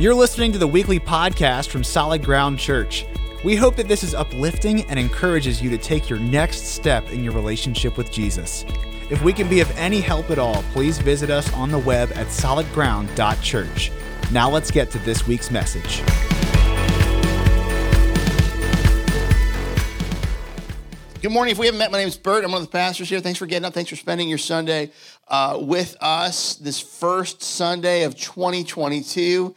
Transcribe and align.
You're 0.00 0.14
listening 0.14 0.52
to 0.52 0.58
the 0.58 0.68
weekly 0.68 1.00
podcast 1.00 1.70
from 1.70 1.82
Solid 1.82 2.24
Ground 2.24 2.56
Church. 2.56 3.04
We 3.42 3.56
hope 3.56 3.74
that 3.74 3.88
this 3.88 4.04
is 4.04 4.14
uplifting 4.14 4.82
and 4.82 4.96
encourages 4.96 5.60
you 5.60 5.70
to 5.70 5.78
take 5.78 6.08
your 6.08 6.20
next 6.20 6.66
step 6.66 7.10
in 7.10 7.24
your 7.24 7.32
relationship 7.32 7.96
with 7.96 8.12
Jesus. 8.12 8.64
If 9.10 9.20
we 9.24 9.32
can 9.32 9.48
be 9.48 9.58
of 9.58 9.76
any 9.76 10.00
help 10.00 10.30
at 10.30 10.38
all, 10.38 10.62
please 10.72 10.98
visit 10.98 11.30
us 11.30 11.52
on 11.52 11.72
the 11.72 11.78
web 11.78 12.12
at 12.14 12.28
solidground.church. 12.28 13.90
Now 14.30 14.48
let's 14.48 14.70
get 14.70 14.92
to 14.92 15.00
this 15.00 15.26
week's 15.26 15.50
message. 15.50 16.00
Good 21.20 21.32
morning. 21.32 21.50
If 21.50 21.58
we 21.58 21.66
haven't 21.66 21.80
met, 21.80 21.90
my 21.90 21.98
name 21.98 22.06
is 22.06 22.16
Bert. 22.16 22.44
I'm 22.44 22.52
one 22.52 22.60
of 22.62 22.68
the 22.68 22.70
pastors 22.70 23.08
here. 23.08 23.18
Thanks 23.18 23.40
for 23.40 23.46
getting 23.46 23.64
up. 23.64 23.74
Thanks 23.74 23.90
for 23.90 23.96
spending 23.96 24.28
your 24.28 24.38
Sunday 24.38 24.92
uh, 25.26 25.58
with 25.60 25.96
us 26.00 26.54
this 26.54 26.78
first 26.78 27.42
Sunday 27.42 28.04
of 28.04 28.14
2022. 28.14 29.52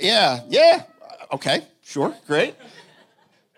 Yeah, 0.00 0.40
yeah. 0.48 0.84
Okay, 1.32 1.66
sure, 1.82 2.14
great. 2.28 2.54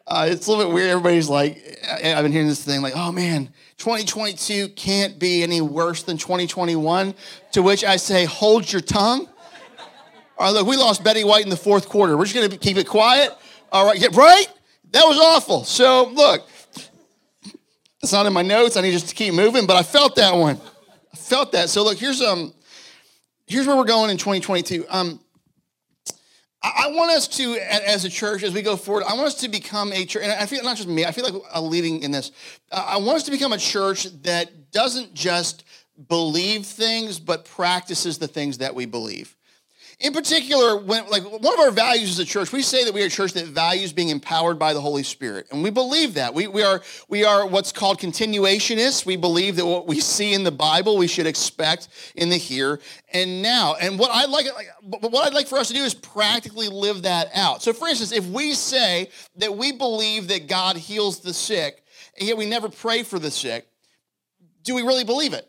Uh, 0.07 0.29
it's 0.31 0.47
a 0.47 0.51
little 0.51 0.65
bit 0.65 0.75
weird. 0.75 0.89
Everybody's 0.89 1.29
like, 1.29 1.63
I've 2.03 2.23
been 2.23 2.33
hearing 2.33 2.49
this 2.49 2.65
thing 2.65 2.81
like, 2.81 2.97
oh 2.97 3.13
man, 3.13 3.51
2022 3.77 4.69
can't 4.69 5.19
be 5.19 5.43
any 5.43 5.61
worse 5.61 6.05
than 6.05 6.17
2021. 6.17 7.15
To 7.53 7.63
which 7.63 7.85
I 7.85 7.97
say, 7.97 8.25
hold 8.25 8.73
your 8.73 8.81
tongue. 8.81 9.29
All 10.39 10.47
right, 10.47 10.55
look, 10.55 10.67
we 10.67 10.79
lost 10.79 11.05
Betty 11.05 11.23
White 11.23 11.45
in 11.45 11.51
the 11.51 11.57
fourth 11.59 11.91
quarter. 11.91 12.17
We're 12.17 12.25
just 12.25 12.35
going 12.35 12.49
to 12.49 12.57
keep 12.57 12.79
it 12.79 12.89
quiet. 12.89 13.31
All 13.71 13.87
right, 13.87 13.99
yeah, 13.99 14.09
right? 14.15 14.47
That 14.93 15.05
was 15.05 15.19
awful. 15.19 15.65
So, 15.65 16.09
look, 16.09 16.47
it's 18.03 18.13
not 18.13 18.27
in 18.27 18.33
my 18.33 18.43
notes. 18.43 18.77
I 18.77 18.81
need 18.81 18.93
just 18.93 19.09
to 19.11 19.15
keep 19.15 19.33
moving, 19.33 19.67
but 19.67 19.77
I 19.77 19.83
felt 19.83 20.17
that 20.17 20.35
one. 20.35 20.61
I 21.13 21.17
felt 21.17 21.53
that. 21.53 21.71
So 21.71 21.85
look, 21.85 21.99
here's 21.99 22.21
um, 22.21 22.53
here's 23.47 23.67
where 23.67 23.77
we're 23.77 23.85
going 23.85 24.11
in 24.11 24.17
2022. 24.17 24.87
Um, 24.89 25.21
I, 26.63 26.87
I 26.87 26.91
want 26.91 27.13
us 27.13 27.29
to, 27.29 27.55
as 27.55 28.05
a 28.05 28.09
church, 28.09 28.43
as 28.43 28.53
we 28.53 28.63
go 28.63 28.77
forward, 28.77 29.05
I 29.05 29.15
want 29.15 29.27
us 29.27 29.37
to 29.37 29.49
become 29.49 29.93
a 29.93 30.05
church, 30.05 30.25
and 30.25 30.33
I 30.33 30.47
feel 30.47 30.65
not 30.65 30.77
just 30.77 30.89
me. 30.89 31.05
I 31.05 31.13
feel 31.13 31.25
like 31.25 31.43
a 31.53 31.63
leading 31.63 32.03
in 32.03 32.11
this. 32.11 32.33
Uh, 32.73 32.85
I 32.89 32.97
want 32.97 33.17
us 33.17 33.23
to 33.25 33.31
become 33.31 33.53
a 33.53 33.59
church 33.59 34.05
that 34.23 34.73
doesn't 34.73 35.15
just 35.15 35.65
believe 36.09 36.67
things, 36.67 37.21
but 37.21 37.45
practices 37.45 38.19
the 38.19 38.27
things 38.27 38.59
that 38.59 38.75
we 38.75 38.85
believe 38.85 39.37
in 40.01 40.13
particular, 40.13 40.77
when 40.77 41.07
like 41.09 41.23
one 41.23 41.55
of 41.55 41.61
our 41.61 41.71
values 41.71 42.11
as 42.11 42.19
a 42.19 42.25
church, 42.25 42.53
we 42.53 42.63
say 42.63 42.85
that 42.85 42.93
we 42.93 43.03
are 43.03 43.07
a 43.07 43.11
church 43.11 43.33
that 43.35 43.47
values 43.47 43.93
being 43.93 44.09
empowered 44.09 44.59
by 44.59 44.73
the 44.73 44.81
Holy 44.81 45.03
Spirit. 45.03 45.47
And 45.51 45.63
we 45.63 45.71
believe 45.71 46.15
that. 46.15 46.35
We, 46.35 46.47
we 46.47 46.63
are 46.63 46.83
we 47.09 47.25
are 47.25 47.47
what's 47.47 47.73
called 47.73 48.01
continuationists. 48.01 49.07
We 49.07 49.17
believe 49.17 49.57
that 49.57 49.67
what 49.67 49.87
we 49.87 50.01
see 50.01 50.35
in 50.35 50.45
the 50.45 50.51
Bible 50.51 50.97
we 50.97 51.07
should 51.07 51.27
expect 51.27 51.89
in 52.15 52.31
the 52.31 52.37
here 52.37 52.81
and 53.13 53.43
now. 53.43 53.75
And 53.81 53.99
what 53.99 54.11
I'd 54.13 54.31
like, 54.31 54.47
what 54.83 55.27
I'd 55.27 55.35
like 55.35 55.47
for 55.47 55.59
us 55.59 55.69
to 55.69 55.75
do 55.75 55.85
is 55.85 55.95
practically 55.95 56.69
live 56.69 57.03
that 57.03 57.31
out. 57.35 57.63
So 57.63 57.73
for 57.73 57.87
instance, 57.89 58.13
if 58.13 58.27
we 58.27 58.55
say 58.55 59.11
that 59.37 59.57
we 59.57 59.73
believe 59.73 60.29
that 60.29 60.49
God 60.49 60.77
heals 60.77 61.21
the 61.21 61.35
sick, 61.35 61.85
and 62.19 62.29
yet 62.29 62.37
we 62.37 62.47
never 62.47 62.69
pray 62.69 63.03
for 63.03 63.19
the 63.19 63.31
sick, 63.31 63.69
do 64.65 64.75
we 64.75 64.83
really 64.83 65.05
believe 65.05 65.33
it? 65.33 65.49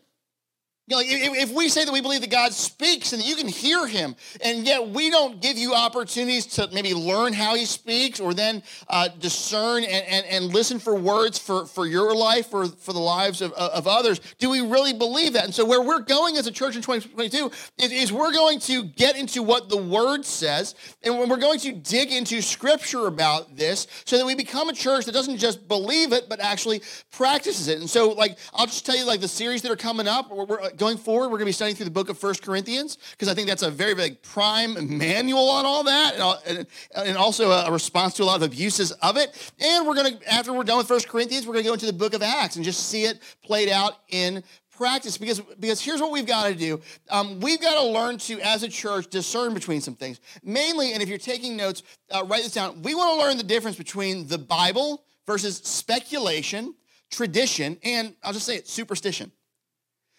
You 0.86 0.96
know, 0.96 1.02
if, 1.02 1.48
if 1.48 1.56
we 1.56 1.70
say 1.70 1.86
that 1.86 1.92
we 1.92 2.02
believe 2.02 2.20
that 2.20 2.30
God 2.30 2.52
speaks 2.52 3.14
and 3.14 3.22
that 3.22 3.26
you 3.26 3.36
can 3.36 3.48
hear 3.48 3.86
him, 3.86 4.14
and 4.44 4.66
yet 4.66 4.86
we 4.86 5.08
don't 5.08 5.40
give 5.40 5.56
you 5.56 5.72
opportunities 5.72 6.44
to 6.46 6.68
maybe 6.74 6.92
learn 6.92 7.32
how 7.32 7.54
he 7.54 7.64
speaks 7.64 8.20
or 8.20 8.34
then 8.34 8.62
uh, 8.88 9.08
discern 9.18 9.84
and, 9.84 10.04
and, 10.06 10.26
and 10.26 10.44
listen 10.52 10.78
for 10.78 10.94
words 10.94 11.38
for, 11.38 11.64
for 11.64 11.86
your 11.86 12.14
life 12.14 12.52
or 12.52 12.66
for 12.66 12.92
the 12.92 13.00
lives 13.00 13.40
of, 13.40 13.54
of 13.54 13.86
others, 13.86 14.20
do 14.38 14.50
we 14.50 14.60
really 14.60 14.92
believe 14.92 15.32
that? 15.32 15.46
And 15.46 15.54
so, 15.54 15.64
where 15.64 15.80
we're 15.80 16.02
going 16.02 16.36
as 16.36 16.46
a 16.46 16.52
church 16.52 16.76
in 16.76 16.82
2022 16.82 17.50
is, 17.78 17.90
is 17.90 18.12
we're 18.12 18.32
going 18.32 18.58
to 18.60 18.84
get 18.84 19.16
into 19.16 19.42
what 19.42 19.70
the 19.70 19.78
word 19.78 20.26
says, 20.26 20.74
and 21.02 21.18
we're 21.18 21.38
going 21.38 21.60
to 21.60 21.72
dig 21.72 22.12
into 22.12 22.42
scripture 22.42 23.06
about 23.06 23.56
this 23.56 23.86
so 24.04 24.18
that 24.18 24.26
we 24.26 24.34
become 24.34 24.68
a 24.68 24.74
church 24.74 25.06
that 25.06 25.12
doesn't 25.12 25.38
just 25.38 25.66
believe 25.66 26.12
it, 26.12 26.28
but 26.28 26.40
actually 26.40 26.82
practices 27.10 27.68
it. 27.68 27.78
And 27.78 27.88
so, 27.88 28.10
like, 28.10 28.36
I'll 28.52 28.66
just 28.66 28.84
tell 28.84 28.98
you, 28.98 29.06
like, 29.06 29.22
the 29.22 29.28
series 29.28 29.62
that 29.62 29.72
are 29.72 29.76
coming 29.76 30.06
up, 30.06 30.30
we're 30.30 30.73
going 30.76 30.96
forward, 30.96 31.26
we're 31.26 31.38
going 31.38 31.40
to 31.40 31.46
be 31.46 31.52
studying 31.52 31.76
through 31.76 31.84
the 31.84 31.90
book 31.90 32.08
of 32.08 32.18
First 32.18 32.42
Corinthians 32.42 32.98
because 33.12 33.28
I 33.28 33.34
think 33.34 33.48
that's 33.48 33.62
a 33.62 33.70
very, 33.70 33.94
big 33.94 34.22
prime 34.22 34.98
manual 34.98 35.48
on 35.48 35.64
all 35.64 35.84
that, 35.84 36.66
and, 36.96 37.16
also 37.16 37.50
a 37.50 37.70
response 37.70 38.14
to 38.14 38.22
a 38.22 38.26
lot 38.26 38.36
of 38.36 38.42
abuses 38.42 38.92
of 38.92 39.16
it. 39.16 39.52
And 39.60 39.86
we're 39.86 39.94
going 39.94 40.18
to, 40.18 40.32
after 40.32 40.52
we're 40.52 40.64
done 40.64 40.78
with 40.78 40.88
First 40.88 41.08
Corinthians, 41.08 41.46
we're 41.46 41.54
going 41.54 41.64
to 41.64 41.68
go 41.68 41.74
into 41.74 41.86
the 41.86 41.92
book 41.92 42.14
of 42.14 42.22
Acts 42.22 42.56
and 42.56 42.64
just 42.64 42.88
see 42.88 43.04
it 43.04 43.20
played 43.42 43.68
out 43.68 43.94
in 44.08 44.42
practice. 44.76 45.16
Because 45.16 45.40
because 45.40 45.80
here's 45.80 46.00
what 46.00 46.10
we've 46.10 46.26
got 46.26 46.48
to 46.48 46.54
do. 46.54 46.80
Um, 47.08 47.40
we've 47.40 47.60
got 47.60 47.80
to 47.80 47.86
learn 47.86 48.18
to 48.18 48.40
as 48.40 48.62
a 48.64 48.68
church 48.68 49.08
discern 49.08 49.54
between 49.54 49.80
some 49.80 49.94
things. 49.94 50.20
Mainly 50.42 50.92
and 50.92 51.02
if 51.02 51.08
you're 51.08 51.18
taking 51.18 51.56
notes 51.56 51.82
uh, 52.10 52.24
write 52.24 52.42
this 52.42 52.52
down 52.52 52.82
we 52.82 52.94
want 52.94 53.18
to 53.18 53.26
learn 53.26 53.36
the 53.36 53.42
difference 53.42 53.76
between 53.76 54.26
the 54.26 54.38
bible 54.38 55.04
versus 55.26 55.56
speculation 55.58 56.74
tradition 57.10 57.78
and 57.82 58.14
i'll 58.22 58.32
just 58.32 58.46
say 58.46 58.56
it 58.56 58.68
superstition 58.68 59.30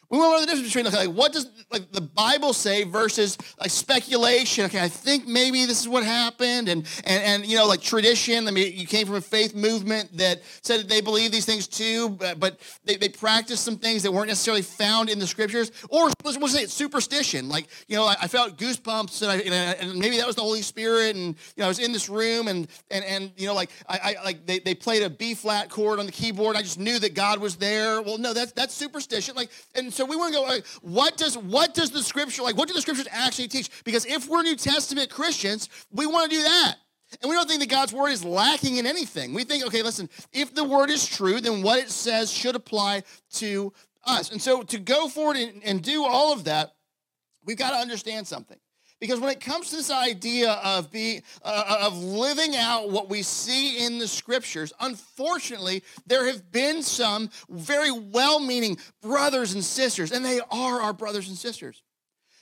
we 0.09 0.17
want 0.17 0.29
to 0.29 0.37
learn 0.37 0.41
the 0.41 0.47
difference 0.47 0.73
between 0.73 1.07
like, 1.07 1.17
what 1.17 1.33
does 1.33 1.47
like 1.71 1.91
the 1.91 2.01
Bible 2.01 2.53
say 2.53 2.83
versus 2.83 3.37
like 3.59 3.69
speculation. 3.69 4.65
Okay, 4.65 4.79
I 4.79 4.87
think 4.87 5.27
maybe 5.27 5.65
this 5.65 5.81
is 5.81 5.87
what 5.87 6.03
happened, 6.03 6.69
and 6.69 6.87
and 7.05 7.23
and 7.23 7.45
you 7.45 7.57
know 7.57 7.65
like 7.65 7.81
tradition. 7.81 8.47
I 8.47 8.51
mean, 8.51 8.77
you 8.77 8.87
came 8.87 9.07
from 9.07 9.15
a 9.15 9.21
faith 9.21 9.55
movement 9.55 10.17
that 10.17 10.41
said 10.61 10.81
that 10.81 10.89
they 10.89 11.01
believe 11.01 11.31
these 11.31 11.45
things 11.45 11.67
too, 11.67 12.09
but, 12.09 12.39
but 12.39 12.59
they, 12.85 12.97
they 12.97 13.09
practiced 13.09 13.63
some 13.63 13.77
things 13.77 14.03
that 14.03 14.11
weren't 14.11 14.27
necessarily 14.27 14.61
found 14.61 15.09
in 15.09 15.19
the 15.19 15.27
scriptures. 15.27 15.71
Or 15.89 16.09
let's, 16.23 16.37
we'll 16.37 16.47
say 16.47 16.63
it's 16.63 16.73
superstition. 16.73 17.49
Like 17.49 17.67
you 17.87 17.95
know, 17.95 18.05
I, 18.05 18.15
I 18.21 18.27
felt 18.27 18.57
goosebumps, 18.57 19.21
and, 19.21 19.31
I, 19.31 19.35
and, 19.37 19.91
and, 19.91 19.99
maybe 19.99 20.17
that 20.17 20.27
was 20.27 20.35
the 20.35 20.43
Holy 20.43 20.61
Spirit, 20.61 21.15
and 21.15 21.27
you 21.27 21.59
know, 21.59 21.65
I 21.65 21.67
was 21.67 21.79
in 21.79 21.91
this 21.91 22.09
room, 22.09 22.47
and 22.47 22.67
and 22.91 23.03
and 23.05 23.31
you 23.37 23.47
know, 23.47 23.55
like 23.55 23.71
I, 23.87 24.15
I 24.19 24.23
like 24.23 24.45
they, 24.45 24.59
they 24.59 24.75
played 24.75 25.03
a 25.03 25.09
B 25.09 25.33
flat 25.33 25.69
chord 25.69 25.99
on 25.99 26.05
the 26.05 26.11
keyboard. 26.11 26.55
I 26.55 26.61
just 26.61 26.79
knew 26.79 26.99
that 26.99 27.15
God 27.15 27.39
was 27.39 27.55
there. 27.55 28.01
Well, 28.01 28.17
no, 28.17 28.33
that's 28.33 28.51
that's 28.51 28.73
superstition. 28.73 29.35
Like 29.35 29.49
and 29.73 29.93
so 29.95 30.05
we 30.05 30.15
want 30.15 30.33
to 30.33 30.39
go, 30.39 30.45
like, 30.45 30.65
what 30.81 31.17
does 31.17 31.37
what 31.37 31.73
does 31.73 31.91
the 31.91 32.03
scripture 32.03 32.43
like? 32.43 32.57
What 32.57 32.67
do 32.67 32.73
the 32.73 32.81
scriptures 32.81 33.07
actually 33.11 33.47
teach? 33.47 33.69
Because 33.83 34.05
if 34.05 34.27
we're 34.27 34.43
New 34.43 34.55
Testament 34.55 35.09
Christians, 35.09 35.69
we 35.91 36.05
want 36.05 36.29
to 36.29 36.37
do 36.37 36.43
that. 36.43 36.75
And 37.21 37.29
we 37.29 37.35
don't 37.35 37.47
think 37.47 37.61
that 37.61 37.69
God's 37.69 37.93
word 37.93 38.09
is 38.09 38.25
lacking 38.25 38.77
in 38.77 38.85
anything. 38.85 39.33
We 39.33 39.43
think, 39.43 39.65
okay, 39.65 39.81
listen, 39.81 40.09
if 40.33 40.53
the 40.53 40.63
word 40.63 40.89
is 40.89 41.05
true, 41.05 41.39
then 41.39 41.61
what 41.61 41.79
it 41.79 41.89
says 41.89 42.31
should 42.31 42.55
apply 42.55 43.03
to 43.33 43.71
us. 44.03 44.31
And 44.31 44.41
so 44.41 44.63
to 44.63 44.79
go 44.79 45.07
forward 45.07 45.37
and, 45.37 45.63
and 45.63 45.81
do 45.81 46.03
all 46.03 46.33
of 46.33 46.45
that, 46.45 46.73
we've 47.45 47.57
got 47.57 47.71
to 47.71 47.77
understand 47.77 48.27
something. 48.27 48.57
Because 48.99 49.19
when 49.19 49.29
it 49.29 49.41
comes 49.41 49.69
to 49.69 49.75
this 49.75 49.91
idea 49.91 50.53
of 50.63 50.89
being 50.89 51.21
uh, 51.43 51.79
of 51.81 51.97
living 51.97 52.55
out 52.55 52.89
what 52.89 53.09
we 53.09 53.23
see 53.23 53.85
in 53.85 53.99
the 53.99 54.07
scriptures, 54.07 54.71
unfortunately, 54.79 55.83
there 56.07 56.25
have 56.25 56.51
been 56.51 56.81
some 56.81 57.29
very 57.49 57.91
well-meaning 57.91 58.77
brothers 59.01 59.53
and 59.53 59.63
sisters, 59.63 60.11
and 60.11 60.23
they 60.23 60.39
are 60.49 60.81
our 60.81 60.93
brothers 60.93 61.27
and 61.27 61.37
sisters, 61.37 61.83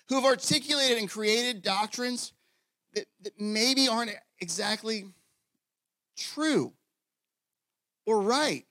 who 0.09 0.16
have 0.16 0.25
articulated 0.25 1.00
and 1.00 1.09
created 1.09 1.63
doctrines 1.63 2.34
that, 2.94 3.06
that 3.22 3.40
maybe 3.40 3.88
aren't 3.88 4.12
exactly 4.40 5.06
true 6.16 6.72
or 8.06 8.22
right. 8.22 8.66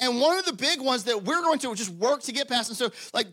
And 0.00 0.20
one 0.20 0.38
of 0.38 0.44
the 0.44 0.52
big 0.52 0.80
ones 0.80 1.04
that 1.04 1.22
we're 1.22 1.42
going 1.42 1.58
to 1.60 1.74
just 1.74 1.90
work 1.90 2.22
to 2.22 2.32
get 2.32 2.48
past. 2.48 2.68
And 2.70 2.76
so, 2.76 2.90
like 3.14 3.32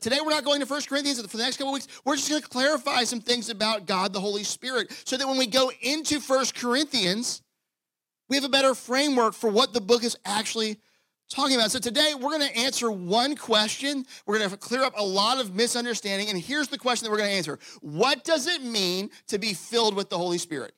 today, 0.00 0.18
we're 0.22 0.30
not 0.30 0.44
going 0.44 0.60
to 0.60 0.66
First 0.66 0.88
Corinthians. 0.88 1.20
For 1.20 1.36
the 1.36 1.42
next 1.42 1.58
couple 1.58 1.72
weeks, 1.72 1.88
we're 2.04 2.16
just 2.16 2.28
going 2.28 2.42
to 2.42 2.48
clarify 2.48 3.04
some 3.04 3.20
things 3.20 3.50
about 3.50 3.86
God, 3.86 4.12
the 4.12 4.20
Holy 4.20 4.44
Spirit, 4.44 4.90
so 5.04 5.16
that 5.16 5.26
when 5.26 5.36
we 5.36 5.46
go 5.46 5.70
into 5.82 6.20
First 6.20 6.54
Corinthians, 6.54 7.42
we 8.28 8.36
have 8.36 8.44
a 8.44 8.48
better 8.48 8.74
framework 8.74 9.34
for 9.34 9.50
what 9.50 9.72
the 9.72 9.80
book 9.80 10.02
is 10.02 10.16
actually 10.24 10.78
talking 11.28 11.54
about. 11.56 11.70
So 11.70 11.78
today, 11.78 12.14
we're 12.14 12.30
going 12.30 12.48
to 12.48 12.56
answer 12.56 12.90
one 12.90 13.36
question. 13.36 14.04
We're 14.26 14.38
going 14.38 14.50
to 14.50 14.56
clear 14.56 14.82
up 14.82 14.94
a 14.96 15.04
lot 15.04 15.38
of 15.38 15.54
misunderstanding. 15.54 16.28
And 16.28 16.38
here's 16.38 16.68
the 16.68 16.78
question 16.78 17.04
that 17.04 17.10
we're 17.10 17.18
going 17.18 17.30
to 17.30 17.36
answer 17.36 17.58
What 17.80 18.24
does 18.24 18.46
it 18.46 18.62
mean 18.62 19.10
to 19.28 19.38
be 19.38 19.54
filled 19.54 19.94
with 19.94 20.10
the 20.10 20.18
Holy 20.18 20.38
Spirit? 20.38 20.72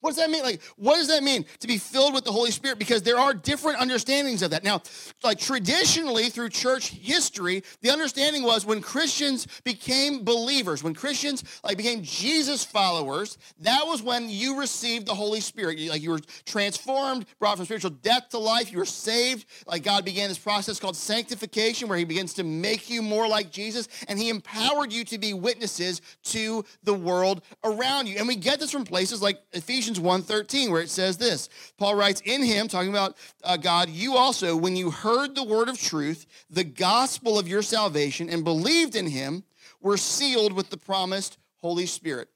What 0.00 0.10
does 0.10 0.16
that 0.16 0.30
mean? 0.30 0.42
Like, 0.42 0.62
what 0.76 0.96
does 0.96 1.08
that 1.08 1.22
mean 1.22 1.44
to 1.60 1.66
be 1.66 1.76
filled 1.76 2.14
with 2.14 2.24
the 2.24 2.32
Holy 2.32 2.50
Spirit? 2.50 2.78
Because 2.78 3.02
there 3.02 3.18
are 3.18 3.34
different 3.34 3.80
understandings 3.80 4.42
of 4.42 4.50
that. 4.50 4.64
Now, 4.64 4.82
like 5.22 5.38
traditionally 5.38 6.30
through 6.30 6.48
church 6.48 6.88
history, 6.88 7.62
the 7.82 7.90
understanding 7.90 8.42
was 8.42 8.64
when 8.64 8.80
Christians 8.80 9.46
became 9.62 10.24
believers, 10.24 10.82
when 10.82 10.94
Christians 10.94 11.44
like 11.62 11.76
became 11.76 12.02
Jesus 12.02 12.64
followers, 12.64 13.36
that 13.60 13.82
was 13.86 14.02
when 14.02 14.30
you 14.30 14.58
received 14.58 15.06
the 15.06 15.14
Holy 15.14 15.40
Spirit. 15.40 15.78
You, 15.78 15.90
like 15.90 16.02
you 16.02 16.10
were 16.10 16.20
transformed, 16.46 17.26
brought 17.38 17.56
from 17.56 17.66
spiritual 17.66 17.90
death 17.90 18.30
to 18.30 18.38
life. 18.38 18.72
You 18.72 18.78
were 18.78 18.86
saved. 18.86 19.44
Like 19.66 19.82
God 19.82 20.04
began 20.06 20.28
this 20.28 20.38
process 20.38 20.80
called 20.80 20.96
sanctification, 20.96 21.88
where 21.88 21.98
He 21.98 22.04
begins 22.04 22.32
to 22.34 22.44
make 22.44 22.88
you 22.88 23.02
more 23.02 23.28
like 23.28 23.50
Jesus, 23.50 23.86
and 24.08 24.18
He 24.18 24.30
empowered 24.30 24.92
you 24.92 25.04
to 25.04 25.18
be 25.18 25.34
witnesses 25.34 26.00
to 26.24 26.64
the 26.84 26.94
world 26.94 27.42
around 27.64 28.06
you. 28.06 28.16
And 28.16 28.26
we 28.26 28.36
get 28.36 28.60
this 28.60 28.70
from 28.70 28.84
places 28.84 29.20
like 29.20 29.38
Ephesians. 29.52 29.89
Ephesians 29.90 30.26
1.13 30.26 30.70
where 30.70 30.82
it 30.82 30.90
says 30.90 31.16
this. 31.16 31.48
Paul 31.76 31.94
writes, 31.94 32.22
in 32.24 32.42
him, 32.42 32.68
talking 32.68 32.90
about 32.90 33.16
uh, 33.42 33.56
God, 33.56 33.88
you 33.88 34.16
also, 34.16 34.56
when 34.56 34.76
you 34.76 34.90
heard 34.90 35.34
the 35.34 35.44
word 35.44 35.68
of 35.68 35.80
truth, 35.80 36.26
the 36.48 36.64
gospel 36.64 37.38
of 37.38 37.48
your 37.48 37.62
salvation, 37.62 38.28
and 38.28 38.44
believed 38.44 38.94
in 38.94 39.06
him, 39.06 39.44
were 39.80 39.96
sealed 39.96 40.52
with 40.52 40.70
the 40.70 40.76
promised 40.76 41.38
Holy 41.56 41.86
Spirit. 41.86 42.28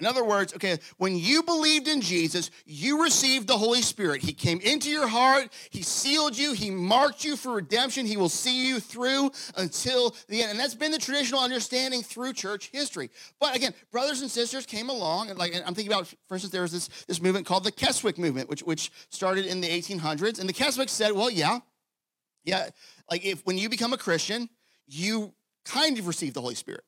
In 0.00 0.06
other 0.06 0.24
words, 0.24 0.54
okay, 0.54 0.78
when 0.96 1.16
you 1.16 1.42
believed 1.42 1.86
in 1.86 2.00
Jesus, 2.00 2.50
you 2.64 3.02
received 3.02 3.46
the 3.46 3.58
Holy 3.58 3.82
Spirit. 3.82 4.22
He 4.22 4.32
came 4.32 4.60
into 4.60 4.90
your 4.90 5.06
heart, 5.06 5.52
He 5.70 5.82
sealed 5.82 6.36
you, 6.36 6.52
He 6.52 6.70
marked 6.70 7.24
you 7.24 7.36
for 7.36 7.52
redemption. 7.52 8.06
He 8.06 8.16
will 8.16 8.30
see 8.30 8.66
you 8.66 8.80
through 8.80 9.30
until 9.56 10.16
the 10.28 10.42
end. 10.42 10.52
And 10.52 10.58
that's 10.58 10.74
been 10.74 10.90
the 10.90 10.98
traditional 10.98 11.40
understanding 11.40 12.02
through 12.02 12.32
church 12.32 12.70
history. 12.72 13.10
But 13.38 13.54
again, 13.54 13.74
brothers 13.92 14.22
and 14.22 14.30
sisters 14.30 14.66
came 14.66 14.88
along, 14.88 15.30
and 15.30 15.38
like 15.38 15.54
I'm 15.54 15.74
thinking 15.74 15.92
about, 15.92 16.06
for 16.26 16.34
instance, 16.34 16.52
there 16.52 16.62
was 16.62 16.72
this, 16.72 16.88
this 17.06 17.20
movement 17.20 17.46
called 17.46 17.64
the 17.64 17.72
Keswick 17.72 18.18
movement, 18.18 18.48
which, 18.48 18.62
which 18.62 18.90
started 19.10 19.46
in 19.46 19.60
the 19.60 19.68
1800s. 19.68 20.40
And 20.40 20.48
the 20.48 20.54
Keswick 20.54 20.88
said, 20.88 21.12
well, 21.12 21.30
yeah, 21.30 21.60
yeah, 22.44 22.70
like 23.10 23.24
if 23.24 23.44
when 23.44 23.58
you 23.58 23.68
become 23.68 23.92
a 23.92 23.98
Christian, 23.98 24.48
you 24.86 25.34
kind 25.64 25.98
of 25.98 26.06
receive 26.06 26.34
the 26.34 26.40
Holy 26.40 26.54
Spirit. 26.54 26.84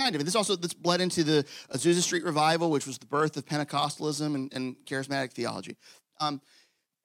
Kind 0.00 0.14
of. 0.14 0.20
And 0.20 0.26
this 0.26 0.34
also 0.34 0.56
this 0.56 0.72
bled 0.72 1.02
into 1.02 1.22
the 1.22 1.44
Azusa 1.74 2.00
Street 2.00 2.24
revival, 2.24 2.70
which 2.70 2.86
was 2.86 2.96
the 2.96 3.04
birth 3.04 3.36
of 3.36 3.44
Pentecostalism 3.44 4.34
and, 4.34 4.50
and 4.54 4.76
charismatic 4.86 5.32
theology. 5.32 5.76
Um, 6.20 6.40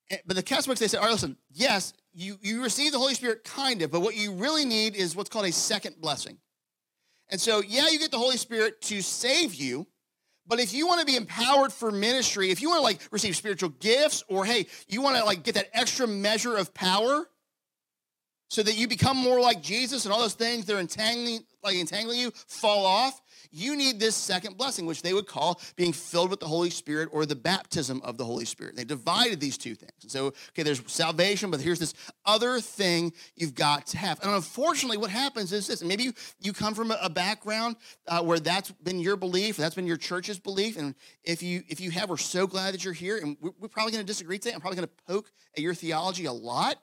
eh, 0.09 0.17
but 0.25 0.37
the 0.37 0.43
Catholics, 0.43 0.79
they 0.79 0.87
said, 0.87 0.99
all 0.99 1.07
right, 1.07 1.11
listen, 1.11 1.35
yes, 1.51 1.93
you, 2.13 2.37
you 2.41 2.63
receive 2.63 2.93
the 2.93 2.97
Holy 2.97 3.13
Spirit 3.13 3.43
kind 3.43 3.81
of, 3.81 3.91
but 3.91 3.99
what 3.99 4.15
you 4.15 4.31
really 4.31 4.63
need 4.63 4.95
is 4.95 5.13
what's 5.13 5.29
called 5.29 5.45
a 5.45 5.51
second 5.51 5.99
blessing. 5.99 6.37
And 7.27 7.41
so, 7.41 7.61
yeah, 7.67 7.89
you 7.89 7.99
get 7.99 8.11
the 8.11 8.17
Holy 8.17 8.37
Spirit 8.37 8.81
to 8.83 9.01
save 9.01 9.55
you, 9.55 9.87
but 10.47 10.61
if 10.61 10.73
you 10.73 10.87
want 10.87 11.01
to 11.01 11.05
be 11.05 11.17
empowered 11.17 11.73
for 11.73 11.91
ministry, 11.91 12.49
if 12.49 12.61
you 12.61 12.69
want 12.69 12.79
to 12.79 12.83
like 12.83 13.01
receive 13.11 13.35
spiritual 13.35 13.69
gifts, 13.81 14.23
or 14.29 14.45
hey, 14.45 14.67
you 14.87 15.01
want 15.01 15.17
to 15.17 15.25
like 15.25 15.43
get 15.43 15.55
that 15.55 15.69
extra 15.73 16.07
measure 16.07 16.55
of 16.55 16.73
power, 16.73 17.27
so 18.55 18.63
that 18.63 18.77
you 18.77 18.87
become 18.87 19.17
more 19.17 19.41
like 19.41 19.61
Jesus 19.61 20.05
and 20.05 20.13
all 20.13 20.21
those 20.21 20.33
things 20.33 20.63
that 20.65 20.77
are 20.77 20.79
entangling, 20.79 21.41
like 21.61 21.75
entangling 21.75 22.17
you 22.17 22.31
fall 22.47 22.85
off, 22.85 23.21
you 23.51 23.75
need 23.75 23.99
this 23.99 24.15
second 24.15 24.57
blessing, 24.57 24.85
which 24.85 25.01
they 25.01 25.13
would 25.13 25.27
call 25.27 25.59
being 25.75 25.91
filled 25.91 26.29
with 26.29 26.39
the 26.39 26.47
Holy 26.47 26.69
Spirit 26.69 27.09
or 27.11 27.25
the 27.25 27.35
baptism 27.35 28.01
of 28.05 28.17
the 28.17 28.23
Holy 28.23 28.45
Spirit. 28.45 28.77
They 28.77 28.85
divided 28.85 29.41
these 29.41 29.57
two 29.57 29.75
things. 29.75 29.91
And 30.03 30.09
so, 30.09 30.27
okay, 30.27 30.63
there's 30.63 30.81
salvation, 30.89 31.51
but 31.51 31.59
here's 31.59 31.79
this 31.79 31.93
other 32.25 32.61
thing 32.61 33.11
you've 33.35 33.55
got 33.55 33.87
to 33.87 33.97
have. 33.97 34.23
And 34.23 34.31
unfortunately, 34.31 34.99
what 34.99 35.09
happens 35.09 35.51
is 35.51 35.67
this 35.67 35.83
maybe 35.83 36.03
you, 36.03 36.13
you 36.39 36.53
come 36.53 36.73
from 36.73 36.91
a, 36.91 37.09
background 37.09 37.75
uh, 38.07 38.21
where 38.21 38.39
that's 38.39 38.71
been 38.71 39.01
your 39.01 39.17
belief, 39.17 39.57
that's 39.57 39.75
been 39.75 39.87
your 39.87 39.97
church's 39.97 40.39
belief. 40.39 40.77
And 40.77 40.95
if 41.25 41.43
you 41.43 41.63
if 41.67 41.81
you 41.81 41.91
have, 41.91 42.09
we're 42.09 42.15
so 42.15 42.47
glad 42.47 42.73
that 42.73 42.85
you're 42.85 42.93
here. 42.93 43.17
And 43.17 43.35
we're, 43.41 43.51
we're 43.59 43.67
probably 43.67 43.91
going 43.91 44.03
to 44.03 44.07
disagree 44.07 44.37
today. 44.37 44.53
I'm 44.53 44.61
probably 44.61 44.77
going 44.77 44.87
to 44.87 45.13
poke 45.13 45.31
at 45.57 45.61
your 45.61 45.73
theology 45.73 46.23
a 46.23 46.31
lot 46.31 46.77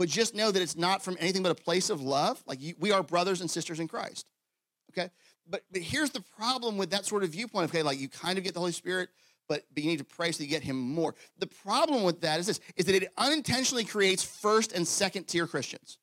but 0.00 0.08
just 0.08 0.34
know 0.34 0.50
that 0.50 0.62
it's 0.62 0.78
not 0.78 1.02
from 1.04 1.18
anything 1.20 1.42
but 1.42 1.52
a 1.52 1.54
place 1.54 1.90
of 1.90 2.00
love. 2.00 2.42
Like 2.46 2.58
you, 2.62 2.74
we 2.78 2.90
are 2.90 3.02
brothers 3.02 3.42
and 3.42 3.50
sisters 3.50 3.80
in 3.80 3.86
Christ. 3.86 4.24
Okay? 4.90 5.10
But, 5.46 5.62
but 5.70 5.82
here's 5.82 6.08
the 6.08 6.22
problem 6.38 6.78
with 6.78 6.88
that 6.92 7.04
sort 7.04 7.22
of 7.22 7.28
viewpoint. 7.28 7.68
Okay, 7.68 7.82
like 7.82 8.00
you 8.00 8.08
kind 8.08 8.38
of 8.38 8.44
get 8.44 8.54
the 8.54 8.60
Holy 8.60 8.72
Spirit, 8.72 9.10
but, 9.46 9.62
but 9.74 9.84
you 9.84 9.90
need 9.90 9.98
to 9.98 10.04
pray 10.04 10.32
so 10.32 10.42
you 10.42 10.48
get 10.48 10.62
him 10.62 10.78
more. 10.78 11.14
The 11.38 11.48
problem 11.48 12.02
with 12.02 12.22
that 12.22 12.40
is 12.40 12.46
this 12.46 12.60
is 12.76 12.86
that 12.86 12.94
it 12.94 13.12
unintentionally 13.18 13.84
creates 13.84 14.22
first 14.22 14.72
and 14.72 14.88
second 14.88 15.24
tier 15.24 15.46
Christians. 15.46 15.98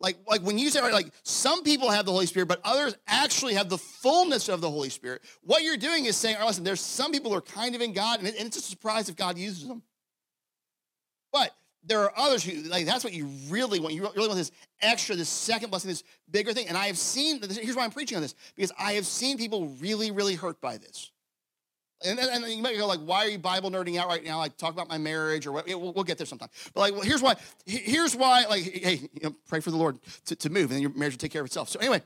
Like, 0.00 0.16
like 0.26 0.42
when 0.42 0.58
you 0.58 0.68
say, 0.68 0.80
like 0.80 1.12
some 1.22 1.62
people 1.62 1.88
have 1.88 2.04
the 2.04 2.10
Holy 2.10 2.26
Spirit, 2.26 2.48
but 2.48 2.60
others 2.64 2.96
actually 3.06 3.54
have 3.54 3.68
the 3.68 3.78
fullness 3.78 4.48
of 4.48 4.60
the 4.60 4.68
Holy 4.68 4.90
Spirit. 4.90 5.22
What 5.44 5.62
you're 5.62 5.76
doing 5.76 6.06
is 6.06 6.16
saying, 6.16 6.36
listen, 6.44 6.64
there's 6.64 6.80
some 6.80 7.12
people 7.12 7.30
who 7.30 7.36
are 7.36 7.42
kind 7.42 7.76
of 7.76 7.80
in 7.80 7.92
God, 7.92 8.18
and, 8.18 8.26
it, 8.26 8.34
and 8.38 8.48
it's 8.48 8.56
a 8.56 8.60
surprise 8.60 9.08
if 9.08 9.14
God 9.14 9.38
uses 9.38 9.68
them. 9.68 9.84
But 11.32 11.52
there 11.84 12.00
are 12.00 12.12
others 12.16 12.44
who 12.44 12.62
like 12.68 12.86
that's 12.86 13.04
what 13.04 13.12
you 13.12 13.26
really 13.48 13.80
want. 13.80 13.94
You 13.94 14.02
really 14.02 14.28
want 14.28 14.36
this 14.36 14.52
extra, 14.80 15.16
this 15.16 15.28
second 15.28 15.70
blessing, 15.70 15.88
this 15.90 16.04
bigger 16.30 16.52
thing. 16.52 16.68
And 16.68 16.76
I 16.76 16.86
have 16.86 16.98
seen. 16.98 17.40
Here's 17.42 17.76
why 17.76 17.84
I'm 17.84 17.90
preaching 17.90 18.16
on 18.16 18.22
this 18.22 18.34
because 18.54 18.72
I 18.78 18.92
have 18.92 19.06
seen 19.06 19.36
people 19.36 19.68
really, 19.80 20.10
really 20.10 20.34
hurt 20.34 20.60
by 20.60 20.76
this. 20.78 21.10
And, 22.04 22.18
and, 22.18 22.44
you 22.46 22.62
might 22.62 22.76
go 22.76 22.86
like, 22.86 23.00
"Why 23.00 23.24
are 23.24 23.28
you 23.28 23.38
Bible 23.38 23.70
nerding 23.70 23.96
out 23.96 24.08
right 24.08 24.24
now? 24.24 24.38
Like, 24.38 24.56
talk 24.56 24.72
about 24.72 24.88
my 24.88 24.98
marriage 24.98 25.46
or 25.46 25.52
what? 25.52 25.66
We'll, 25.66 25.92
we'll 25.92 26.04
get 26.04 26.18
there 26.18 26.26
sometime." 26.26 26.48
But 26.74 26.80
like, 26.80 26.92
well, 26.94 27.02
here's 27.02 27.22
why. 27.22 27.36
Here's 27.64 28.16
why. 28.16 28.44
Like, 28.48 28.62
hey, 28.62 29.08
you 29.12 29.20
know, 29.22 29.36
pray 29.46 29.60
for 29.60 29.70
the 29.70 29.76
Lord 29.76 29.98
to, 30.26 30.36
to 30.36 30.50
move, 30.50 30.64
and 30.64 30.72
then 30.72 30.82
your 30.82 30.92
marriage 30.94 31.14
will 31.14 31.18
take 31.18 31.30
care 31.30 31.42
of 31.42 31.46
itself. 31.46 31.68
So 31.68 31.78
anyway, 31.78 32.02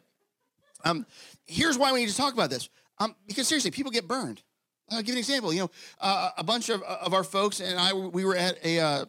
um, 0.85 1.07
here's 1.47 1.79
why 1.79 1.93
we 1.93 2.01
need 2.01 2.11
to 2.11 2.17
talk 2.17 2.35
about 2.35 2.51
this. 2.51 2.69
Um, 2.99 3.15
because 3.27 3.49
seriously, 3.49 3.71
people 3.71 3.91
get 3.91 4.07
burned. 4.07 4.43
I'll 4.91 4.99
give 4.99 5.09
you 5.09 5.15
an 5.15 5.19
example. 5.19 5.53
You 5.53 5.61
know, 5.61 5.71
uh, 6.01 6.31
a 6.37 6.45
bunch 6.45 6.69
of, 6.69 6.83
of 6.83 7.13
our 7.13 7.25
folks 7.25 7.61
and 7.61 7.79
I, 7.79 7.93
we 7.93 8.25
were 8.25 8.37
at 8.37 8.65
a 8.65 8.79
uh, 8.79 9.05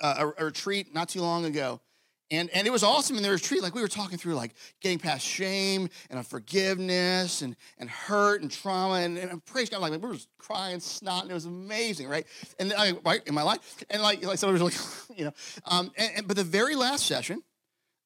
a, 0.00 0.32
a, 0.38 0.44
retreat 0.44 0.94
not 0.94 1.08
too 1.08 1.20
long 1.20 1.44
ago. 1.44 1.80
And, 2.30 2.50
and 2.50 2.66
it 2.66 2.70
was 2.70 2.82
awesome 2.82 3.16
in 3.16 3.22
the 3.22 3.30
retreat. 3.30 3.62
Like 3.62 3.74
we 3.74 3.80
were 3.80 3.88
talking 3.88 4.18
through 4.18 4.34
like 4.34 4.54
getting 4.80 4.98
past 4.98 5.24
shame 5.24 5.88
and 6.10 6.18
unforgiveness 6.18 7.42
and, 7.42 7.54
and 7.78 7.88
hurt 7.88 8.42
and 8.42 8.50
trauma. 8.50 8.96
And, 8.96 9.16
and 9.16 9.44
praise 9.44 9.70
God, 9.70 9.80
like 9.80 9.92
we 9.92 9.98
were 9.98 10.14
just 10.14 10.28
crying 10.36 10.80
snot 10.80 11.22
and 11.22 11.30
it 11.30 11.34
was 11.34 11.46
amazing, 11.46 12.08
right? 12.08 12.26
And 12.58 12.72
I, 12.76 12.92
right 13.04 13.22
in 13.26 13.34
my 13.34 13.42
life. 13.42 13.84
And 13.90 14.02
like, 14.02 14.24
like 14.24 14.38
somebody 14.38 14.60
was 14.60 14.74
like, 14.74 15.18
you 15.18 15.26
know, 15.26 15.32
um, 15.66 15.92
and, 15.96 16.10
and, 16.16 16.28
but 16.28 16.36
the 16.36 16.44
very 16.44 16.74
last 16.74 17.06
session, 17.06 17.42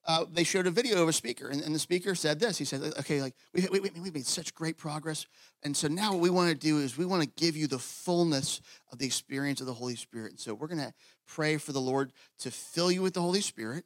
uh, 0.07 0.25
they 0.33 0.45
showed 0.45 0.67
a 0.67 0.71
video 0.71 1.03
of 1.03 1.09
a 1.09 1.13
speaker, 1.13 1.49
and, 1.49 1.61
and, 1.61 1.75
the 1.75 1.79
speaker 1.79 2.15
said 2.15 2.41
this. 2.41 2.57
He 2.57 2.65
said, 2.65 2.81
"Okay, 3.01 3.21
like 3.21 3.35
we, 3.53 3.69
we, 3.69 3.91
we 4.01 4.11
made 4.11 4.27
such 4.27 4.55
great 4.55 4.79
progress, 4.79 5.27
and 5.63 5.77
so 5.77 5.89
now 5.89 6.13
what 6.13 6.21
we 6.21 6.31
want 6.31 6.49
to 6.49 6.57
do 6.57 6.79
is 6.79 6.97
we 6.97 7.05
want 7.05 7.23
to 7.23 7.29
give 7.37 7.55
you 7.55 7.67
the 7.67 7.79
fullness 7.79 8.63
of 8.91 8.99
the 8.99 9.05
experience 9.05 9.61
of 9.61 9.67
the 9.67 9.75
Holy 9.75 9.97
Spirit. 9.97 10.31
And 10.33 10.41
so 10.41 10.55
we're 10.55 10.69
to 10.69 10.95
pray 11.35 11.57
for 11.57 11.73
the 11.73 11.81
Lord 11.81 12.13
to 12.41 12.51
fill 12.51 12.91
you 12.91 13.03
with 13.03 13.15
the 13.15 13.23
Holy 13.23 13.41
Spirit, 13.41 13.85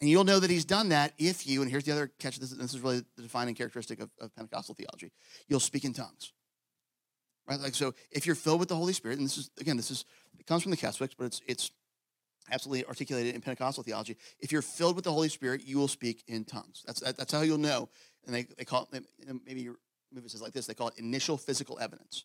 and 0.00 0.10
you'll 0.10 0.24
know 0.24 0.40
that 0.40 0.50
He's 0.50 0.64
done 0.64 0.90
that 0.90 1.12
if 1.18 1.46
you. 1.46 1.62
And 1.62 1.70
here's 1.70 1.84
the 1.84 1.92
other 1.92 2.10
catch. 2.18 2.38
This, 2.38 2.50
this 2.50 2.74
is 2.74 2.80
really 2.80 3.04
the 3.16 3.22
defining 3.22 3.54
characteristic 3.54 4.00
of, 4.00 4.10
of 4.20 4.34
Pentecostal 4.34 4.74
theology. 4.74 5.12
You'll 5.48 5.60
speak 5.60 5.84
in 5.84 5.92
tongues." 5.92 6.32
Right, 7.48 7.60
like 7.60 7.76
so. 7.76 7.94
If 8.10 8.26
you're 8.26 8.34
filled 8.34 8.58
with 8.58 8.68
the 8.68 8.74
Holy 8.74 8.92
Spirit, 8.92 9.18
and 9.18 9.26
this 9.26 9.38
is 9.38 9.50
again, 9.60 9.76
this 9.76 9.90
is 9.90 10.04
it 10.38 10.46
comes 10.46 10.62
from 10.62 10.70
the 10.70 10.76
Catholics, 10.76 11.14
but 11.16 11.26
it's 11.26 11.40
it's 11.46 11.70
absolutely 12.50 12.84
articulated 12.86 13.34
in 13.34 13.40
Pentecostal 13.40 13.82
theology. 13.82 14.16
If 14.40 14.52
you're 14.52 14.62
filled 14.62 14.96
with 14.96 15.04
the 15.04 15.12
Holy 15.12 15.28
Spirit, 15.28 15.62
you 15.64 15.78
will 15.78 15.88
speak 15.88 16.22
in 16.28 16.44
tongues. 16.44 16.84
That's, 16.86 17.00
that's 17.00 17.32
how 17.32 17.42
you'll 17.42 17.58
know. 17.58 17.88
And 18.24 18.34
they, 18.34 18.46
they 18.56 18.64
call 18.64 18.88
it, 18.92 19.04
maybe 19.44 19.62
your 19.62 19.76
movie 20.12 20.28
says 20.28 20.42
like 20.42 20.52
this, 20.52 20.66
they 20.66 20.74
call 20.74 20.88
it 20.88 20.98
initial 20.98 21.36
physical 21.36 21.78
evidence, 21.80 22.24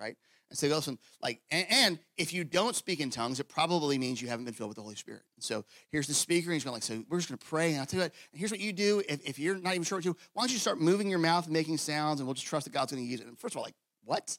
right? 0.00 0.16
And 0.50 0.58
so 0.58 0.66
listen, 0.66 0.98
like, 1.22 1.40
and, 1.52 1.66
and, 1.70 1.98
if 2.18 2.34
you 2.34 2.42
don't 2.42 2.74
speak 2.74 2.98
in 2.98 3.08
tongues, 3.08 3.38
it 3.38 3.48
probably 3.48 3.98
means 3.98 4.20
you 4.20 4.26
haven't 4.26 4.46
been 4.46 4.54
filled 4.54 4.70
with 4.70 4.76
the 4.76 4.82
Holy 4.82 4.96
Spirit. 4.96 5.22
And 5.36 5.44
so 5.44 5.64
here's 5.90 6.08
the 6.08 6.14
speaker, 6.14 6.50
and 6.50 6.54
he's 6.54 6.64
going 6.64 6.74
like, 6.74 6.82
so 6.82 7.04
we're 7.08 7.18
just 7.18 7.28
going 7.28 7.38
to 7.38 7.46
pray, 7.46 7.70
and 7.70 7.80
I'll 7.80 7.86
tell 7.86 8.00
you 8.00 8.04
what, 8.04 8.12
and 8.32 8.38
here's 8.38 8.50
what 8.50 8.58
you 8.58 8.72
do. 8.72 9.00
If, 9.08 9.24
if 9.24 9.38
you're 9.38 9.56
not 9.56 9.74
even 9.74 9.84
sure 9.84 9.98
what 9.98 10.02
to 10.02 10.10
do, 10.10 10.16
why 10.32 10.42
don't 10.42 10.52
you 10.52 10.58
start 10.58 10.80
moving 10.80 11.08
your 11.08 11.20
mouth 11.20 11.44
and 11.44 11.52
making 11.52 11.78
sounds, 11.78 12.18
and 12.18 12.26
we'll 12.26 12.34
just 12.34 12.48
trust 12.48 12.64
that 12.64 12.72
God's 12.72 12.90
going 12.90 13.04
to 13.04 13.08
use 13.08 13.20
it. 13.20 13.28
And 13.28 13.38
first 13.38 13.54
of 13.54 13.58
all, 13.58 13.62
like, 13.62 13.76
what? 14.04 14.36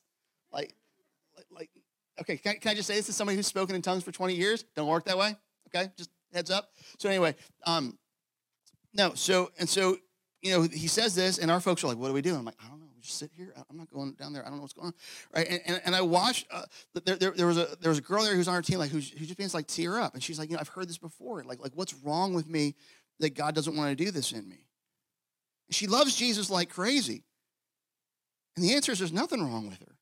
Like, 0.52 0.76
like, 1.50 1.70
okay, 2.20 2.36
can, 2.36 2.56
can 2.58 2.72
I 2.72 2.74
just 2.76 2.88
say 2.88 2.96
this 2.96 3.06
to 3.06 3.14
somebody 3.14 3.38
who's 3.38 3.48
spoken 3.48 3.74
in 3.74 3.82
tongues 3.82 4.04
for 4.04 4.12
20 4.12 4.36
years? 4.36 4.66
Don't 4.76 4.88
work 4.88 5.06
that 5.06 5.18
way. 5.18 5.36
Okay, 5.74 5.90
just 5.96 6.10
heads 6.34 6.52
up. 6.52 6.72
So 6.98 7.08
anyway, 7.08 7.36
um, 7.66 7.98
no, 8.94 9.14
so 9.14 9.52
and 9.58 9.70
so, 9.70 9.98
you 10.42 10.52
know, 10.52 10.64
he 10.64 10.88
says 10.88 11.16
this, 11.16 11.38
and 11.38 11.50
our 11.50 11.62
folks 11.62 11.84
are 11.84 11.88
like, 11.88 11.98
"What 11.98 12.08
do 12.08 12.14
we 12.14 12.22
do?" 12.22 12.36
I'm 12.36 12.44
like, 12.44 12.58
"I 12.60 12.68
don't. 12.68 12.81
Just 13.02 13.18
sit 13.18 13.32
here. 13.36 13.54
I'm 13.70 13.78
not 13.78 13.92
going 13.92 14.14
down 14.14 14.34
there. 14.34 14.44
I 14.46 14.50
don't 14.50 14.58
know 14.58 14.62
what's 14.62 14.74
going 14.74 14.88
on." 14.88 14.94
Right? 15.36 15.48
And, 15.50 15.62
and, 15.66 15.82
and 15.86 15.96
I 15.96 16.02
watched. 16.02 16.48
Uh, 16.52 16.64
there, 17.06 17.16
there, 17.18 17.32
there, 17.32 17.48
was 17.48 17.58
a 17.58 17.76
there 17.80 17.90
was 17.90 17.98
a 17.98 18.02
girl 18.02 18.24
there 18.24 18.36
who's 18.36 18.48
on 18.48 18.56
our 18.56 18.62
team, 18.62 18.80
like 18.80 18.92
who's 18.92 19.10
who 19.10 19.20
just 19.20 19.38
begins 19.38 19.54
like 19.54 19.68
tear 19.68 20.00
up, 20.00 20.14
and 20.14 20.24
she's 20.24 20.40
like, 20.40 20.50
"You 20.50 20.56
know, 20.56 20.62
I've 20.62 20.70
heard 20.70 20.88
this 20.88 20.98
before. 20.98 21.44
Like, 21.44 21.60
like 21.60 21.74
what's 21.76 21.94
wrong 21.94 22.34
with 22.34 22.48
me 22.48 22.76
that 23.20 23.36
God 23.36 23.56
doesn't 23.56 23.76
want 23.76 23.98
to 23.98 24.04
do 24.04 24.12
this 24.12 24.32
in 24.32 24.48
me?" 24.48 24.66
She 25.70 25.88
loves 25.88 26.16
Jesus 26.16 26.50
like 26.50 26.70
crazy, 26.70 27.24
and 28.56 28.66
the 28.66 28.74
answer 28.74 28.92
is 28.92 29.00
there's 29.00 29.14
nothing 29.14 29.42
wrong 29.42 29.68
with 29.68 29.80
her. 29.80 29.96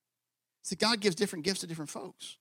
It's 0.62 0.72
that 0.72 0.80
God 0.80 1.00
gives 1.00 1.16
different 1.16 1.46
gifts 1.46 1.62
to 1.62 1.68
different 1.68 1.90
folks. 1.90 2.38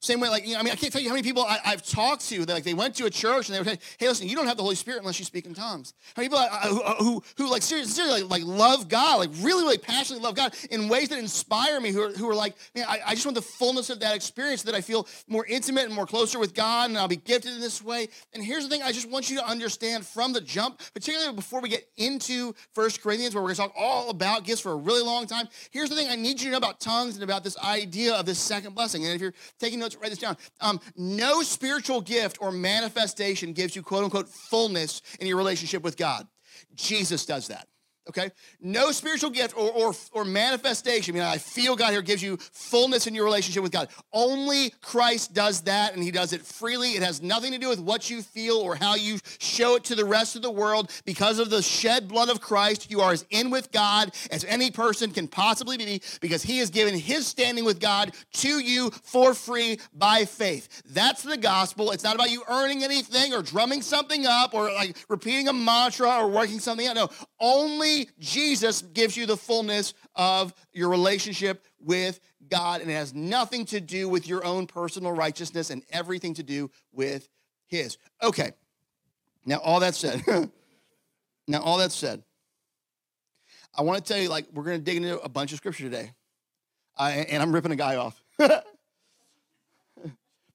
Same 0.00 0.20
way, 0.20 0.28
like, 0.28 0.46
you 0.46 0.54
know, 0.54 0.60
I 0.60 0.62
mean, 0.62 0.72
I 0.72 0.76
can't 0.76 0.92
tell 0.92 1.02
you 1.02 1.08
how 1.08 1.14
many 1.14 1.22
people 1.22 1.44
I, 1.44 1.58
have 1.64 1.86
talked 1.86 2.28
to 2.28 2.44
that, 2.44 2.52
like, 2.52 2.64
they 2.64 2.74
went 2.74 2.94
to 2.96 3.04
a 3.04 3.10
church 3.10 3.48
and 3.48 3.54
they 3.54 3.60
were 3.60 3.64
saying, 3.64 3.78
hey, 3.98 4.08
listen, 4.08 4.28
you 4.28 4.34
don't 4.34 4.46
have 4.46 4.56
the 4.56 4.62
Holy 4.62 4.74
Spirit 4.74 5.00
unless 5.00 5.18
you 5.18 5.24
speak 5.24 5.46
in 5.46 5.54
tongues. 5.54 5.94
How 6.14 6.22
many 6.22 6.28
people 6.28 6.38
uh, 6.38 6.68
who, 6.68 6.82
uh, 6.82 6.94
who, 6.96 7.22
who, 7.36 7.50
like, 7.50 7.62
seriously, 7.62 7.92
seriously 7.92 8.22
like, 8.22 8.42
like, 8.42 8.58
love 8.58 8.88
God, 8.88 9.18
like, 9.18 9.30
really, 9.40 9.62
really 9.62 9.78
passionately 9.78 10.24
love 10.24 10.34
God 10.34 10.54
in 10.70 10.88
ways 10.88 11.08
that 11.10 11.18
inspire 11.18 11.80
me, 11.80 11.92
who 11.92 12.02
are, 12.02 12.12
who 12.12 12.28
are 12.28 12.34
like, 12.34 12.54
man, 12.74 12.84
I, 12.88 13.00
I 13.06 13.14
just 13.14 13.26
want 13.26 13.36
the 13.36 13.42
fullness 13.42 13.90
of 13.90 14.00
that 14.00 14.16
experience, 14.16 14.62
that 14.62 14.74
I 14.74 14.80
feel 14.80 15.06
more 15.28 15.46
intimate 15.46 15.84
and 15.84 15.94
more 15.94 16.06
closer 16.06 16.38
with 16.38 16.54
God, 16.54 16.90
and 16.90 16.98
I'll 16.98 17.08
be 17.08 17.16
gifted 17.16 17.52
in 17.52 17.60
this 17.60 17.82
way. 17.82 18.08
And 18.34 18.42
here's 18.42 18.64
the 18.64 18.70
thing 18.70 18.82
I 18.82 18.92
just 18.92 19.08
want 19.08 19.30
you 19.30 19.36
to 19.38 19.46
understand 19.46 20.06
from 20.06 20.32
the 20.32 20.40
jump, 20.40 20.80
particularly 20.94 21.34
before 21.34 21.60
we 21.60 21.68
get 21.68 21.88
into 21.96 22.54
First 22.74 23.02
Corinthians, 23.02 23.34
where 23.34 23.42
we're 23.42 23.54
going 23.54 23.56
to 23.56 23.62
talk 23.62 23.74
all 23.76 24.10
about 24.10 24.44
gifts 24.44 24.60
for 24.60 24.72
a 24.72 24.76
really 24.76 25.02
long 25.02 25.26
time. 25.26 25.48
Here's 25.70 25.88
the 25.88 25.96
thing 25.96 26.08
I 26.08 26.16
need 26.16 26.40
you 26.40 26.46
to 26.46 26.50
know 26.52 26.56
about 26.56 26.80
tongues 26.80 27.14
and 27.14 27.24
about 27.24 27.44
this 27.44 27.58
idea 27.58 28.14
of 28.14 28.26
this 28.26 28.38
second 28.38 28.74
blessing. 28.74 29.04
And 29.04 29.14
if 29.14 29.20
you're 29.20 29.34
taking 29.58 29.81
notes, 29.82 29.96
write 29.96 30.10
this 30.10 30.18
down. 30.18 30.36
Um, 30.60 30.80
no 30.96 31.42
spiritual 31.42 32.00
gift 32.00 32.38
or 32.40 32.50
manifestation 32.50 33.52
gives 33.52 33.76
you 33.76 33.82
quote 33.82 34.04
unquote 34.04 34.28
fullness 34.28 35.02
in 35.20 35.26
your 35.26 35.36
relationship 35.36 35.82
with 35.82 35.96
God. 35.96 36.26
Jesus 36.74 37.26
does 37.26 37.48
that. 37.48 37.66
Okay? 38.08 38.30
No 38.60 38.90
spiritual 38.92 39.30
gift 39.30 39.56
or, 39.56 39.70
or, 39.70 39.94
or 40.12 40.24
manifestation, 40.24 41.14
I 41.14 41.18
mean, 41.18 41.26
I 41.26 41.38
feel 41.38 41.76
God 41.76 41.92
here 41.92 42.02
gives 42.02 42.22
you 42.22 42.36
fullness 42.36 43.06
in 43.06 43.14
your 43.14 43.24
relationship 43.24 43.62
with 43.62 43.72
God. 43.72 43.88
Only 44.12 44.70
Christ 44.80 45.34
does 45.34 45.62
that, 45.62 45.94
and 45.94 46.02
He 46.02 46.10
does 46.10 46.32
it 46.32 46.42
freely. 46.42 46.90
It 46.90 47.02
has 47.02 47.22
nothing 47.22 47.52
to 47.52 47.58
do 47.58 47.68
with 47.68 47.80
what 47.80 48.10
you 48.10 48.22
feel 48.22 48.56
or 48.56 48.74
how 48.74 48.94
you 48.94 49.18
show 49.38 49.76
it 49.76 49.84
to 49.84 49.94
the 49.94 50.04
rest 50.04 50.36
of 50.36 50.42
the 50.42 50.50
world. 50.50 50.90
Because 51.04 51.38
of 51.38 51.50
the 51.50 51.62
shed 51.62 52.08
blood 52.08 52.28
of 52.28 52.40
Christ, 52.40 52.90
you 52.90 53.00
are 53.00 53.12
as 53.12 53.24
in 53.30 53.50
with 53.50 53.70
God 53.72 54.12
as 54.30 54.44
any 54.44 54.70
person 54.70 55.12
can 55.12 55.28
possibly 55.28 55.76
be 55.76 56.02
because 56.20 56.42
He 56.42 56.58
has 56.58 56.70
given 56.70 56.98
His 56.98 57.26
standing 57.26 57.64
with 57.64 57.80
God 57.80 58.12
to 58.34 58.58
you 58.58 58.90
for 58.90 59.34
free 59.34 59.78
by 59.94 60.24
faith. 60.24 60.82
That's 60.86 61.22
the 61.22 61.36
gospel. 61.36 61.90
It's 61.90 62.04
not 62.04 62.14
about 62.14 62.30
you 62.30 62.42
earning 62.48 62.84
anything 62.84 63.32
or 63.32 63.42
drumming 63.42 63.82
something 63.82 64.26
up 64.26 64.54
or 64.54 64.72
like 64.72 64.96
repeating 65.08 65.48
a 65.48 65.52
mantra 65.52 66.10
or 66.18 66.28
working 66.28 66.58
something 66.58 66.86
out. 66.86 66.96
No, 66.96 67.10
only 67.42 68.08
Jesus 68.18 68.80
gives 68.80 69.16
you 69.16 69.26
the 69.26 69.36
fullness 69.36 69.92
of 70.14 70.54
your 70.72 70.88
relationship 70.88 71.62
with 71.80 72.20
God, 72.48 72.80
and 72.80 72.90
it 72.90 72.94
has 72.94 73.12
nothing 73.12 73.66
to 73.66 73.80
do 73.80 74.08
with 74.08 74.26
your 74.26 74.44
own 74.44 74.66
personal 74.66 75.12
righteousness 75.12 75.68
and 75.70 75.82
everything 75.90 76.32
to 76.34 76.42
do 76.42 76.70
with 76.92 77.28
His. 77.66 77.98
Okay, 78.22 78.52
now 79.44 79.56
all 79.58 79.80
that 79.80 79.94
said, 79.94 80.22
now 81.48 81.60
all 81.60 81.78
that 81.78 81.92
said, 81.92 82.22
I 83.74 83.82
want 83.82 84.04
to 84.04 84.12
tell 84.12 84.22
you, 84.22 84.28
like, 84.28 84.46
we're 84.52 84.64
going 84.64 84.78
to 84.78 84.84
dig 84.84 84.98
into 84.98 85.20
a 85.20 85.28
bunch 85.28 85.52
of 85.52 85.58
scripture 85.58 85.84
today, 85.84 86.12
and 86.98 87.42
I'm 87.42 87.52
ripping 87.52 87.72
a 87.72 87.76
guy 87.76 87.96
off. 87.96 88.22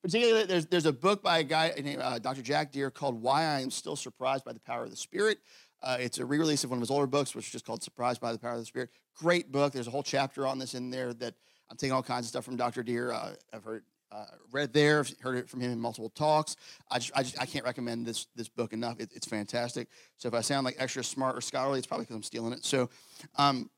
Particularly, 0.03 0.45
there's, 0.45 0.67
there's 0.67 0.85
a 0.85 0.93
book 0.93 1.21
by 1.21 1.39
a 1.39 1.43
guy 1.43 1.73
named 1.83 2.01
uh, 2.01 2.19
Dr. 2.19 2.41
Jack 2.41 2.71
Deere 2.71 2.89
called 2.91 3.21
Why 3.21 3.41
I 3.41 3.59
Am 3.59 3.69
Still 3.71 3.97
Surprised 3.97 4.45
by 4.45 4.53
the 4.53 4.59
Power 4.59 4.83
of 4.83 4.89
the 4.89 4.95
Spirit. 4.95 5.39
Uh, 5.81 5.97
it's 5.99 6.17
a 6.17 6.25
re-release 6.25 6.63
of 6.63 6.69
one 6.69 6.77
of 6.77 6.81
his 6.81 6.91
older 6.91 7.07
books, 7.07 7.35
which 7.35 7.45
is 7.45 7.51
just 7.51 7.65
called 7.65 7.83
"Surprised 7.83 8.19
by 8.21 8.31
the 8.31 8.39
Power 8.39 8.53
of 8.53 8.59
the 8.59 8.65
Spirit." 8.65 8.89
Great 9.15 9.51
book. 9.51 9.73
There's 9.73 9.87
a 9.87 9.91
whole 9.91 10.03
chapter 10.03 10.47
on 10.47 10.59
this 10.59 10.73
in 10.73 10.89
there 10.89 11.13
that 11.13 11.35
I'm 11.69 11.77
taking 11.77 11.93
all 11.93 12.03
kinds 12.03 12.25
of 12.25 12.29
stuff 12.29 12.45
from 12.45 12.55
Dr. 12.55 12.83
Deere. 12.83 13.11
Uh, 13.11 13.33
I've 13.53 13.63
heard 13.63 13.83
uh, 14.11 14.25
read 14.51 14.73
there, 14.73 15.05
heard 15.21 15.37
it 15.37 15.49
from 15.49 15.59
him 15.59 15.71
in 15.71 15.79
multiple 15.79 16.09
talks. 16.09 16.55
I 16.89 16.99
just, 16.99 17.11
I, 17.15 17.23
just, 17.23 17.41
I 17.41 17.45
can't 17.45 17.65
recommend 17.65 18.05
this 18.05 18.27
this 18.35 18.47
book 18.47 18.73
enough. 18.73 18.99
It, 18.99 19.11
it's 19.13 19.27
fantastic. 19.27 19.89
So 20.17 20.27
if 20.27 20.33
I 20.33 20.41
sound 20.41 20.65
like 20.65 20.75
extra 20.79 21.03
smart 21.03 21.37
or 21.37 21.41
scholarly, 21.41 21.79
it's 21.79 21.87
probably 21.87 22.05
because 22.05 22.15
I'm 22.15 22.23
stealing 22.23 22.53
it. 22.53 22.63
So, 22.63 22.89
um, 23.35 23.69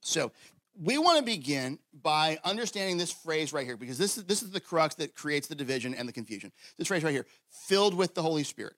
so 0.00 0.32
we 0.80 0.96
want 0.96 1.18
to 1.18 1.24
begin 1.24 1.78
by 2.02 2.38
understanding 2.44 2.98
this 2.98 3.12
phrase 3.12 3.52
right 3.52 3.66
here 3.66 3.76
because 3.76 3.98
this 3.98 4.16
is 4.16 4.24
this 4.24 4.42
is 4.42 4.50
the 4.50 4.60
crux 4.60 4.94
that 4.96 5.14
creates 5.14 5.48
the 5.48 5.54
division 5.54 5.94
and 5.94 6.08
the 6.08 6.12
confusion. 6.12 6.52
This 6.78 6.88
phrase 6.88 7.02
right 7.02 7.12
here, 7.12 7.26
filled 7.50 7.94
with 7.94 8.14
the 8.14 8.22
Holy 8.22 8.44
Spirit. 8.44 8.74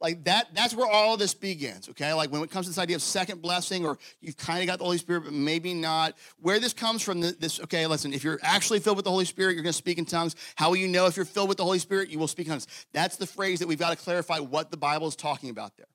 Like 0.00 0.24
that, 0.24 0.48
that's 0.54 0.74
where 0.74 0.86
all 0.86 1.16
this 1.16 1.32
begins, 1.32 1.88
okay? 1.88 2.12
Like 2.12 2.30
when 2.30 2.42
it 2.42 2.50
comes 2.50 2.66
to 2.66 2.70
this 2.70 2.78
idea 2.78 2.96
of 2.96 3.02
second 3.02 3.40
blessing, 3.40 3.86
or 3.86 3.98
you've 4.20 4.36
kind 4.36 4.60
of 4.60 4.66
got 4.66 4.78
the 4.78 4.84
Holy 4.84 4.98
Spirit, 4.98 5.24
but 5.24 5.32
maybe 5.32 5.72
not. 5.72 6.14
Where 6.40 6.60
this 6.60 6.74
comes 6.74 7.02
from, 7.02 7.22
this, 7.22 7.60
okay, 7.60 7.86
listen, 7.86 8.12
if 8.12 8.22
you're 8.22 8.38
actually 8.42 8.80
filled 8.80 8.96
with 8.96 9.04
the 9.04 9.10
Holy 9.10 9.24
Spirit, 9.24 9.54
you're 9.54 9.62
gonna 9.62 9.72
speak 9.72 9.96
in 9.96 10.04
tongues. 10.04 10.36
How 10.54 10.68
will 10.68 10.76
you 10.76 10.88
know 10.88 11.06
if 11.06 11.16
you're 11.16 11.24
filled 11.24 11.48
with 11.48 11.56
the 11.56 11.64
Holy 11.64 11.78
Spirit? 11.78 12.10
You 12.10 12.18
will 12.18 12.28
speak 12.28 12.46
in 12.46 12.52
tongues. 12.52 12.66
That's 12.92 13.16
the 13.16 13.26
phrase 13.26 13.58
that 13.60 13.68
we've 13.68 13.78
got 13.78 13.90
to 13.90 13.96
clarify 13.96 14.38
what 14.38 14.70
the 14.70 14.76
Bible 14.76 15.08
is 15.08 15.16
talking 15.16 15.48
about 15.48 15.76
there. 15.78 15.86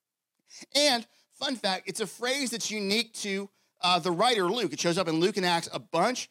And 0.75 1.05
fun 1.33 1.55
fact, 1.55 1.83
it's 1.87 1.99
a 1.99 2.07
phrase 2.07 2.49
that's 2.49 2.71
unique 2.71 3.13
to 3.13 3.49
uh, 3.81 3.99
the 3.99 4.11
writer 4.11 4.49
Luke. 4.49 4.73
It 4.73 4.79
shows 4.79 4.97
up 4.97 5.07
in 5.07 5.19
Luke 5.19 5.37
and 5.37 5.45
Acts 5.45 5.69
a 5.71 5.79
bunch. 5.79 6.29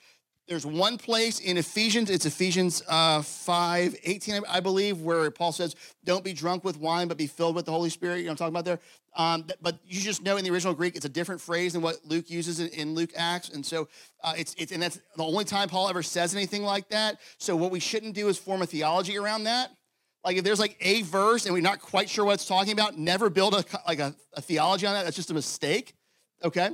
There's 0.50 0.66
one 0.66 0.98
place 0.98 1.38
in 1.38 1.56
Ephesians, 1.58 2.10
it's 2.10 2.26
Ephesians 2.26 2.82
uh, 2.88 3.22
5, 3.22 3.94
18, 4.02 4.42
I 4.48 4.58
believe, 4.58 5.00
where 5.00 5.30
Paul 5.30 5.52
says, 5.52 5.76
Don't 6.04 6.24
be 6.24 6.32
drunk 6.32 6.64
with 6.64 6.76
wine, 6.76 7.06
but 7.06 7.16
be 7.16 7.28
filled 7.28 7.54
with 7.54 7.66
the 7.66 7.70
Holy 7.70 7.88
Spirit. 7.88 8.18
You 8.18 8.24
know 8.24 8.32
I'm 8.32 8.36
talking 8.36 8.52
about 8.52 8.64
there? 8.64 8.80
Um, 9.14 9.44
but 9.62 9.78
you 9.86 10.00
just 10.00 10.24
know 10.24 10.38
in 10.38 10.44
the 10.44 10.50
original 10.50 10.74
Greek, 10.74 10.96
it's 10.96 11.04
a 11.04 11.08
different 11.08 11.40
phrase 11.40 11.74
than 11.74 11.82
what 11.82 11.98
Luke 12.04 12.28
uses 12.28 12.58
in 12.58 12.96
Luke 12.96 13.12
Acts. 13.16 13.50
And 13.50 13.64
so 13.64 13.86
uh, 14.24 14.32
it's, 14.36 14.56
it's, 14.58 14.72
and 14.72 14.82
that's 14.82 14.98
the 15.16 15.22
only 15.22 15.44
time 15.44 15.68
Paul 15.68 15.88
ever 15.88 16.02
says 16.02 16.34
anything 16.34 16.64
like 16.64 16.88
that. 16.88 17.20
So 17.38 17.54
what 17.54 17.70
we 17.70 17.78
shouldn't 17.78 18.16
do 18.16 18.26
is 18.26 18.36
form 18.36 18.60
a 18.60 18.66
theology 18.66 19.18
around 19.18 19.44
that. 19.44 19.70
Like 20.24 20.36
if 20.36 20.42
there's 20.42 20.58
like 20.58 20.76
a 20.80 21.02
verse 21.02 21.44
and 21.44 21.54
we're 21.54 21.60
not 21.60 21.80
quite 21.80 22.10
sure 22.10 22.24
what 22.24 22.34
it's 22.34 22.46
talking 22.46 22.72
about, 22.72 22.98
never 22.98 23.30
build 23.30 23.54
a, 23.54 23.64
like 23.86 24.00
a, 24.00 24.16
a 24.34 24.42
theology 24.42 24.84
on 24.84 24.94
that. 24.94 25.04
That's 25.04 25.16
just 25.16 25.30
a 25.30 25.34
mistake. 25.34 25.94
Okay. 26.42 26.70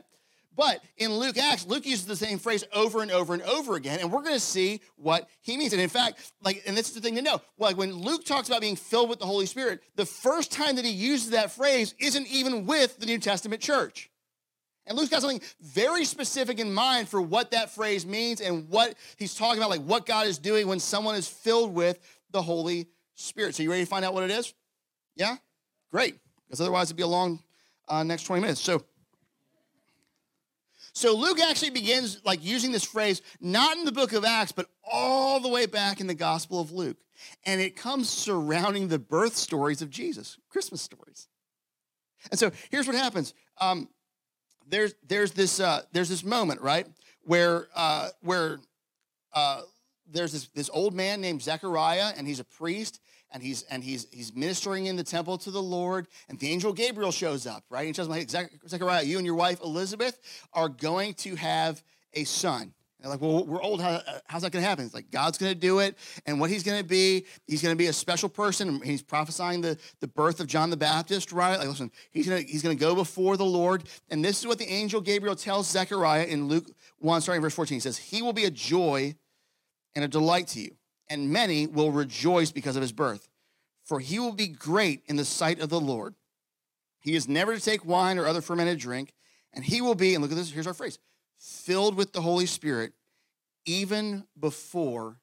But 0.56 0.82
in 0.96 1.12
Luke 1.12 1.36
Acts, 1.36 1.66
Luke 1.66 1.84
uses 1.84 2.06
the 2.06 2.16
same 2.16 2.38
phrase 2.38 2.64
over 2.72 3.02
and 3.02 3.10
over 3.10 3.34
and 3.34 3.42
over 3.42 3.76
again, 3.76 4.00
and 4.00 4.10
we're 4.10 4.22
going 4.22 4.34
to 4.34 4.40
see 4.40 4.80
what 4.96 5.28
he 5.42 5.56
means. 5.56 5.74
And 5.74 5.82
in 5.82 5.90
fact, 5.90 6.32
like, 6.42 6.62
and 6.66 6.74
this 6.74 6.88
is 6.88 6.94
the 6.94 7.00
thing 7.00 7.14
to 7.16 7.22
know, 7.22 7.42
like 7.58 7.76
when 7.76 7.92
Luke 7.92 8.24
talks 8.24 8.48
about 8.48 8.62
being 8.62 8.76
filled 8.76 9.10
with 9.10 9.18
the 9.18 9.26
Holy 9.26 9.44
Spirit, 9.44 9.82
the 9.96 10.06
first 10.06 10.50
time 10.50 10.76
that 10.76 10.84
he 10.84 10.90
uses 10.90 11.30
that 11.30 11.50
phrase 11.50 11.94
isn't 11.98 12.26
even 12.28 12.64
with 12.64 12.98
the 12.98 13.06
New 13.06 13.18
Testament 13.18 13.60
church. 13.60 14.10
And 14.86 14.96
Luke's 14.96 15.10
got 15.10 15.20
something 15.20 15.42
very 15.60 16.04
specific 16.04 16.58
in 16.58 16.72
mind 16.72 17.08
for 17.08 17.20
what 17.20 17.50
that 17.50 17.74
phrase 17.74 18.06
means 18.06 18.40
and 18.40 18.68
what 18.68 18.94
he's 19.16 19.34
talking 19.34 19.58
about, 19.58 19.70
like 19.70 19.82
what 19.82 20.06
God 20.06 20.26
is 20.26 20.38
doing 20.38 20.68
when 20.68 20.78
someone 20.78 21.16
is 21.16 21.28
filled 21.28 21.74
with 21.74 21.98
the 22.30 22.40
Holy 22.40 22.86
Spirit. 23.14 23.54
So 23.54 23.62
you 23.62 23.70
ready 23.70 23.82
to 23.82 23.90
find 23.90 24.04
out 24.04 24.14
what 24.14 24.22
it 24.22 24.30
is? 24.30 24.54
Yeah? 25.16 25.36
Great. 25.90 26.16
Because 26.46 26.60
otherwise 26.60 26.86
it'd 26.86 26.96
be 26.96 27.02
a 27.02 27.08
long 27.08 27.40
uh, 27.88 28.04
next 28.04 28.24
20 28.24 28.40
minutes. 28.40 28.60
So 28.60 28.84
so 30.96 31.14
Luke 31.14 31.38
actually 31.40 31.72
begins 31.72 32.22
like 32.24 32.42
using 32.42 32.72
this 32.72 32.82
phrase 32.82 33.20
not 33.38 33.76
in 33.76 33.84
the 33.84 33.92
book 33.92 34.14
of 34.14 34.24
Acts, 34.24 34.52
but 34.52 34.70
all 34.82 35.40
the 35.40 35.48
way 35.48 35.66
back 35.66 36.00
in 36.00 36.06
the 36.06 36.14
Gospel 36.14 36.58
of 36.58 36.72
Luke. 36.72 36.96
And 37.44 37.60
it 37.60 37.76
comes 37.76 38.08
surrounding 38.08 38.88
the 38.88 38.98
birth 38.98 39.36
stories 39.36 39.82
of 39.82 39.90
Jesus, 39.90 40.38
Christmas 40.48 40.80
stories. 40.80 41.28
And 42.30 42.40
so 42.40 42.50
here's 42.70 42.86
what 42.86 42.96
happens. 42.96 43.34
Um, 43.60 43.90
there's 44.66 44.94
there's 45.06 45.32
this 45.32 45.60
uh, 45.60 45.82
there's 45.92 46.08
this 46.08 46.24
moment 46.24 46.62
right 46.62 46.86
where 47.24 47.68
uh, 47.76 48.08
where 48.22 48.60
uh, 49.34 49.60
there's 50.10 50.32
this 50.32 50.48
this 50.54 50.70
old 50.72 50.94
man 50.94 51.20
named 51.20 51.42
Zechariah 51.42 52.14
and 52.16 52.26
he's 52.26 52.40
a 52.40 52.44
priest 52.44 53.02
and 53.36 53.42
he's 53.42 53.64
and 53.64 53.84
he's 53.84 54.06
he's 54.10 54.34
ministering 54.34 54.86
in 54.86 54.96
the 54.96 55.04
temple 55.04 55.36
to 55.36 55.50
the 55.50 55.60
Lord, 55.60 56.08
and 56.30 56.38
the 56.38 56.48
angel 56.48 56.72
Gabriel 56.72 57.12
shows 57.12 57.46
up, 57.46 57.64
right? 57.68 57.86
He 57.86 57.92
tells 57.92 58.08
him, 58.08 58.14
hey, 58.14 58.24
Zechariah, 58.66 59.02
you 59.02 59.18
and 59.18 59.26
your 59.26 59.34
wife 59.34 59.60
Elizabeth 59.62 60.18
are 60.54 60.70
going 60.70 61.12
to 61.14 61.34
have 61.34 61.82
a 62.14 62.24
son. 62.24 62.72
they're 62.98 63.10
like, 63.10 63.20
well, 63.20 63.44
we're 63.44 63.60
old. 63.60 63.82
How, 63.82 64.00
how's 64.24 64.40
that 64.40 64.52
going 64.52 64.62
to 64.62 64.68
happen? 64.68 64.86
It's 64.86 64.94
like 64.94 65.10
God's 65.10 65.36
going 65.36 65.52
to 65.52 65.58
do 65.58 65.80
it, 65.80 65.98
and 66.24 66.40
what 66.40 66.48
He's 66.48 66.62
going 66.62 66.80
to 66.80 66.88
be, 66.88 67.26
He's 67.46 67.60
going 67.60 67.74
to 67.74 67.78
be 67.78 67.88
a 67.88 67.92
special 67.92 68.30
person. 68.30 68.80
He's 68.82 69.02
prophesying 69.02 69.60
the, 69.60 69.76
the 70.00 70.08
birth 70.08 70.40
of 70.40 70.46
John 70.46 70.70
the 70.70 70.78
Baptist, 70.78 71.30
right? 71.30 71.58
Like, 71.58 71.68
listen, 71.68 71.90
He's 72.12 72.26
going 72.26 72.42
to 72.42 72.50
He's 72.50 72.62
going 72.62 72.74
to 72.74 72.80
go 72.80 72.94
before 72.94 73.36
the 73.36 73.44
Lord, 73.44 73.84
and 74.08 74.24
this 74.24 74.40
is 74.40 74.46
what 74.46 74.56
the 74.56 74.68
angel 74.72 75.02
Gabriel 75.02 75.36
tells 75.36 75.68
Zechariah 75.68 76.24
in 76.24 76.48
Luke 76.48 76.70
one, 77.00 77.20
starting 77.20 77.42
verse 77.42 77.54
fourteen. 77.54 77.76
He 77.76 77.80
says, 77.80 77.98
"He 77.98 78.22
will 78.22 78.32
be 78.32 78.46
a 78.46 78.50
joy 78.50 79.14
and 79.94 80.06
a 80.06 80.08
delight 80.08 80.46
to 80.48 80.60
you." 80.60 80.74
And 81.08 81.30
many 81.30 81.66
will 81.66 81.92
rejoice 81.92 82.50
because 82.50 82.76
of 82.76 82.82
his 82.82 82.92
birth. 82.92 83.28
For 83.84 84.00
he 84.00 84.18
will 84.18 84.32
be 84.32 84.48
great 84.48 85.02
in 85.06 85.16
the 85.16 85.24
sight 85.24 85.60
of 85.60 85.68
the 85.68 85.80
Lord. 85.80 86.14
He 87.00 87.14
is 87.14 87.28
never 87.28 87.54
to 87.54 87.62
take 87.62 87.84
wine 87.84 88.18
or 88.18 88.26
other 88.26 88.40
fermented 88.40 88.78
drink, 88.78 89.12
and 89.52 89.64
he 89.64 89.80
will 89.80 89.94
be, 89.94 90.14
and 90.14 90.22
look 90.22 90.32
at 90.32 90.36
this, 90.36 90.50
here's 90.50 90.66
our 90.66 90.74
phrase, 90.74 90.98
filled 91.38 91.94
with 91.94 92.12
the 92.12 92.20
Holy 92.20 92.46
Spirit 92.46 92.92
even 93.64 94.24
before 94.38 95.18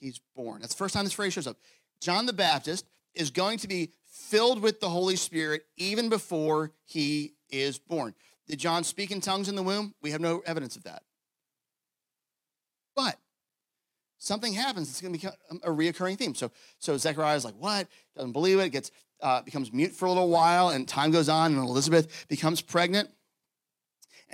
he's 0.00 0.20
born. 0.34 0.60
That's 0.60 0.74
the 0.74 0.78
first 0.78 0.94
time 0.94 1.04
this 1.04 1.12
phrase 1.12 1.32
shows 1.32 1.46
up. 1.46 1.58
John 2.00 2.26
the 2.26 2.32
Baptist 2.32 2.86
is 3.14 3.30
going 3.30 3.58
to 3.58 3.68
be 3.68 3.92
filled 4.06 4.60
with 4.60 4.80
the 4.80 4.88
Holy 4.88 5.16
Spirit 5.16 5.64
even 5.76 6.08
before 6.08 6.72
he 6.84 7.34
is 7.50 7.78
born. 7.78 8.14
Did 8.46 8.58
John 8.58 8.84
speak 8.84 9.10
in 9.10 9.20
tongues 9.20 9.48
in 9.48 9.54
the 9.54 9.62
womb? 9.62 9.94
We 10.02 10.10
have 10.10 10.20
no 10.20 10.42
evidence 10.46 10.76
of 10.76 10.84
that. 10.84 11.02
But 12.94 13.16
something 14.22 14.52
happens. 14.52 14.88
It's 14.88 15.00
going 15.00 15.12
to 15.12 15.18
become 15.18 15.60
a 15.62 15.70
reoccurring 15.70 16.16
theme. 16.16 16.34
So, 16.34 16.50
so 16.78 16.96
Zechariah 16.96 17.36
is 17.36 17.44
like, 17.44 17.56
what? 17.58 17.88
Doesn't 18.16 18.32
believe 18.32 18.58
it. 18.60 18.70
Gets 18.70 18.90
uh, 19.20 19.42
becomes 19.42 19.72
mute 19.72 19.92
for 19.92 20.06
a 20.06 20.08
little 20.08 20.28
while, 20.28 20.70
and 20.70 20.88
time 20.88 21.10
goes 21.10 21.28
on, 21.28 21.54
and 21.54 21.62
Elizabeth 21.62 22.26
becomes 22.28 22.60
pregnant. 22.60 23.10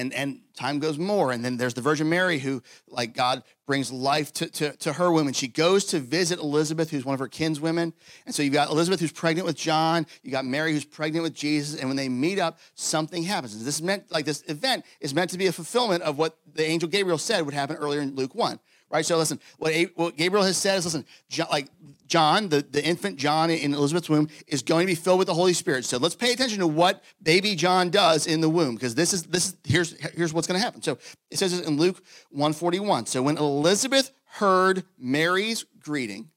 And, 0.00 0.14
and 0.14 0.42
time 0.54 0.78
goes 0.78 0.96
more. 0.96 1.32
And 1.32 1.44
then 1.44 1.56
there's 1.56 1.74
the 1.74 1.80
Virgin 1.80 2.08
Mary 2.08 2.38
who, 2.38 2.62
like, 2.86 3.14
God 3.14 3.42
brings 3.66 3.90
life 3.90 4.32
to, 4.34 4.46
to, 4.46 4.76
to 4.76 4.92
her 4.92 5.10
womb. 5.10 5.26
And 5.26 5.34
she 5.34 5.48
goes 5.48 5.86
to 5.86 5.98
visit 5.98 6.38
Elizabeth, 6.38 6.90
who's 6.90 7.04
one 7.04 7.14
of 7.14 7.18
her 7.18 7.26
kinswomen. 7.26 7.92
And 8.24 8.32
so 8.32 8.44
you've 8.44 8.52
got 8.52 8.70
Elizabeth 8.70 9.00
who's 9.00 9.10
pregnant 9.10 9.44
with 9.44 9.56
John. 9.56 10.06
You 10.22 10.30
got 10.30 10.44
Mary 10.44 10.72
who's 10.72 10.84
pregnant 10.84 11.24
with 11.24 11.34
Jesus. 11.34 11.80
And 11.80 11.88
when 11.88 11.96
they 11.96 12.08
meet 12.08 12.38
up, 12.38 12.60
something 12.76 13.24
happens. 13.24 13.56
And 13.56 13.66
this 13.66 13.74
is 13.74 13.82
meant, 13.82 14.08
like, 14.12 14.24
this 14.24 14.44
event 14.46 14.84
is 15.00 15.16
meant 15.16 15.30
to 15.30 15.38
be 15.38 15.48
a 15.48 15.52
fulfillment 15.52 16.04
of 16.04 16.16
what 16.16 16.38
the 16.54 16.64
angel 16.64 16.88
Gabriel 16.88 17.18
said 17.18 17.44
would 17.44 17.54
happen 17.54 17.74
earlier 17.74 18.00
in 18.00 18.14
Luke 18.14 18.36
1 18.36 18.60
right? 18.90 19.04
So 19.04 19.16
listen, 19.18 19.40
what, 19.58 19.74
what 19.94 20.16
Gabriel 20.16 20.44
has 20.44 20.56
said 20.56 20.78
is, 20.78 20.84
listen, 20.84 21.04
like 21.50 21.68
John, 22.06 22.48
the, 22.48 22.62
the 22.62 22.84
infant 22.84 23.18
John 23.18 23.50
in 23.50 23.74
Elizabeth's 23.74 24.08
womb 24.08 24.28
is 24.46 24.62
going 24.62 24.86
to 24.86 24.90
be 24.90 24.94
filled 24.94 25.18
with 25.18 25.28
the 25.28 25.34
Holy 25.34 25.52
Spirit. 25.52 25.84
So 25.84 25.98
let's 25.98 26.14
pay 26.14 26.32
attention 26.32 26.60
to 26.60 26.66
what 26.66 27.04
baby 27.22 27.54
John 27.54 27.90
does 27.90 28.26
in 28.26 28.40
the 28.40 28.48
womb, 28.48 28.74
because 28.74 28.94
this 28.94 29.12
is 29.12 29.24
this 29.24 29.48
is 29.48 29.56
here's 29.64 29.92
here's 30.14 30.32
what's 30.32 30.46
going 30.46 30.58
to 30.58 30.64
happen. 30.64 30.82
So 30.82 30.98
it 31.30 31.38
says 31.38 31.58
in 31.60 31.76
Luke 31.76 32.02
141. 32.30 33.06
So 33.06 33.22
when 33.22 33.36
Elizabeth 33.36 34.10
heard 34.24 34.84
Mary's 34.98 35.64
greeting, 35.80 36.30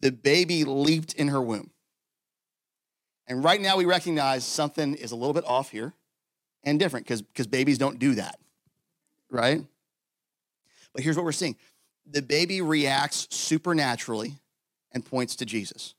the 0.00 0.12
baby 0.12 0.64
leaped 0.64 1.14
in 1.14 1.28
her 1.28 1.40
womb. 1.40 1.70
And 3.26 3.42
right 3.42 3.60
now 3.60 3.76
we 3.76 3.86
recognize 3.86 4.44
something 4.44 4.94
is 4.94 5.12
a 5.12 5.16
little 5.16 5.32
bit 5.32 5.44
off 5.46 5.70
here. 5.70 5.94
and 6.64 6.78
different 6.78 7.06
because 7.06 7.22
because 7.22 7.46
babies 7.46 7.78
don't 7.78 7.98
do 7.98 8.14
that, 8.16 8.38
right? 9.30 9.64
But 10.94 11.02
here's 11.02 11.16
what 11.16 11.24
we're 11.24 11.32
seeing: 11.32 11.56
the 12.06 12.22
baby 12.22 12.60
reacts 12.60 13.28
supernaturally 13.30 14.34
and 14.92 15.04
points 15.04 15.36
to 15.36 15.46
Jesus 15.46 15.94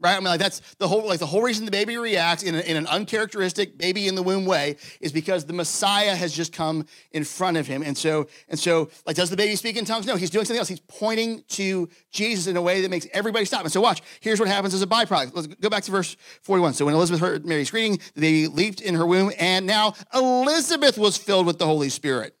right? 0.00 0.16
I 0.16 0.18
mean, 0.18 0.26
like 0.26 0.40
that's 0.40 0.60
the 0.78 0.88
whole 0.88 1.06
like 1.06 1.18
the 1.18 1.26
whole 1.26 1.42
reason 1.42 1.64
the 1.64 1.70
baby 1.70 1.96
reacts 1.96 2.42
in, 2.42 2.54
a, 2.54 2.60
in 2.60 2.76
an 2.76 2.86
uncharacteristic 2.86 3.76
baby 3.78 4.06
in 4.06 4.14
the 4.14 4.22
womb 4.22 4.46
way 4.46 4.76
is 5.00 5.12
because 5.12 5.44
the 5.44 5.52
Messiah 5.52 6.14
has 6.14 6.32
just 6.32 6.52
come 6.52 6.86
in 7.12 7.24
front 7.24 7.56
of 7.56 7.66
him, 7.66 7.82
and 7.82 7.96
so 7.96 8.28
and 8.48 8.58
so 8.58 8.90
like 9.06 9.16
does 9.16 9.30
the 9.30 9.36
baby 9.36 9.56
speak 9.56 9.76
in 9.76 9.84
tongues? 9.84 10.06
No, 10.06 10.16
he's 10.16 10.30
doing 10.30 10.44
something 10.44 10.58
else. 10.58 10.68
He's 10.68 10.80
pointing 10.80 11.42
to 11.50 11.88
Jesus 12.10 12.46
in 12.46 12.56
a 12.56 12.62
way 12.62 12.82
that 12.82 12.90
makes 12.90 13.06
everybody 13.12 13.44
stop. 13.44 13.62
And 13.62 13.72
so 13.72 13.80
watch. 13.80 14.02
Here's 14.20 14.40
what 14.40 14.48
happens 14.48 14.74
as 14.74 14.82
a 14.82 14.86
byproduct. 14.86 15.32
Let's 15.34 15.46
go 15.46 15.68
back 15.68 15.84
to 15.84 15.90
verse 15.90 16.16
41. 16.42 16.74
So 16.74 16.84
when 16.84 16.94
Elizabeth 16.94 17.20
heard 17.20 17.46
Mary's 17.46 17.70
greeting, 17.70 17.98
the 18.14 18.20
baby 18.20 18.46
leaped 18.46 18.80
in 18.80 18.94
her 18.94 19.06
womb, 19.06 19.32
and 19.38 19.66
now 19.66 19.94
Elizabeth 20.14 20.98
was 20.98 21.16
filled 21.16 21.46
with 21.46 21.58
the 21.58 21.66
Holy 21.66 21.88
Spirit. 21.88 22.34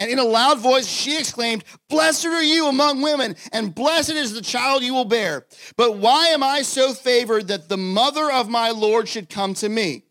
And 0.00 0.10
in 0.10 0.18
a 0.18 0.24
loud 0.24 0.58
voice, 0.58 0.88
she 0.88 1.18
exclaimed, 1.18 1.62
Blessed 1.90 2.24
are 2.24 2.42
you 2.42 2.68
among 2.68 3.02
women, 3.02 3.36
and 3.52 3.74
blessed 3.74 4.10
is 4.10 4.32
the 4.32 4.40
child 4.40 4.82
you 4.82 4.94
will 4.94 5.04
bear. 5.04 5.46
But 5.76 5.98
why 5.98 6.28
am 6.28 6.42
I 6.42 6.62
so 6.62 6.94
favored 6.94 7.48
that 7.48 7.68
the 7.68 7.76
mother 7.76 8.32
of 8.32 8.48
my 8.48 8.70
Lord 8.70 9.08
should 9.08 9.28
come 9.28 9.52
to 9.54 9.68
me? 9.68 10.04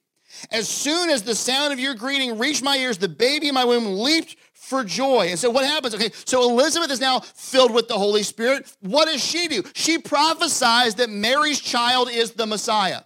As 0.52 0.70
soon 0.70 1.10
as 1.10 1.24
the 1.24 1.34
sound 1.34 1.74
of 1.74 1.80
your 1.80 1.96
greeting 1.96 2.38
reached 2.38 2.64
my 2.64 2.78
ears, 2.78 3.00
the 3.00 3.10
baby 3.10 3.48
in 3.48 3.56
my 3.56 3.66
womb 3.66 4.00
leaped 4.00 4.36
for 4.54 4.84
joy. 4.84 5.30
And 5.30 5.40
so 5.40 5.50
what 5.50 5.66
happens? 5.66 5.96
Okay, 5.96 6.12
so 6.24 6.48
Elizabeth 6.48 6.92
is 6.92 7.02
now 7.02 7.22
filled 7.22 7.74
with 7.74 7.88
the 7.88 7.98
Holy 7.98 8.22
Spirit. 8.22 8.72
What 8.82 9.06
does 9.06 9.24
she 9.24 9.48
do? 9.48 9.64
She 9.74 9.98
prophesies 9.98 10.96
that 10.96 11.10
Mary's 11.10 11.60
child 11.60 12.12
is 12.12 12.32
the 12.32 12.46
Messiah. 12.46 13.02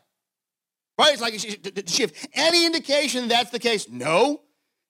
Right? 1.00 1.14
It's 1.14 1.22
like, 1.22 1.34
does 1.34 1.96
she 1.96 2.04
have 2.04 2.14
any 2.34 2.66
indication 2.66 3.30
that's 3.30 3.52
the 3.52 3.60
case? 3.60 3.88
No. 3.90 4.42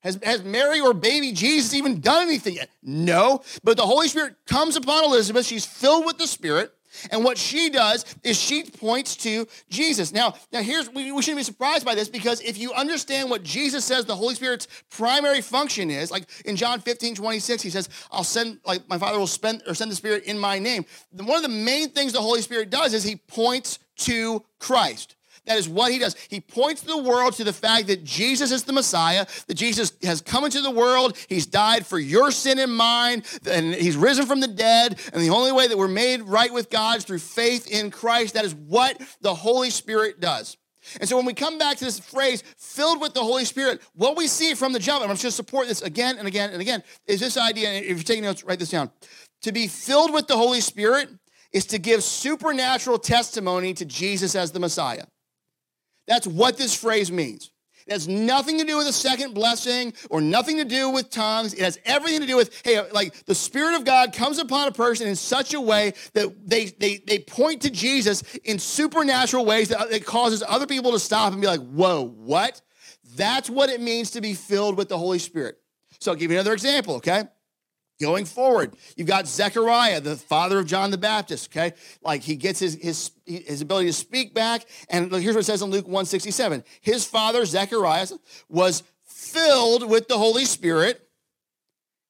Has, 0.04 0.20
has 0.24 0.44
Mary 0.44 0.82
or 0.82 0.94
baby 0.94 1.32
Jesus 1.32 1.74
even 1.74 2.02
done 2.02 2.28
anything 2.28 2.56
yet? 2.56 2.70
No. 2.82 3.42
But 3.64 3.78
the 3.78 3.86
Holy 3.86 4.08
Spirit 4.10 4.36
comes 4.46 4.76
upon 4.76 5.06
Elizabeth. 5.06 5.46
She's 5.46 5.66
filled 5.66 6.06
with 6.06 6.18
the 6.18 6.28
Spirit. 6.28 6.74
And 7.12 7.24
what 7.24 7.38
she 7.38 7.70
does 7.70 8.06
is 8.24 8.40
she 8.40 8.64
points 8.64 9.16
to 9.18 9.48
Jesus. 9.70 10.12
Now, 10.12 10.36
now 10.52 10.62
here's 10.62 10.90
we, 10.90 11.12
we 11.12 11.22
shouldn't 11.22 11.40
be 11.40 11.44
surprised 11.44 11.86
by 11.86 11.96
this 11.96 12.08
because 12.08 12.40
if 12.42 12.58
you 12.58 12.72
understand 12.74 13.30
what 13.30 13.44
Jesus 13.44 13.84
says 13.84 14.06
the 14.06 14.16
Holy 14.16 14.36
Spirit's 14.36 14.68
primary 14.90 15.42
function 15.42 15.90
is, 15.90 16.12
like 16.12 16.26
in 16.46 16.56
John 16.56 16.80
15, 16.80 17.16
26, 17.16 17.64
he 17.64 17.70
says, 17.70 17.90
I'll 18.12 18.24
send, 18.24 18.60
like 18.66 18.88
my 18.88 18.98
Father 18.98 19.18
will 19.18 19.28
spend 19.28 19.64
or 19.68 19.74
send 19.74 19.92
the 19.92 19.96
Spirit 19.96 20.26
in 20.26 20.38
my 20.38 20.60
name. 20.60 20.86
One 21.12 21.38
of 21.38 21.44
the 21.44 21.50
main 21.50 21.90
things 21.90 22.14
the 22.14 22.22
Holy 22.22 22.42
Spirit 22.42 22.70
does 22.70 22.94
is 22.94 23.04
he 23.04 23.16
points 23.16 23.80
to 23.98 24.44
Christ. 24.60 25.16
That 25.46 25.58
is 25.58 25.68
what 25.68 25.92
he 25.92 26.00
does. 26.00 26.16
He 26.30 26.40
points 26.40 26.82
the 26.82 26.98
world 26.98 27.34
to 27.34 27.44
the 27.44 27.52
fact 27.52 27.88
that 27.88 28.04
Jesus 28.04 28.52
is 28.52 28.64
the 28.64 28.72
Messiah, 28.72 29.26
that 29.48 29.56
Jesus 29.56 29.92
has 30.04 30.22
come 30.22 30.46
into 30.46 30.62
the 30.62 30.72
world, 30.72 31.18
he's 31.28 31.46
died 31.46 31.86
for 31.86 32.00
your 32.00 32.32
sin 32.32 32.60
and 32.60 32.76
mine, 32.76 33.24
and 33.46 33.74
he's 33.74 33.98
risen 33.98 34.26
from 34.26 34.40
the 34.40 34.48
dead. 34.48 35.00
And 35.12 35.22
the 35.22 35.32
only 35.32 35.52
way 35.52 35.68
that 35.68 35.78
we're 35.78 35.88
made 35.90 36.22
right 36.24 36.54
with 36.54 36.70
God 36.70 36.98
is 36.98 37.04
through 37.04 37.20
faith 37.20 37.68
in 37.70 37.92
Christ. 37.92 38.36
That 38.36 38.46
is 38.46 38.56
what 38.56 39.02
the 39.22 39.36
Holy 39.36 39.70
Spirit 39.70 40.22
does. 40.22 40.56
And 41.00 41.08
so 41.08 41.16
when 41.16 41.26
we 41.26 41.34
come 41.34 41.58
back 41.58 41.78
to 41.78 41.86
this 41.86 42.00
phrase, 42.00 42.44
filled 42.58 43.02
with 43.02 43.14
the 43.14 43.24
Holy 43.24 43.46
Spirit, 43.46 43.82
what 43.96 44.18
we 44.18 44.28
see 44.28 44.54
from 44.54 44.74
the 44.74 44.80
jump, 44.80 45.02
and 45.02 45.12
I'm 45.12 45.18
just 45.18 45.38
support 45.38 45.68
this 45.68 45.82
again 45.82 46.18
and 46.18 46.28
again 46.28 46.52
and 46.52 46.62
again, 46.62 46.84
is 47.06 47.20
this 47.20 47.38
idea, 47.38 47.72
if 47.72 47.88
you're 47.88 48.00
taking 48.00 48.24
notes, 48.24 48.44
write 48.44 48.60
this 48.60 48.72
down. 48.72 48.92
To 49.44 49.52
be 49.52 49.68
filled 49.68 50.14
with 50.14 50.28
the 50.28 50.38
Holy 50.38 50.62
Spirit 50.62 51.10
is 51.52 51.66
to 51.68 51.80
give 51.80 52.04
supernatural 52.04 52.98
testimony 52.98 53.74
to 53.76 53.86
Jesus 53.86 54.36
as 54.36 54.52
the 54.52 54.60
Messiah. 54.60 55.04
That's 56.08 56.28
what 56.28 56.58
this 56.58 56.76
phrase 56.76 57.12
means. 57.12 57.52
It 57.86 57.92
has 57.92 58.08
nothing 58.08 58.60
to 58.60 58.64
do 58.64 58.78
with 58.78 58.88
a 58.88 58.94
second 58.94 59.34
blessing 59.34 59.94
or 60.10 60.22
nothing 60.22 60.58
to 60.58 60.66
do 60.66 60.90
with 60.90 61.10
tongues. 61.10 61.54
It 61.54 61.60
has 61.60 61.78
everything 61.84 62.22
to 62.22 62.28
do 62.28 62.38
with, 62.38 62.62
hey, 62.64 62.90
like 62.92 63.14
the 63.26 63.36
Spirit 63.36 63.76
of 63.76 63.84
God 63.84 64.14
comes 64.14 64.40
upon 64.40 64.70
a 64.70 64.72
person 64.72 65.08
in 65.08 65.18
such 65.18 65.54
a 65.54 65.60
way 65.60 65.94
that 66.14 66.48
they 66.48 66.66
they 66.66 66.98
they 67.06 67.20
point 67.20 67.62
to 67.64 67.70
Jesus 67.70 68.24
in 68.46 68.58
supernatural 68.58 69.46
ways 69.46 69.70
that 69.70 69.92
it 69.92 70.06
causes 70.06 70.44
other 70.48 70.66
people 70.66 70.92
to 70.94 71.00
stop 71.00 71.34
and 71.34 71.42
be 71.42 71.48
like, 71.48 71.60
whoa, 71.60 72.06
what? 72.06 72.62
That's 73.16 73.50
what 73.50 73.70
it 73.70 73.82
means 73.82 74.12
to 74.12 74.22
be 74.22 74.34
filled 74.34 74.78
with 74.78 74.88
the 74.88 74.98
Holy 74.98 75.20
Spirit. 75.20 75.58
So 76.00 76.12
I'll 76.12 76.18
give 76.18 76.32
you 76.32 76.38
another 76.38 76.54
example, 76.54 76.96
okay? 76.96 77.24
Going 78.02 78.26
forward, 78.26 78.76
you've 78.96 79.08
got 79.08 79.28
Zechariah, 79.28 80.02
the 80.02 80.16
father 80.16 80.60
of 80.60 80.66
John 80.66 80.92
the 80.92 80.98
Baptist, 80.98 81.52
okay? 81.52 81.74
Like 82.02 82.22
he 82.22 82.36
gets 82.36 82.60
his, 82.60 82.76
his, 82.82 83.12
his 83.26 83.62
ability 83.62 83.88
to 83.88 83.94
speak 83.94 84.34
back. 84.34 84.66
And 84.90 85.12
here's 85.12 85.36
what 85.36 85.42
it 85.42 85.46
says 85.46 85.62
in 85.62 85.70
Luke 85.70 85.86
167. 85.86 86.64
His 86.82 87.06
father, 87.06 87.46
Zechariah, 87.46 88.08
was 88.50 88.84
filled 89.06 89.90
with 89.90 90.08
the 90.08 90.18
Holy 90.18 90.46
Spirit 90.46 91.08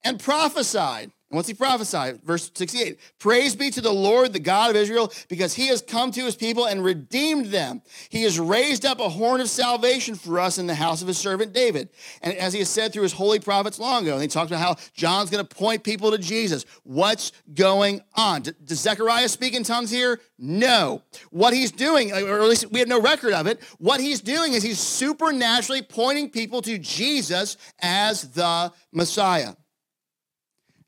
and 0.04 0.20
prophesied. 0.20 1.12
And 1.34 1.38
what's 1.38 1.48
he 1.48 1.56
prophesied? 1.56 2.22
Verse 2.22 2.52
68 2.54 3.00
Praise 3.18 3.56
be 3.56 3.72
to 3.72 3.82
the 3.82 3.92
Lord, 3.92 4.34
the 4.34 4.40
God 4.40 4.70
of 4.70 4.76
Israel, 4.76 5.12
because 5.30 5.56
he 5.56 5.66
has 5.70 5.82
come 5.82 6.12
to 6.12 6.26
his 6.26 6.36
people 6.36 6.66
and 6.66 6.84
redeemed 6.84 7.48
them. 7.48 7.82
He 8.10 8.22
has 8.22 8.40
raised 8.40 8.86
up 8.86 9.00
a 9.00 9.10
horn 9.10 9.42
of 9.42 9.50
salvation 9.50 10.14
for 10.14 10.40
us 10.40 10.60
in 10.60 10.68
the 10.68 10.76
house 10.76 11.02
of 11.02 11.08
his 11.08 11.18
servant 11.18 11.52
David. 11.52 11.90
And 12.22 12.36
as 12.36 12.54
he 12.54 12.60
has 12.60 12.70
said 12.70 12.94
through 12.94 13.02
his 13.02 13.14
holy 13.14 13.40
prophets 13.40 13.80
long 13.80 14.04
ago, 14.04 14.14
and 14.14 14.22
he 14.22 14.28
talks 14.28 14.52
about 14.52 14.62
how 14.62 14.76
John's 14.94 15.32
going 15.32 15.44
to 15.44 15.56
point 15.56 15.84
people 15.84 16.12
to 16.12 16.20
Jesus. 16.20 16.66
What's 16.84 17.32
going 17.52 18.02
on? 18.14 18.44
Does 18.44 18.82
Zechariah 18.82 19.28
speak 19.28 19.56
in 19.56 19.64
tongues 19.64 19.90
here? 19.90 20.22
No. 20.38 21.02
What 21.32 21.56
he's 21.56 21.72
doing, 21.72 22.12
or 22.12 22.42
at 22.44 22.48
least 22.48 22.72
we 22.72 22.78
have 22.78 22.88
no 22.88 23.02
record 23.02 23.34
of 23.34 23.48
it, 23.48 23.60
what 23.80 24.00
he's 24.00 24.22
doing 24.22 24.54
is 24.54 24.62
he's 24.62 24.80
supernaturally 24.80 25.82
pointing 25.82 26.30
people 26.30 26.62
to 26.62 26.78
Jesus 26.78 27.58
as 27.82 28.30
the 28.34 28.72
Messiah. 28.92 29.54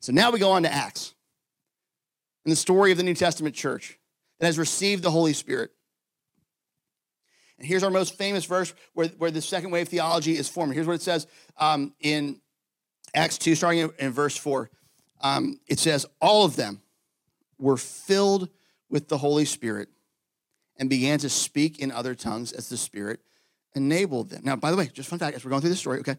So 0.06 0.12
now 0.12 0.30
we 0.30 0.38
go 0.38 0.52
on 0.52 0.62
to 0.62 0.72
Acts 0.72 1.16
and 2.44 2.52
the 2.52 2.56
story 2.56 2.92
of 2.92 2.96
the 2.96 3.02
New 3.02 3.12
Testament 3.12 3.56
church 3.56 3.98
that 4.38 4.46
has 4.46 4.56
received 4.56 5.02
the 5.02 5.10
Holy 5.10 5.32
Spirit. 5.32 5.72
And 7.58 7.66
here's 7.66 7.82
our 7.82 7.90
most 7.90 8.16
famous 8.16 8.44
verse 8.44 8.72
where, 8.92 9.08
where 9.18 9.32
the 9.32 9.42
second 9.42 9.72
wave 9.72 9.88
theology 9.88 10.36
is 10.36 10.48
formed. 10.48 10.74
Here's 10.74 10.86
what 10.86 10.92
it 10.92 11.02
says 11.02 11.26
um, 11.58 11.92
in 11.98 12.40
Acts 13.16 13.36
2, 13.38 13.56
starting 13.56 13.80
in, 13.80 13.90
in 13.98 14.12
verse 14.12 14.36
4. 14.36 14.70
Um, 15.22 15.58
it 15.66 15.80
says, 15.80 16.06
All 16.20 16.44
of 16.44 16.54
them 16.54 16.82
were 17.58 17.76
filled 17.76 18.48
with 18.88 19.08
the 19.08 19.18
Holy 19.18 19.44
Spirit 19.44 19.88
and 20.76 20.88
began 20.88 21.18
to 21.18 21.28
speak 21.28 21.80
in 21.80 21.90
other 21.90 22.14
tongues 22.14 22.52
as 22.52 22.68
the 22.68 22.76
Spirit 22.76 23.18
enabled 23.74 24.30
them. 24.30 24.42
Now, 24.44 24.54
by 24.54 24.70
the 24.70 24.76
way, 24.76 24.86
just 24.86 25.08
fun 25.08 25.18
fact 25.18 25.34
as 25.34 25.44
we're 25.44 25.50
going 25.50 25.62
through 25.62 25.70
this 25.70 25.80
story, 25.80 25.98
okay, 25.98 26.16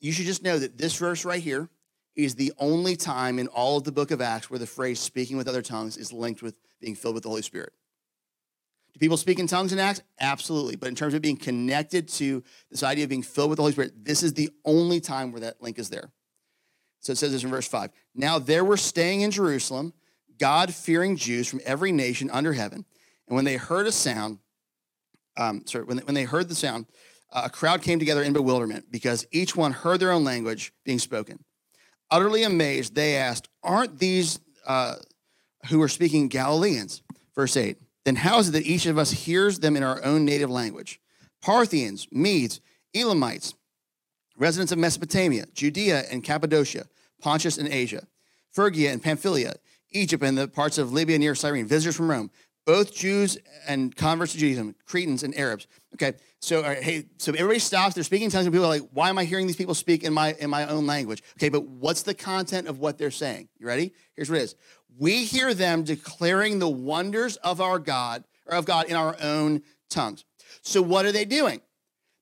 you 0.00 0.10
should 0.10 0.26
just 0.26 0.42
know 0.42 0.58
that 0.58 0.76
this 0.76 0.96
verse 0.96 1.24
right 1.24 1.40
here 1.40 1.68
is 2.16 2.34
the 2.34 2.52
only 2.58 2.96
time 2.96 3.38
in 3.38 3.46
all 3.48 3.76
of 3.76 3.84
the 3.84 3.92
book 3.92 4.10
of 4.10 4.20
Acts 4.20 4.50
where 4.50 4.58
the 4.58 4.66
phrase 4.66 4.98
speaking 4.98 5.36
with 5.36 5.48
other 5.48 5.62
tongues 5.62 5.96
is 5.96 6.12
linked 6.12 6.42
with 6.42 6.58
being 6.80 6.94
filled 6.94 7.14
with 7.14 7.22
the 7.22 7.28
Holy 7.28 7.42
Spirit. 7.42 7.72
Do 8.94 8.98
people 9.00 9.18
speak 9.18 9.38
in 9.38 9.46
tongues 9.46 9.72
in 9.72 9.78
Acts? 9.78 10.00
Absolutely. 10.18 10.76
But 10.76 10.88
in 10.88 10.94
terms 10.94 11.12
of 11.12 11.20
being 11.20 11.36
connected 11.36 12.08
to 12.08 12.42
this 12.70 12.82
idea 12.82 13.04
of 13.04 13.10
being 13.10 13.22
filled 13.22 13.50
with 13.50 13.58
the 13.58 13.62
Holy 13.62 13.72
Spirit, 13.72 14.04
this 14.04 14.22
is 14.22 14.32
the 14.32 14.50
only 14.64 15.00
time 15.00 15.32
where 15.32 15.42
that 15.42 15.60
link 15.60 15.78
is 15.78 15.90
there. 15.90 16.10
So 17.00 17.12
it 17.12 17.16
says 17.16 17.32
this 17.32 17.44
in 17.44 17.50
verse 17.50 17.68
5. 17.68 17.90
Now 18.14 18.38
there 18.38 18.64
were 18.64 18.78
staying 18.78 19.20
in 19.20 19.30
Jerusalem 19.30 19.92
God 20.38 20.74
fearing 20.74 21.16
Jews 21.16 21.48
from 21.48 21.60
every 21.64 21.92
nation 21.92 22.30
under 22.30 22.52
heaven. 22.52 22.84
And 23.28 23.36
when 23.36 23.44
they 23.44 23.56
heard 23.56 23.86
a 23.86 23.92
sound, 23.92 24.38
um, 25.36 25.62
sorry, 25.66 25.84
when 25.84 25.98
they, 25.98 26.02
when 26.04 26.14
they 26.14 26.24
heard 26.24 26.48
the 26.48 26.54
sound, 26.54 26.86
uh, 27.32 27.42
a 27.44 27.50
crowd 27.50 27.82
came 27.82 27.98
together 27.98 28.22
in 28.22 28.32
bewilderment 28.32 28.90
because 28.90 29.26
each 29.32 29.56
one 29.56 29.72
heard 29.72 30.00
their 30.00 30.12
own 30.12 30.24
language 30.24 30.72
being 30.84 30.98
spoken. 30.98 31.44
Utterly 32.10 32.42
amazed, 32.42 32.94
they 32.94 33.16
asked, 33.16 33.48
Aren't 33.62 33.98
these 33.98 34.40
uh, 34.66 34.96
who 35.68 35.82
are 35.82 35.88
speaking 35.88 36.28
Galileans? 36.28 37.02
Verse 37.34 37.56
8. 37.56 37.78
Then 38.04 38.16
how 38.16 38.38
is 38.38 38.48
it 38.48 38.52
that 38.52 38.66
each 38.66 38.86
of 38.86 38.98
us 38.98 39.10
hears 39.10 39.58
them 39.58 39.76
in 39.76 39.82
our 39.82 40.02
own 40.04 40.24
native 40.24 40.50
language? 40.50 41.00
Parthians, 41.42 42.06
Medes, 42.12 42.60
Elamites, 42.94 43.54
residents 44.36 44.72
of 44.72 44.78
Mesopotamia, 44.78 45.46
Judea 45.52 46.04
and 46.10 46.22
Cappadocia, 46.22 46.86
Pontus 47.20 47.58
and 47.58 47.68
Asia, 47.68 48.06
Phrygia 48.52 48.92
and 48.92 49.02
Pamphylia, 49.02 49.54
Egypt 49.90 50.22
and 50.22 50.38
the 50.38 50.48
parts 50.48 50.78
of 50.78 50.92
Libya 50.92 51.18
near 51.18 51.34
Cyrene, 51.34 51.66
visitors 51.66 51.96
from 51.96 52.10
Rome, 52.10 52.30
both 52.64 52.94
Jews 52.94 53.38
and 53.66 53.94
converts 53.94 54.32
to 54.32 54.38
Judaism, 54.38 54.74
Cretans 54.86 55.22
and 55.22 55.36
Arabs. 55.36 55.66
Okay, 55.94 56.14
so 56.46 56.62
hey, 56.62 57.06
so 57.18 57.32
everybody 57.32 57.58
stops. 57.58 57.96
They're 57.96 58.04
speaking 58.04 58.26
in 58.26 58.30
tongues, 58.30 58.46
and 58.46 58.54
people 58.54 58.66
are 58.66 58.68
like, 58.68 58.88
"Why 58.92 59.08
am 59.08 59.18
I 59.18 59.24
hearing 59.24 59.48
these 59.48 59.56
people 59.56 59.74
speak 59.74 60.04
in 60.04 60.12
my 60.12 60.34
in 60.34 60.48
my 60.48 60.68
own 60.68 60.86
language?" 60.86 61.20
Okay, 61.36 61.48
but 61.48 61.64
what's 61.64 62.02
the 62.02 62.14
content 62.14 62.68
of 62.68 62.78
what 62.78 62.98
they're 62.98 63.10
saying? 63.10 63.48
You 63.58 63.66
ready? 63.66 63.92
Here's 64.14 64.30
what 64.30 64.38
it 64.38 64.44
is: 64.44 64.54
We 64.96 65.24
hear 65.24 65.54
them 65.54 65.82
declaring 65.82 66.60
the 66.60 66.68
wonders 66.68 67.36
of 67.38 67.60
our 67.60 67.80
God 67.80 68.22
or 68.46 68.54
of 68.54 68.64
God 68.64 68.86
in 68.86 68.94
our 68.94 69.16
own 69.20 69.62
tongues. 69.90 70.24
So 70.62 70.82
what 70.82 71.04
are 71.04 71.12
they 71.12 71.24
doing? 71.24 71.60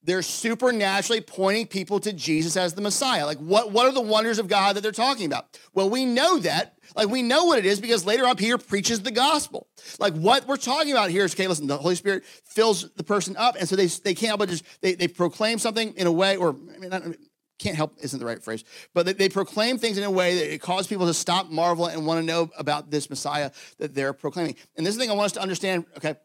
they're 0.04 0.22
supernaturally 0.22 1.20
pointing 1.20 1.66
people 1.66 1.98
to 2.00 2.12
Jesus 2.12 2.56
as 2.56 2.74
the 2.74 2.82
Messiah. 2.82 3.24
Like, 3.24 3.38
what, 3.38 3.72
what 3.72 3.87
are 3.87 3.92
the 3.92 4.02
wonders 4.02 4.38
of 4.38 4.48
God 4.48 4.76
that 4.76 4.82
they're 4.82 4.92
talking 4.92 5.26
about? 5.26 5.58
Well, 5.72 5.88
we 5.88 6.04
know 6.04 6.38
that. 6.40 6.73
Like, 6.94 7.08
we 7.08 7.22
know 7.22 7.44
what 7.44 7.58
it 7.58 7.66
is 7.66 7.80
because 7.80 8.04
later 8.04 8.26
on, 8.26 8.36
Peter 8.36 8.58
preaches 8.58 9.00
the 9.02 9.10
gospel. 9.10 9.68
Like, 9.98 10.14
what 10.14 10.46
we're 10.46 10.56
talking 10.56 10.92
about 10.92 11.10
here 11.10 11.24
is, 11.24 11.34
okay, 11.34 11.48
listen, 11.48 11.66
the 11.66 11.76
Holy 11.76 11.94
Spirit 11.94 12.24
fills 12.24 12.90
the 12.92 13.04
person 13.04 13.36
up. 13.36 13.56
And 13.58 13.68
so 13.68 13.76
they, 13.76 13.86
they 13.86 14.14
can't 14.14 14.28
help 14.28 14.40
but 14.40 14.48
just, 14.48 14.64
they, 14.80 14.94
they 14.94 15.08
proclaim 15.08 15.58
something 15.58 15.94
in 15.94 16.06
a 16.06 16.12
way, 16.12 16.36
or, 16.36 16.56
I 16.74 16.78
mean, 16.78 17.16
can't 17.58 17.76
help 17.76 17.96
isn't 18.00 18.18
the 18.18 18.26
right 18.26 18.42
phrase, 18.42 18.64
but 18.94 19.06
they, 19.06 19.12
they 19.12 19.28
proclaim 19.28 19.78
things 19.78 19.96
in 19.96 20.04
a 20.04 20.10
way 20.10 20.34
that 20.36 20.52
it 20.52 20.60
causes 20.60 20.86
people 20.86 21.06
to 21.06 21.14
stop, 21.14 21.50
marvel, 21.50 21.86
and 21.86 22.04
want 22.06 22.20
to 22.20 22.26
know 22.26 22.50
about 22.58 22.90
this 22.90 23.08
Messiah 23.08 23.50
that 23.78 23.94
they're 23.94 24.12
proclaiming. 24.12 24.56
And 24.76 24.84
this 24.84 24.92
is 24.92 24.96
the 24.96 25.02
thing 25.02 25.10
I 25.10 25.14
want 25.14 25.26
us 25.26 25.32
to 25.32 25.40
understand, 25.40 25.86
okay? 25.96 26.16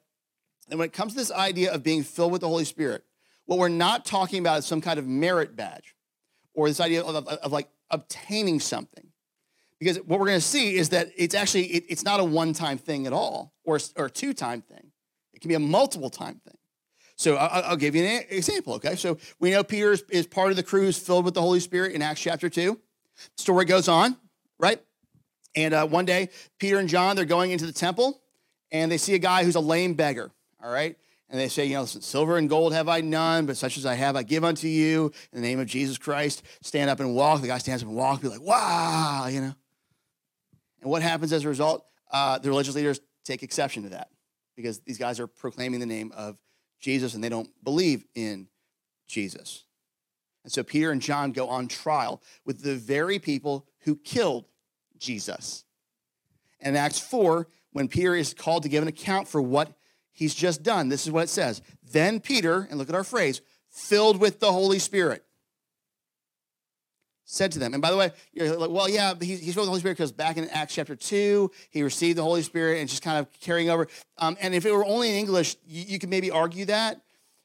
And 0.69 0.79
when 0.79 0.87
it 0.87 0.93
comes 0.93 1.13
to 1.13 1.19
this 1.19 1.31
idea 1.31 1.71
of 1.71 1.83
being 1.83 2.03
filled 2.03 2.31
with 2.31 2.41
the 2.41 2.47
Holy 2.47 2.65
Spirit, 2.65 3.03
what 3.45 3.59
we're 3.59 3.69
not 3.69 4.05
talking 4.05 4.39
about 4.39 4.59
is 4.59 4.65
some 4.65 4.81
kind 4.81 4.99
of 4.99 5.07
merit 5.07 5.55
badge 5.55 5.95
or 6.53 6.67
this 6.67 6.79
idea 6.79 7.03
of, 7.03 7.15
of, 7.15 7.27
of 7.27 7.51
like 7.51 7.69
obtaining 7.89 8.59
something. 8.59 9.08
Because 9.79 9.97
what 9.97 10.19
we're 10.19 10.27
going 10.27 10.37
to 10.39 10.45
see 10.45 10.75
is 10.75 10.89
that 10.89 11.09
it's 11.15 11.33
actually, 11.33 11.65
it, 11.67 11.85
it's 11.87 12.03
not 12.03 12.19
a 12.19 12.23
one 12.23 12.53
time 12.53 12.77
thing 12.77 13.07
at 13.07 13.13
all 13.13 13.53
or, 13.63 13.79
or 13.95 14.05
a 14.05 14.09
two 14.09 14.33
time 14.33 14.61
thing. 14.61 14.91
It 15.33 15.41
can 15.41 15.49
be 15.49 15.55
a 15.55 15.59
multiple 15.59 16.09
time 16.09 16.41
thing. 16.45 16.57
So 17.15 17.35
I'll, 17.35 17.71
I'll, 17.71 17.75
give 17.77 17.95
you 17.95 18.03
an 18.03 18.23
example, 18.29 18.73
okay? 18.75 18.95
So 18.95 19.17
we 19.39 19.51
know 19.51 19.63
Peter 19.63 19.91
is, 19.91 20.03
is 20.09 20.25
part 20.25 20.51
of 20.51 20.55
the 20.55 20.63
crew 20.63 20.83
who's 20.83 20.97
filled 20.97 21.25
with 21.25 21.33
the 21.33 21.41
Holy 21.41 21.59
Spirit 21.59 21.93
in 21.93 22.01
Acts 22.01 22.21
chapter 22.21 22.49
2. 22.49 22.79
Story 23.37 23.65
goes 23.65 23.89
on, 23.89 24.17
right? 24.57 24.81
And 25.55 25.73
uh, 25.73 25.85
one 25.85 26.05
day, 26.05 26.29
Peter 26.59 26.77
and 26.77 26.87
John, 26.87 27.15
they're 27.15 27.25
going 27.25 27.51
into 27.51 27.65
the 27.65 27.73
temple 27.73 28.21
and 28.71 28.91
they 28.91 28.97
see 28.97 29.15
a 29.15 29.19
guy 29.19 29.43
who's 29.43 29.55
a 29.55 29.59
lame 29.59 29.95
beggar, 29.95 30.31
all 30.63 30.71
right? 30.71 30.95
And 31.29 31.39
they 31.39 31.49
say, 31.49 31.65
you 31.65 31.75
know, 31.75 31.81
listen, 31.81 32.01
silver 32.01 32.37
and 32.37 32.49
gold 32.49 32.73
have 32.73 32.87
I 32.87 33.01
none, 33.01 33.45
but 33.45 33.57
such 33.57 33.77
as 33.77 33.85
I 33.85 33.95
have, 33.95 34.15
I 34.15 34.23
give 34.23 34.43
unto 34.43 34.67
you. 34.67 35.11
In 35.31 35.41
the 35.41 35.47
name 35.47 35.59
of 35.59 35.67
Jesus 35.67 35.97
Christ, 35.97 36.41
stand 36.61 36.89
up 36.89 36.99
and 36.99 37.13
walk. 37.13 37.41
The 37.41 37.47
guy 37.47 37.59
stands 37.59 37.83
up 37.83 37.89
and 37.89 37.97
walks, 37.97 38.21
be 38.21 38.29
like, 38.29 38.41
wow, 38.41 39.27
you 39.29 39.41
know. 39.41 39.55
And 40.81 40.89
what 40.89 41.01
happens 41.01 41.33
as 41.33 41.45
a 41.45 41.49
result? 41.49 41.85
Uh, 42.11 42.39
the 42.39 42.49
religious 42.49 42.75
leaders 42.75 42.99
take 43.23 43.43
exception 43.43 43.83
to 43.83 43.89
that 43.89 44.09
because 44.55 44.79
these 44.79 44.97
guys 44.97 45.19
are 45.19 45.27
proclaiming 45.27 45.79
the 45.79 45.85
name 45.85 46.11
of 46.15 46.37
Jesus 46.79 47.13
and 47.13 47.23
they 47.23 47.29
don't 47.29 47.49
believe 47.63 48.05
in 48.15 48.47
Jesus. 49.07 49.65
And 50.43 50.51
so 50.51 50.63
Peter 50.63 50.91
and 50.91 51.01
John 51.01 51.31
go 51.31 51.49
on 51.49 51.67
trial 51.67 52.21
with 52.45 52.61
the 52.61 52.75
very 52.75 53.19
people 53.19 53.67
who 53.81 53.95
killed 53.95 54.45
Jesus. 54.97 55.65
And 56.59 56.75
in 56.75 56.81
Acts 56.81 56.99
4, 56.99 57.47
when 57.71 57.87
Peter 57.87 58.15
is 58.15 58.33
called 58.33 58.63
to 58.63 58.69
give 58.69 58.81
an 58.81 58.89
account 58.89 59.27
for 59.27 59.41
what 59.41 59.73
he's 60.19 60.35
just 60.35 60.63
done. 60.63 60.89
This 60.89 61.05
is 61.05 61.11
what 61.11 61.23
it 61.23 61.29
says. 61.29 61.61
Then 61.81 62.19
Peter, 62.19 62.67
and 62.69 62.77
look 62.77 62.89
at 62.89 62.95
our 62.95 63.05
phrase, 63.05 63.41
filled 63.69 64.19
with 64.19 64.39
the 64.39 64.51
Holy 64.51 64.79
Spirit, 64.79 65.23
said 67.31 67.51
to 67.51 67.59
them, 67.59 67.73
and 67.73 67.81
by 67.81 67.91
the 67.91 67.97
way, 67.97 68.11
you're 68.33 68.57
like, 68.57 68.71
well, 68.71 68.89
yeah, 68.89 69.13
he's, 69.21 69.39
he's 69.39 69.53
filled 69.53 69.57
with 69.57 69.67
the 69.67 69.69
Holy 69.69 69.79
Spirit 69.81 69.97
because 69.97 70.11
back 70.11 70.37
in 70.37 70.49
Acts 70.49 70.73
chapter 70.73 70.95
2, 70.95 71.51
he 71.69 71.83
received 71.83 72.17
the 72.17 72.23
Holy 72.23 72.41
Spirit 72.41 72.79
and 72.79 72.89
just 72.89 73.03
kind 73.03 73.19
of 73.19 73.31
carrying 73.39 73.69
over. 73.69 73.87
Um, 74.17 74.35
and 74.41 74.55
if 74.55 74.65
it 74.65 74.71
were 74.71 74.83
only 74.83 75.09
in 75.09 75.15
English, 75.15 75.55
you, 75.67 75.83
you 75.87 75.99
could 75.99 76.09
maybe 76.09 76.31
argue 76.31 76.65
that. 76.65 77.01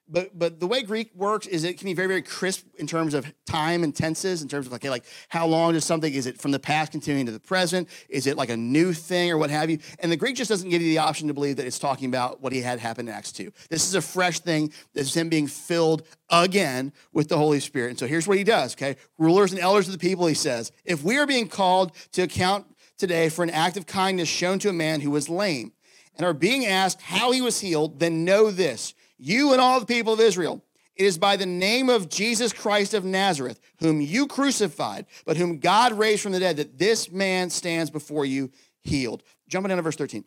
But 0.06 0.38
but 0.38 0.60
the 0.60 0.66
way 0.66 0.82
Greek 0.82 1.12
works 1.14 1.46
is 1.46 1.64
it 1.64 1.78
can 1.78 1.86
be 1.86 1.94
very 1.94 2.08
very 2.08 2.22
crisp 2.22 2.66
in 2.76 2.86
terms 2.86 3.14
of 3.14 3.32
time 3.46 3.82
and 3.82 3.94
tenses 3.94 4.42
in 4.42 4.48
terms 4.48 4.66
of 4.66 4.72
like 4.72 4.82
okay, 4.82 4.90
like 4.90 5.04
how 5.28 5.46
long 5.46 5.72
does 5.72 5.84
something 5.84 6.12
is 6.12 6.26
it 6.26 6.38
from 6.38 6.50
the 6.50 6.58
past 6.58 6.92
continuing 6.92 7.24
to 7.24 7.32
the 7.32 7.40
present 7.40 7.88
is 8.10 8.26
it 8.26 8.36
like 8.36 8.50
a 8.50 8.56
new 8.56 8.92
thing 8.92 9.30
or 9.30 9.38
what 9.38 9.48
have 9.48 9.70
you 9.70 9.78
and 10.00 10.12
the 10.12 10.16
Greek 10.16 10.36
just 10.36 10.50
doesn't 10.50 10.68
give 10.68 10.82
you 10.82 10.88
the 10.88 10.98
option 10.98 11.26
to 11.28 11.34
believe 11.34 11.56
that 11.56 11.66
it's 11.66 11.78
talking 11.78 12.06
about 12.06 12.42
what 12.42 12.52
he 12.52 12.60
had 12.60 12.80
happen 12.80 13.08
in 13.08 13.14
Acts 13.14 13.32
two. 13.32 13.50
This 13.70 13.88
is 13.88 13.94
a 13.94 14.02
fresh 14.02 14.40
thing. 14.40 14.72
This 14.92 15.08
is 15.08 15.14
him 15.14 15.30
being 15.30 15.46
filled 15.46 16.02
again 16.28 16.92
with 17.12 17.28
the 17.28 17.38
Holy 17.38 17.60
Spirit. 17.60 17.90
And 17.90 17.98
so 17.98 18.06
here's 18.06 18.28
what 18.28 18.36
he 18.36 18.44
does. 18.44 18.74
Okay, 18.74 18.96
rulers 19.18 19.52
and 19.52 19.60
elders 19.60 19.86
of 19.86 19.92
the 19.92 19.98
people. 19.98 20.26
He 20.26 20.34
says, 20.34 20.70
if 20.84 21.02
we 21.02 21.16
are 21.16 21.26
being 21.26 21.48
called 21.48 21.92
to 22.12 22.22
account 22.22 22.66
today 22.98 23.28
for 23.28 23.42
an 23.42 23.50
act 23.50 23.76
of 23.76 23.86
kindness 23.86 24.28
shown 24.28 24.58
to 24.60 24.68
a 24.68 24.72
man 24.72 25.00
who 25.00 25.10
was 25.10 25.28
lame 25.28 25.72
and 26.16 26.26
are 26.26 26.34
being 26.34 26.66
asked 26.66 27.00
how 27.02 27.32
he 27.32 27.40
was 27.40 27.60
healed, 27.60 27.98
then 28.00 28.24
know 28.24 28.50
this 28.50 28.94
you 29.24 29.52
and 29.52 29.60
all 29.60 29.80
the 29.80 29.86
people 29.86 30.12
of 30.12 30.20
Israel. 30.20 30.62
It 30.96 31.06
is 31.06 31.18
by 31.18 31.36
the 31.36 31.46
name 31.46 31.88
of 31.88 32.08
Jesus 32.08 32.52
Christ 32.52 32.94
of 32.94 33.04
Nazareth, 33.04 33.58
whom 33.80 34.00
you 34.00 34.26
crucified, 34.26 35.06
but 35.24 35.36
whom 35.36 35.58
God 35.58 35.92
raised 35.92 36.22
from 36.22 36.32
the 36.32 36.38
dead, 36.38 36.56
that 36.58 36.78
this 36.78 37.10
man 37.10 37.50
stands 37.50 37.90
before 37.90 38.24
you 38.24 38.52
healed. 38.82 39.22
Jumping 39.48 39.70
down 39.70 39.78
to 39.78 39.82
verse 39.82 39.96
13. 39.96 40.24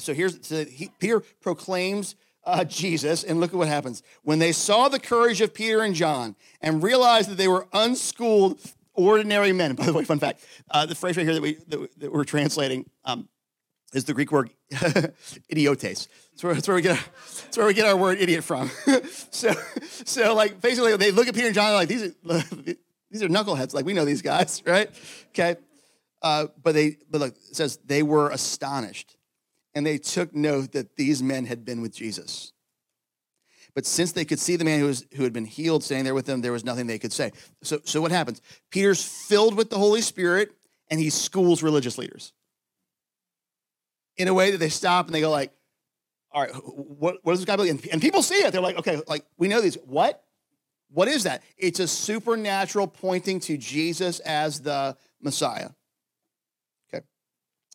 So 0.00 0.14
here's 0.14 0.46
so 0.46 0.64
he, 0.64 0.90
Peter 0.98 1.20
proclaims 1.40 2.16
uh, 2.44 2.64
Jesus, 2.64 3.22
and 3.22 3.38
look 3.38 3.52
at 3.52 3.56
what 3.56 3.68
happens. 3.68 4.02
When 4.22 4.38
they 4.38 4.52
saw 4.52 4.88
the 4.88 4.98
courage 4.98 5.40
of 5.40 5.54
Peter 5.54 5.82
and 5.82 5.94
John 5.94 6.34
and 6.60 6.82
realized 6.82 7.30
that 7.30 7.36
they 7.36 7.46
were 7.46 7.68
unschooled, 7.72 8.58
ordinary 8.94 9.52
men. 9.52 9.74
By 9.76 9.86
the 9.86 9.92
way, 9.92 10.04
fun 10.04 10.18
fact: 10.18 10.44
uh, 10.70 10.84
the 10.86 10.94
phrase 10.94 11.16
right 11.16 11.24
here 11.24 11.34
that 11.34 11.42
we 11.42 11.54
that, 11.68 12.00
that 12.00 12.12
we're 12.12 12.24
translating 12.24 12.90
um, 13.04 13.28
is 13.92 14.04
the 14.04 14.14
Greek 14.14 14.32
word 14.32 14.50
idiotes. 15.48 16.08
That's 16.32 16.42
where, 16.42 16.54
that's 16.54 16.66
where, 16.66 16.74
we 16.74 16.82
get 16.82 16.98
our, 16.98 17.04
that's 17.44 17.56
where 17.56 17.66
we 17.66 17.74
get 17.74 17.86
our 17.86 17.96
word 17.96 18.18
idiot 18.18 18.44
from. 18.44 18.70
so, 19.30 19.52
so 20.04 20.34
like 20.34 20.60
basically, 20.60 20.96
they 20.96 21.10
look 21.10 21.28
at 21.28 21.34
Peter 21.34 21.46
and 21.46 21.54
John 21.54 21.72
like 21.74 21.88
these 21.88 22.02
are 22.02 22.12
these 23.10 23.22
are 23.22 23.28
knuckleheads. 23.28 23.74
Like 23.74 23.84
we 23.84 23.92
know 23.92 24.04
these 24.04 24.22
guys, 24.22 24.62
right? 24.66 24.90
Okay, 25.28 25.56
uh, 26.22 26.46
but 26.62 26.74
they 26.74 26.96
but 27.10 27.20
look, 27.20 27.34
it 27.34 27.56
says 27.56 27.78
they 27.84 28.02
were 28.02 28.30
astonished, 28.30 29.16
and 29.74 29.84
they 29.84 29.98
took 29.98 30.34
note 30.34 30.72
that 30.72 30.96
these 30.96 31.22
men 31.22 31.44
had 31.44 31.64
been 31.64 31.82
with 31.82 31.94
Jesus. 31.94 32.52
But 33.74 33.86
since 33.86 34.12
they 34.12 34.26
could 34.26 34.38
see 34.38 34.56
the 34.56 34.66
man 34.66 34.80
who, 34.80 34.86
was, 34.86 35.06
who 35.16 35.22
had 35.22 35.32
been 35.32 35.46
healed 35.46 35.82
standing 35.82 36.04
there 36.04 36.12
with 36.12 36.26
them, 36.26 36.42
there 36.42 36.52
was 36.52 36.62
nothing 36.62 36.86
they 36.86 36.98
could 36.98 37.12
say. 37.12 37.32
So, 37.62 37.80
so 37.84 38.02
what 38.02 38.10
happens? 38.10 38.42
Peter's 38.70 39.02
filled 39.02 39.54
with 39.54 39.70
the 39.70 39.78
Holy 39.78 40.02
Spirit, 40.02 40.52
and 40.90 41.00
he 41.00 41.08
schools 41.08 41.62
religious 41.62 41.96
leaders 41.96 42.34
in 44.16 44.28
a 44.28 44.34
way 44.34 44.50
that 44.50 44.58
they 44.58 44.68
stop 44.68 45.06
and 45.06 45.14
they 45.14 45.20
go 45.20 45.30
like, 45.30 45.52
all 46.32 46.42
right, 46.42 46.52
what, 46.52 47.18
what 47.22 47.32
does 47.32 47.40
this 47.40 47.46
guy 47.46 47.56
believe? 47.56 47.86
And 47.92 48.00
people 48.00 48.22
see 48.22 48.36
it. 48.36 48.52
They're 48.52 48.60
like, 48.60 48.78
okay, 48.78 49.00
like 49.06 49.24
we 49.36 49.48
know 49.48 49.60
these. 49.60 49.76
What? 49.84 50.22
What 50.90 51.08
is 51.08 51.24
that? 51.24 51.42
It's 51.56 51.80
a 51.80 51.88
supernatural 51.88 52.86
pointing 52.86 53.40
to 53.40 53.56
Jesus 53.56 54.20
as 54.20 54.60
the 54.60 54.96
Messiah. 55.20 55.70
Okay. 56.92 57.04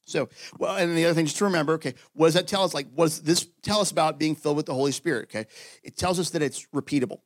So, 0.06 0.30
well, 0.60 0.76
and 0.76 0.96
the 0.96 1.06
other 1.06 1.14
thing 1.14 1.26
just 1.26 1.38
to 1.38 1.46
remember, 1.46 1.74
okay, 1.74 1.96
what 2.14 2.28
does 2.28 2.34
that 2.36 2.48
tell 2.48 2.64
us? 2.64 2.74
Like, 2.74 2.88
what 2.94 3.06
does 3.06 3.22
this 3.22 3.48
tell 3.64 3.80
us 3.80 3.92
about 3.92 4.20
being 4.20 4.36
filled 4.36 4.58
with 4.58 4.68
the 4.68 4.74
Holy 4.74 4.92
Spirit? 4.92 5.30
Okay. 5.30 5.48
It 5.84 5.98
tells 5.98 6.20
us 6.20 6.32
that 6.32 6.42
it's 6.42 6.68
repeatable. 6.74 7.22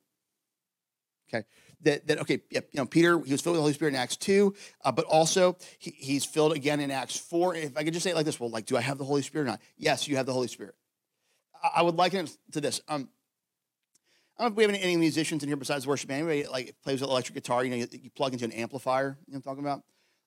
Okay 1.33 1.45
that, 1.83 2.07
that 2.07 2.19
okay, 2.19 2.41
you 2.49 2.61
know, 2.73 2.85
Peter, 2.85 3.19
he 3.19 3.31
was 3.31 3.41
filled 3.41 3.53
with 3.53 3.59
the 3.59 3.63
Holy 3.63 3.73
Spirit 3.73 3.93
in 3.93 3.99
Acts 3.99 4.17
2, 4.17 4.53
uh, 4.83 4.91
but 4.91 5.05
also 5.05 5.57
he, 5.79 5.91
he's 5.91 6.25
filled 6.25 6.53
again 6.53 6.79
in 6.79 6.91
Acts 6.91 7.17
4. 7.17 7.55
If 7.55 7.77
I 7.77 7.83
could 7.83 7.93
just 7.93 8.03
say 8.03 8.11
it 8.11 8.15
like 8.15 8.25
this, 8.25 8.39
well, 8.39 8.49
like, 8.49 8.65
do 8.65 8.77
I 8.77 8.81
have 8.81 8.97
the 8.97 9.05
Holy 9.05 9.21
Spirit 9.21 9.45
or 9.45 9.47
not? 9.47 9.61
Yes, 9.77 10.07
you 10.07 10.17
have 10.17 10.25
the 10.25 10.33
Holy 10.33 10.47
Spirit. 10.47 10.75
I, 11.63 11.71
I 11.77 11.81
would 11.81 11.95
liken 11.95 12.25
it 12.25 12.37
to 12.53 12.61
this. 12.61 12.81
Um, 12.87 13.09
I 14.37 14.43
don't 14.43 14.49
know 14.49 14.53
if 14.53 14.57
we 14.57 14.63
have 14.63 14.71
any, 14.71 14.81
any 14.81 14.97
musicians 14.97 15.43
in 15.43 15.49
here 15.49 15.57
besides 15.57 15.85
worship. 15.85 16.09
Anybody 16.09 16.47
like 16.47 16.75
plays 16.83 17.01
electric 17.01 17.35
guitar, 17.35 17.63
you 17.63 17.69
know, 17.69 17.77
you, 17.77 17.87
you 17.91 18.09
plug 18.09 18.33
into 18.33 18.45
an 18.45 18.51
amplifier, 18.51 19.17
you 19.27 19.33
know 19.33 19.37
I'm 19.37 19.41
talking 19.43 19.63
about? 19.63 19.83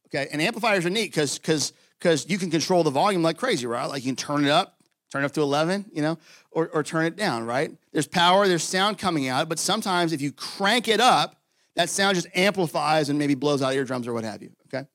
Okay, 0.07 0.29
and 0.31 0.41
amplifiers 0.41 0.87
are 0.87 0.91
neat 0.91 1.11
because 1.11 1.39
because 1.39 1.73
because 1.99 2.29
you 2.29 2.39
can 2.39 2.51
control 2.51 2.85
the 2.85 2.91
volume 2.91 3.23
like 3.23 3.39
crazy, 3.39 3.67
right? 3.67 3.87
Like 3.87 4.05
you 4.05 4.15
can 4.15 4.17
turn 4.17 4.45
it 4.45 4.51
up, 4.51 4.79
turn 5.11 5.23
it 5.23 5.27
up 5.27 5.33
to 5.33 5.41
11, 5.41 5.87
you 5.93 6.03
know, 6.03 6.19
or, 6.51 6.69
or 6.69 6.83
turn 6.83 7.07
it 7.07 7.17
down, 7.17 7.45
right? 7.45 7.73
There's 7.93 8.07
power, 8.07 8.47
there's 8.47 8.63
sound 8.63 8.99
coming 8.99 9.29
out, 9.29 9.49
but 9.49 9.59
sometimes 9.59 10.13
if 10.13 10.21
you 10.21 10.33
crank 10.33 10.87
it 10.87 11.01
up, 11.01 11.41
that 11.77 11.91
sound 11.91 12.15
just 12.15 12.29
amplifies 12.35 13.09
and 13.09 13.19
maybe 13.19 13.35
blows 13.35 13.63
out 13.63 13.75
eardrums 13.75 14.07
or 14.07 14.13
what 14.13 14.25
have 14.25 14.43
you, 14.43 14.51
okay? 14.67 14.87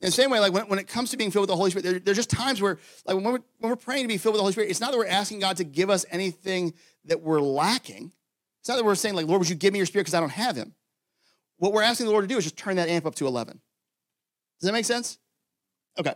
In 0.00 0.06
the 0.06 0.10
same 0.10 0.30
way, 0.30 0.40
like 0.40 0.52
when, 0.52 0.68
when 0.68 0.78
it 0.78 0.88
comes 0.88 1.10
to 1.10 1.16
being 1.16 1.30
filled 1.30 1.42
with 1.42 1.50
the 1.50 1.56
Holy 1.56 1.70
Spirit, 1.70 1.84
there, 1.84 1.98
there's 1.98 2.16
just 2.16 2.30
times 2.30 2.60
where, 2.60 2.78
like 3.06 3.14
when 3.14 3.24
we're, 3.24 3.40
when 3.58 3.70
we're 3.70 3.76
praying 3.76 4.04
to 4.04 4.08
be 4.08 4.16
filled 4.16 4.34
with 4.34 4.38
the 4.38 4.42
Holy 4.42 4.52
Spirit, 4.52 4.70
it's 4.70 4.80
not 4.80 4.90
that 4.92 4.98
we're 4.98 5.06
asking 5.06 5.40
God 5.40 5.58
to 5.58 5.64
give 5.64 5.90
us 5.90 6.06
anything 6.10 6.72
that 7.04 7.20
we're 7.20 7.40
lacking. 7.40 8.12
It's 8.60 8.68
not 8.68 8.76
that 8.76 8.84
we're 8.84 8.94
saying, 8.94 9.14
like, 9.14 9.26
Lord, 9.26 9.40
would 9.40 9.48
you 9.48 9.54
give 9.56 9.72
me 9.72 9.78
your 9.78 9.86
spirit 9.86 10.04
because 10.04 10.14
I 10.14 10.20
don't 10.20 10.30
have 10.30 10.56
him? 10.56 10.74
What 11.58 11.72
we're 11.72 11.82
asking 11.82 12.06
the 12.06 12.12
Lord 12.12 12.24
to 12.24 12.28
do 12.28 12.38
is 12.38 12.44
just 12.44 12.56
turn 12.56 12.76
that 12.76 12.88
amp 12.88 13.06
up 13.06 13.14
to 13.16 13.26
11. 13.26 13.60
Does 14.60 14.66
that 14.66 14.72
make 14.72 14.84
sense? 14.84 15.18
Okay. 15.98 16.14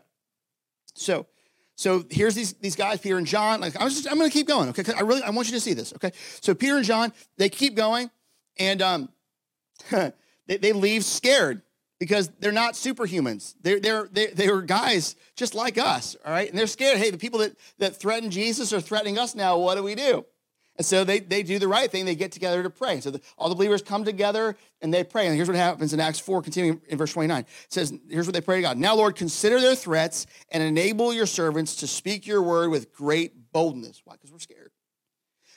So, 0.95 1.27
so 1.75 2.05
here's 2.11 2.35
these, 2.35 2.55
these 2.55 2.75
guys, 2.75 3.01
Peter 3.01 3.19
and 3.19 3.27
John. 3.27 3.61
Like, 3.61 3.75
I'm 3.79 3.89
just, 3.89 4.11
I'm 4.11 4.17
going 4.17 4.31
to 4.31 4.33
keep 4.33 4.49
going, 4.49 4.71
okay? 4.71 4.85
I 4.97 5.03
really, 5.03 5.23
I 5.23 5.31
want 5.31 5.49
you 5.49 5.55
to 5.55 5.61
see 5.61 5.75
this, 5.75 5.93
okay? 5.95 6.13
So 6.41 6.55
Peter 6.55 6.77
and 6.77 6.85
John, 6.85 7.13
they 7.37 7.49
keep 7.49 7.75
going, 7.75 8.11
and 8.59 8.81
um, 8.81 9.09
they, 10.47 10.57
they 10.57 10.73
leave 10.73 11.05
scared 11.05 11.63
because 11.99 12.31
they're 12.41 12.53
not 12.53 12.75
superhumans. 12.75 13.55
They're, 13.63 13.81
they're, 13.81 14.09
they, 14.11 14.27
they 14.27 14.49
are 14.49 14.63
guys 14.63 15.17
just 15.35 15.55
like 15.55 15.79
us, 15.79 16.17
all 16.25 16.33
right? 16.33 16.49
And 16.49 16.59
they're 16.59 16.67
scared. 16.67 16.99
Hey, 16.99 17.11
the 17.11 17.19
people 17.19 17.41
that, 17.41 17.57
that 17.79 17.97
threaten 17.97 18.31
Jesus 18.31 18.73
are 18.73 18.81
threatening 18.81 19.19
us 19.19 19.35
now. 19.35 19.59
What 19.59 19.77
do 19.77 19.83
we 19.83 19.95
do? 19.95 20.25
And 20.77 20.85
so 20.85 21.05
they, 21.05 21.21
they 21.21 21.43
do 21.43 21.59
the 21.59 21.69
right 21.69 21.91
thing. 21.91 22.05
They 22.05 22.15
get 22.15 22.33
together 22.33 22.63
to 22.63 22.71
pray. 22.71 23.01
So 23.01 23.11
the, 23.11 23.21
all 23.39 23.49
the 23.49 23.55
believers 23.55 23.81
come 23.81 24.05
together 24.05 24.57
and 24.83 24.93
they 24.93 25.05
pray. 25.05 25.27
And 25.27 25.35
here's 25.35 25.49
what 25.49 25.57
happens 25.57 25.95
in 25.95 26.01
Acts 26.01 26.19
4, 26.19 26.43
continuing 26.43 26.83
in 26.89 26.99
verse 26.99 27.13
29. 27.13 27.41
It 27.41 27.47
says, 27.69 27.95
here's 28.11 28.27
what 28.27 28.35
they 28.35 28.43
pray 28.43 28.57
to 28.57 28.63
God. 28.63 28.77
Now, 28.77 28.95
Lord, 28.95 29.17
consider 29.17 29.59
their 29.59 29.75
threats 29.75 30.27
and 30.51 30.63
enable 30.63 31.15
your 31.15 31.27
servants 31.27 31.77
to 31.77 31.87
speak 31.87 32.27
your 32.27 32.43
word 32.43 32.71
with 32.71 32.93
great 32.93 33.53
boldness. 33.53 34.03
Why? 34.05 34.15
Because 34.15 34.31
we're 34.31 34.39
scared. 34.39 34.66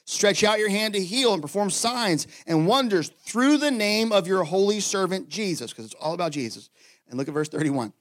Stretch 0.10 0.44
out 0.44 0.58
your 0.58 0.70
hand 0.70 0.96
to 0.96 1.04
heal 1.04 1.34
and 1.34 1.42
perform 1.42 1.70
signs 1.70 2.26
and 2.48 2.66
wonders 2.66 3.10
through 3.10 3.60
the 3.60 3.70
name 3.70 4.12
of 4.12 4.26
your 4.26 4.44
holy 4.44 4.80
servant 4.80 5.30
Jesus, 5.30 5.70
because 5.70 5.86
it's 5.86 5.94
all 5.94 6.16
about 6.16 6.32
Jesus. 6.32 6.72
And 7.08 7.16
look 7.16 7.28
at 7.28 7.34
verse 7.36 7.48
31. 7.48 7.94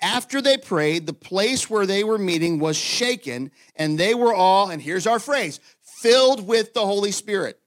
After 0.00 0.40
they 0.40 0.56
prayed, 0.56 1.06
the 1.06 1.12
place 1.12 1.68
where 1.68 1.84
they 1.84 2.04
were 2.04 2.16
meeting 2.16 2.60
was 2.60 2.76
shaken, 2.76 3.50
and 3.74 3.98
they 3.98 4.14
were 4.14 4.32
all, 4.32 4.70
and 4.70 4.80
here's 4.80 5.04
our 5.04 5.18
phrase, 5.18 5.58
filled 5.82 6.46
with 6.46 6.74
the 6.74 6.86
Holy 6.86 7.10
Spirit 7.10 7.58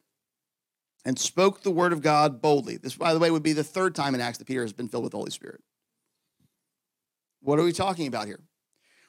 and 1.04 1.20
spoke 1.20 1.62
the 1.62 1.70
word 1.70 1.92
of 1.92 2.02
God 2.02 2.42
boldly. 2.42 2.78
This, 2.78 2.96
by 2.96 3.14
the 3.14 3.20
way, 3.20 3.30
would 3.30 3.44
be 3.44 3.52
the 3.52 3.62
third 3.62 3.94
time 3.94 4.16
in 4.16 4.22
Acts 4.22 4.38
that 4.38 4.48
Peter 4.48 4.62
has 4.62 4.72
been 4.72 4.88
filled 4.88 5.04
with 5.04 5.12
the 5.12 5.18
Holy 5.18 5.32
Spirit. 5.32 5.62
What 7.42 7.60
are 7.60 7.64
we 7.64 7.74
talking 7.74 8.08
about 8.08 8.28
here? 8.28 8.40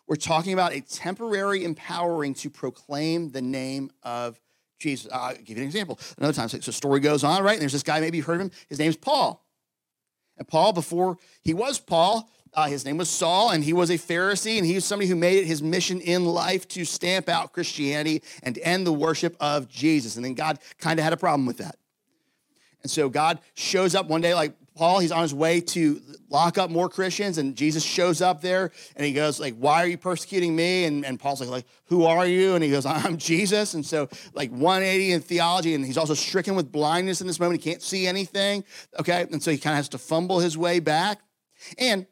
We're 0.08 0.16
talking 0.16 0.52
about 0.52 0.72
a 0.72 0.80
temporary 0.80 1.62
empowering 1.62 2.34
to 2.34 2.50
proclaim 2.50 3.30
the 3.30 3.42
name 3.42 3.92
of 4.02 4.40
Jesus. 4.82 5.10
I'll 5.12 5.34
give 5.34 5.56
you 5.56 5.62
an 5.62 5.68
example. 5.68 5.98
Another 6.18 6.32
time, 6.32 6.48
so 6.48 6.58
the 6.58 6.72
story 6.72 7.00
goes 7.00 7.24
on, 7.24 7.42
right? 7.42 7.54
And 7.54 7.62
there's 7.62 7.72
this 7.72 7.82
guy, 7.82 8.00
maybe 8.00 8.18
you've 8.18 8.26
heard 8.26 8.36
of 8.36 8.42
him. 8.42 8.50
His 8.68 8.78
name's 8.78 8.96
Paul. 8.96 9.44
And 10.36 10.46
Paul, 10.46 10.72
before 10.72 11.18
he 11.42 11.54
was 11.54 11.78
Paul, 11.78 12.28
uh, 12.54 12.66
his 12.66 12.84
name 12.84 12.98
was 12.98 13.08
Saul, 13.08 13.50
and 13.50 13.64
he 13.64 13.72
was 13.72 13.90
a 13.90 13.94
Pharisee, 13.94 14.58
and 14.58 14.66
he 14.66 14.74
was 14.74 14.84
somebody 14.84 15.08
who 15.08 15.16
made 15.16 15.38
it 15.38 15.46
his 15.46 15.62
mission 15.62 16.00
in 16.00 16.26
life 16.26 16.68
to 16.68 16.84
stamp 16.84 17.28
out 17.28 17.52
Christianity 17.52 18.22
and 18.42 18.58
end 18.58 18.86
the 18.86 18.92
worship 18.92 19.36
of 19.40 19.68
Jesus. 19.68 20.16
And 20.16 20.24
then 20.24 20.34
God 20.34 20.58
kind 20.78 20.98
of 20.98 21.04
had 21.04 21.14
a 21.14 21.16
problem 21.16 21.46
with 21.46 21.58
that. 21.58 21.76
And 22.82 22.90
so 22.90 23.08
God 23.08 23.38
shows 23.54 23.94
up 23.94 24.06
one 24.06 24.20
day, 24.20 24.34
like 24.34 24.54
Paul, 24.74 25.00
he's 25.00 25.12
on 25.12 25.22
his 25.22 25.34
way 25.34 25.60
to 25.60 26.00
lock 26.30 26.56
up 26.56 26.70
more 26.70 26.88
Christians, 26.88 27.36
and 27.36 27.54
Jesus 27.54 27.82
shows 27.84 28.22
up 28.22 28.40
there 28.40 28.70
and 28.96 29.04
he 29.04 29.12
goes, 29.12 29.38
like, 29.38 29.54
why 29.56 29.82
are 29.82 29.86
you 29.86 29.98
persecuting 29.98 30.56
me? 30.56 30.84
And, 30.84 31.04
and 31.04 31.20
Paul's 31.20 31.40
like, 31.40 31.50
like, 31.50 31.66
who 31.86 32.04
are 32.04 32.26
you? 32.26 32.54
And 32.54 32.64
he 32.64 32.70
goes, 32.70 32.86
I'm 32.86 33.18
Jesus. 33.18 33.74
And 33.74 33.84
so, 33.84 34.08
like 34.32 34.50
180 34.50 35.12
in 35.12 35.20
theology, 35.20 35.74
and 35.74 35.84
he's 35.84 35.98
also 35.98 36.14
stricken 36.14 36.54
with 36.54 36.72
blindness 36.72 37.20
in 37.20 37.26
this 37.26 37.38
moment. 37.38 37.62
He 37.62 37.70
can't 37.70 37.82
see 37.82 38.06
anything. 38.06 38.64
Okay. 38.98 39.26
And 39.30 39.42
so 39.42 39.50
he 39.50 39.58
kind 39.58 39.74
of 39.74 39.78
has 39.78 39.90
to 39.90 39.98
fumble 39.98 40.40
his 40.40 40.56
way 40.56 40.80
back. 40.80 41.20
And 41.78 42.06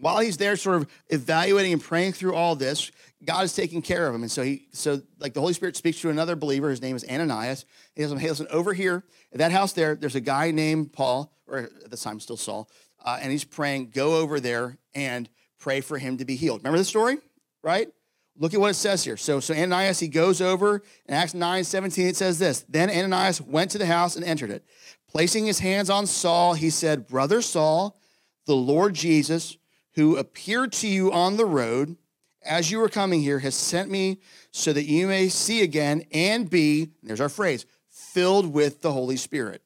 while 0.00 0.18
he's 0.18 0.36
there 0.36 0.56
sort 0.56 0.76
of 0.76 0.88
evaluating 1.08 1.72
and 1.72 1.82
praying 1.82 2.12
through 2.12 2.34
all 2.34 2.54
this, 2.54 2.90
God 3.24 3.44
is 3.44 3.54
taking 3.54 3.82
care 3.82 4.08
of 4.08 4.14
him. 4.14 4.22
And 4.22 4.30
so 4.30 4.42
he, 4.42 4.68
so 4.72 5.02
like 5.18 5.34
the 5.34 5.40
Holy 5.40 5.52
Spirit 5.52 5.76
speaks 5.76 6.00
to 6.00 6.10
another 6.10 6.36
believer. 6.36 6.70
His 6.70 6.80
name 6.80 6.94
is 6.94 7.04
Ananias. 7.08 7.64
He 7.94 8.02
says, 8.02 8.12
hey, 8.12 8.28
listen, 8.28 8.46
over 8.50 8.72
here 8.72 9.04
at 9.32 9.38
that 9.38 9.52
house 9.52 9.72
there, 9.72 9.94
there's 9.96 10.14
a 10.14 10.20
guy 10.20 10.50
named 10.50 10.92
Paul, 10.92 11.32
or 11.46 11.58
at 11.58 11.90
the 11.90 11.96
time 11.96 12.20
still 12.20 12.36
Saul, 12.36 12.68
uh, 13.04 13.18
and 13.20 13.32
he's 13.32 13.44
praying, 13.44 13.90
go 13.90 14.16
over 14.18 14.40
there 14.40 14.78
and 14.94 15.28
pray 15.58 15.80
for 15.80 15.98
him 15.98 16.16
to 16.18 16.24
be 16.24 16.36
healed. 16.36 16.60
Remember 16.60 16.78
the 16.78 16.84
story, 16.84 17.18
right? 17.62 17.88
Look 18.36 18.54
at 18.54 18.60
what 18.60 18.70
it 18.70 18.74
says 18.74 19.02
here. 19.02 19.16
So, 19.16 19.40
so 19.40 19.52
Ananias, 19.52 19.98
he 19.98 20.06
goes 20.06 20.40
over 20.40 20.82
in 21.06 21.14
Acts 21.14 21.34
9, 21.34 21.64
17, 21.64 22.06
it 22.06 22.16
says 22.16 22.38
this. 22.38 22.64
Then 22.68 22.88
Ananias 22.88 23.40
went 23.40 23.72
to 23.72 23.78
the 23.78 23.86
house 23.86 24.14
and 24.14 24.24
entered 24.24 24.50
it. 24.50 24.64
Placing 25.08 25.46
his 25.46 25.58
hands 25.58 25.90
on 25.90 26.06
Saul, 26.06 26.54
he 26.54 26.70
said, 26.70 27.08
Brother 27.08 27.42
Saul, 27.42 27.98
the 28.46 28.54
Lord 28.54 28.94
Jesus, 28.94 29.56
who 29.94 30.16
appeared 30.16 30.70
to 30.74 30.86
you 30.86 31.10
on 31.10 31.36
the 31.36 31.46
road 31.46 31.96
as 32.44 32.70
you 32.70 32.78
were 32.78 32.88
coming 32.88 33.20
here, 33.20 33.38
has 33.38 33.54
sent 33.54 33.90
me 33.90 34.20
so 34.50 34.72
that 34.72 34.84
you 34.84 35.06
may 35.06 35.28
see 35.28 35.62
again 35.62 36.04
and 36.12 36.48
be, 36.48 36.90
there's 37.02 37.20
our 37.20 37.28
phrase, 37.28 37.66
filled 37.90 38.52
with 38.52 38.80
the 38.82 38.92
Holy 38.92 39.16
Spirit. 39.16 39.62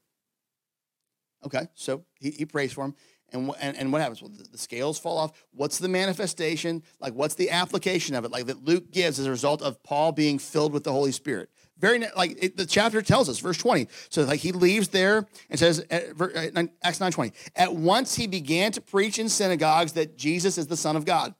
Okay, 1.44 1.68
so 1.74 2.04
he, 2.20 2.30
he 2.30 2.44
prays 2.44 2.72
for 2.72 2.84
him. 2.84 2.94
And, 3.32 3.50
and, 3.60 3.76
and 3.76 3.92
what 3.92 4.02
happens? 4.02 4.20
Well, 4.20 4.30
the, 4.30 4.44
the, 4.44 4.58
scales 4.58 4.98
fall 4.98 5.16
off. 5.16 5.32
What's 5.52 5.78
the 5.78 5.88
manifestation? 5.88 6.82
Like, 7.00 7.14
what's 7.14 7.34
the 7.34 7.50
application 7.50 8.14
of 8.14 8.24
it? 8.24 8.30
Like, 8.30 8.46
that 8.46 8.64
Luke 8.64 8.90
gives 8.90 9.18
as 9.18 9.26
a 9.26 9.30
result 9.30 9.62
of 9.62 9.82
Paul 9.82 10.12
being 10.12 10.38
filled 10.38 10.72
with 10.72 10.84
the 10.84 10.92
Holy 10.92 11.12
Spirit. 11.12 11.48
Very, 11.78 12.04
like, 12.14 12.36
it, 12.42 12.56
the 12.56 12.66
chapter 12.66 13.00
tells 13.00 13.28
us, 13.28 13.38
verse 13.38 13.56
20. 13.56 13.88
So, 14.10 14.24
like, 14.24 14.40
he 14.40 14.52
leaves 14.52 14.88
there 14.88 15.26
and 15.48 15.58
says, 15.58 15.80
uh, 15.90 15.94
at, 16.24 16.56
uh, 16.56 16.64
Acts 16.82 17.00
9 17.00 17.10
20, 17.10 17.32
at 17.56 17.74
once 17.74 18.14
he 18.14 18.26
began 18.26 18.70
to 18.72 18.80
preach 18.82 19.18
in 19.18 19.28
synagogues 19.28 19.92
that 19.94 20.18
Jesus 20.18 20.58
is 20.58 20.66
the 20.66 20.76
Son 20.76 20.94
of 20.94 21.06
God. 21.06 21.34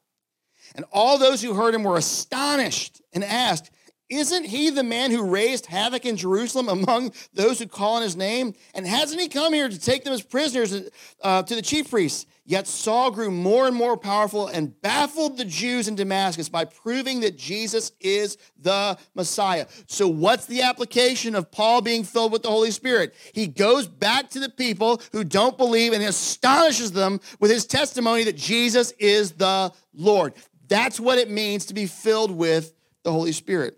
And 0.74 0.84
all 0.92 1.18
those 1.18 1.42
who 1.42 1.54
heard 1.54 1.74
him 1.74 1.84
were 1.84 1.96
astonished 1.96 3.02
and 3.12 3.22
asked, 3.22 3.70
isn't 4.12 4.44
he 4.44 4.68
the 4.68 4.82
man 4.82 5.10
who 5.10 5.22
raised 5.22 5.64
havoc 5.64 6.04
in 6.04 6.18
Jerusalem 6.18 6.68
among 6.68 7.12
those 7.32 7.58
who 7.58 7.66
call 7.66 7.94
on 7.94 8.02
his 8.02 8.14
name? 8.14 8.52
And 8.74 8.86
hasn't 8.86 9.18
he 9.18 9.28
come 9.28 9.54
here 9.54 9.70
to 9.70 9.80
take 9.80 10.04
them 10.04 10.12
as 10.12 10.22
prisoners 10.22 10.90
uh, 11.22 11.42
to 11.44 11.54
the 11.54 11.62
chief 11.62 11.88
priests? 11.90 12.26
Yet 12.44 12.66
Saul 12.66 13.10
grew 13.10 13.30
more 13.30 13.66
and 13.66 13.74
more 13.74 13.96
powerful 13.96 14.48
and 14.48 14.78
baffled 14.82 15.38
the 15.38 15.44
Jews 15.46 15.88
in 15.88 15.94
Damascus 15.94 16.50
by 16.50 16.66
proving 16.66 17.20
that 17.20 17.38
Jesus 17.38 17.92
is 18.00 18.36
the 18.60 18.98
Messiah. 19.14 19.66
So, 19.86 20.08
what's 20.08 20.46
the 20.46 20.62
application 20.62 21.34
of 21.34 21.50
Paul 21.50 21.80
being 21.80 22.02
filled 22.02 22.32
with 22.32 22.42
the 22.42 22.50
Holy 22.50 22.72
Spirit? 22.72 23.14
He 23.32 23.46
goes 23.46 23.86
back 23.86 24.28
to 24.30 24.40
the 24.40 24.50
people 24.50 25.00
who 25.12 25.22
don't 25.24 25.56
believe 25.56 25.92
and 25.92 26.02
astonishes 26.02 26.92
them 26.92 27.20
with 27.38 27.50
his 27.50 27.64
testimony 27.64 28.24
that 28.24 28.36
Jesus 28.36 28.92
is 28.98 29.32
the 29.32 29.72
Lord. 29.94 30.34
That's 30.72 30.98
what 30.98 31.18
it 31.18 31.28
means 31.28 31.66
to 31.66 31.74
be 31.74 31.84
filled 31.84 32.30
with 32.30 32.72
the 33.02 33.12
Holy 33.12 33.32
Spirit. 33.32 33.76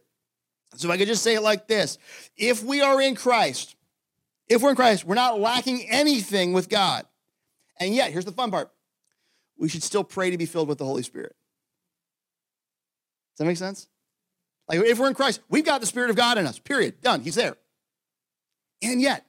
So 0.76 0.92
I 0.92 0.96
could 0.96 1.08
just 1.08 1.24
say 1.24 1.34
it 1.34 1.42
like 1.42 1.66
this 1.66 1.98
if 2.36 2.62
we 2.62 2.82
are 2.82 3.02
in 3.02 3.16
Christ, 3.16 3.74
if 4.48 4.62
we're 4.62 4.70
in 4.70 4.76
Christ, 4.76 5.04
we're 5.04 5.16
not 5.16 5.40
lacking 5.40 5.88
anything 5.90 6.52
with 6.52 6.68
God. 6.68 7.04
And 7.80 7.96
yet, 7.96 8.12
here's 8.12 8.24
the 8.24 8.30
fun 8.30 8.52
part 8.52 8.70
we 9.58 9.68
should 9.68 9.82
still 9.82 10.04
pray 10.04 10.30
to 10.30 10.38
be 10.38 10.46
filled 10.46 10.68
with 10.68 10.78
the 10.78 10.84
Holy 10.84 11.02
Spirit. 11.02 11.34
Does 13.32 13.38
that 13.38 13.46
make 13.46 13.56
sense? 13.56 13.88
Like, 14.68 14.78
if 14.78 14.96
we're 14.96 15.08
in 15.08 15.14
Christ, 15.14 15.40
we've 15.48 15.64
got 15.64 15.80
the 15.80 15.88
Spirit 15.88 16.10
of 16.10 16.16
God 16.16 16.38
in 16.38 16.46
us, 16.46 16.60
period. 16.60 17.00
Done. 17.00 17.22
He's 17.22 17.34
there. 17.34 17.56
And 18.82 19.02
yet, 19.02 19.26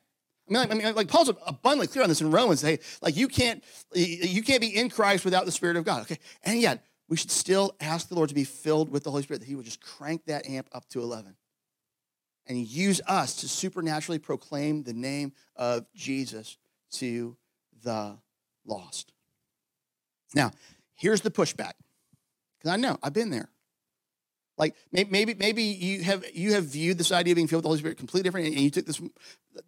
I 0.48 0.54
mean, 0.54 0.62
like, 0.62 0.72
I 0.72 0.74
mean, 0.76 0.96
like 0.96 1.08
Paul's 1.08 1.30
abundantly 1.30 1.88
clear 1.88 2.04
on 2.04 2.10
this 2.10 2.22
in 2.22 2.30
Romans. 2.30 2.62
Hey, 2.62 2.78
like 3.02 3.18
you 3.18 3.28
can't, 3.28 3.64
you 3.96 4.44
can't 4.44 4.62
be 4.62 4.68
in 4.68 4.92
Christ 4.92 5.26
without 5.26 5.48
the 5.48 5.52
Spirit 5.52 5.78
of 5.78 5.84
God. 5.84 6.04
Okay, 6.04 6.20
and 6.44 6.62
yet 6.62 6.85
we 7.08 7.18
should 7.18 7.32
still 7.32 7.76
ask 7.80 8.10
the 8.10 8.16
Lord 8.16 8.30
to 8.30 8.36
be 8.36 8.44
filled 8.44 8.90
with 8.90 9.04
the 9.04 9.12
Holy 9.12 9.24
Spirit, 9.24 9.40
that 9.40 9.48
He 9.48 9.56
would 9.56 9.66
just 9.66 9.82
crank 9.82 10.26
that 10.26 10.48
amp 10.48 10.68
up 10.72 10.88
to 10.90 11.02
11 11.02 11.36
and 12.48 12.58
use 12.58 13.02
us 13.08 13.36
to 13.38 13.48
supernaturally 13.48 14.20
proclaim 14.20 14.84
the 14.84 14.94
name 14.94 15.34
of 15.56 15.86
Jesus 15.94 16.58
to 16.92 17.36
the 17.84 18.18
lost. 18.66 19.14
Now, 20.34 20.52
here's 20.96 21.22
the 21.22 21.32
pushback, 21.32 21.74
because 22.58 22.72
I 22.72 22.78
know 22.78 22.98
I've 23.02 23.14
been 23.14 23.30
there. 23.30 23.50
Like 24.58 24.76
maybe 24.92 25.34
maybe 25.34 25.64
you 25.64 26.04
have 26.04 26.24
you 26.34 26.54
have 26.54 26.66
viewed 26.66 26.98
this 26.98 27.12
idea 27.12 27.34
of 27.34 27.36
being 27.36 27.48
filled 27.48 27.60
with 27.60 27.64
the 27.64 27.70
Holy 27.70 27.80
Spirit 27.80 27.98
completely 27.98 28.24
different, 28.24 28.48
and 28.48 28.60
you 28.60 28.70
took 28.70 28.86
this 28.86 29.02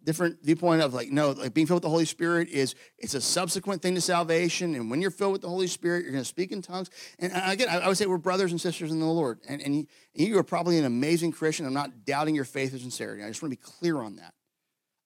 different 0.02 0.42
viewpoint 0.42 0.80
of 0.80 0.94
like 0.94 1.10
no, 1.10 1.32
like 1.32 1.52
being 1.52 1.66
filled 1.66 1.78
with 1.78 1.82
the 1.82 1.90
Holy 1.90 2.06
Spirit 2.06 2.48
is 2.48 2.74
it's 2.96 3.12
a 3.12 3.20
subsequent 3.20 3.82
thing 3.82 3.94
to 3.96 4.00
salvation, 4.00 4.74
and 4.74 4.90
when 4.90 5.02
you're 5.02 5.10
filled 5.10 5.32
with 5.32 5.42
the 5.42 5.48
Holy 5.48 5.66
Spirit, 5.66 6.04
you're 6.04 6.12
going 6.12 6.24
to 6.24 6.28
speak 6.28 6.52
in 6.52 6.62
tongues. 6.62 6.88
And 7.18 7.32
again, 7.34 7.68
I 7.68 7.86
would 7.86 7.98
say 7.98 8.06
we're 8.06 8.16
brothers 8.16 8.50
and 8.50 8.60
sisters 8.60 8.90
in 8.90 8.98
the 8.98 9.06
Lord, 9.06 9.40
and 9.46 9.60
and 9.60 9.74
you, 9.74 9.86
you 10.14 10.38
are 10.38 10.44
probably 10.44 10.78
an 10.78 10.86
amazing 10.86 11.32
Christian. 11.32 11.66
I'm 11.66 11.74
not 11.74 12.06
doubting 12.06 12.34
your 12.34 12.46
faith 12.46 12.74
or 12.74 12.78
sincerity. 12.78 13.22
I 13.22 13.28
just 13.28 13.42
want 13.42 13.52
to 13.52 13.58
be 13.58 13.62
clear 13.62 13.98
on 13.98 14.16
that. 14.16 14.32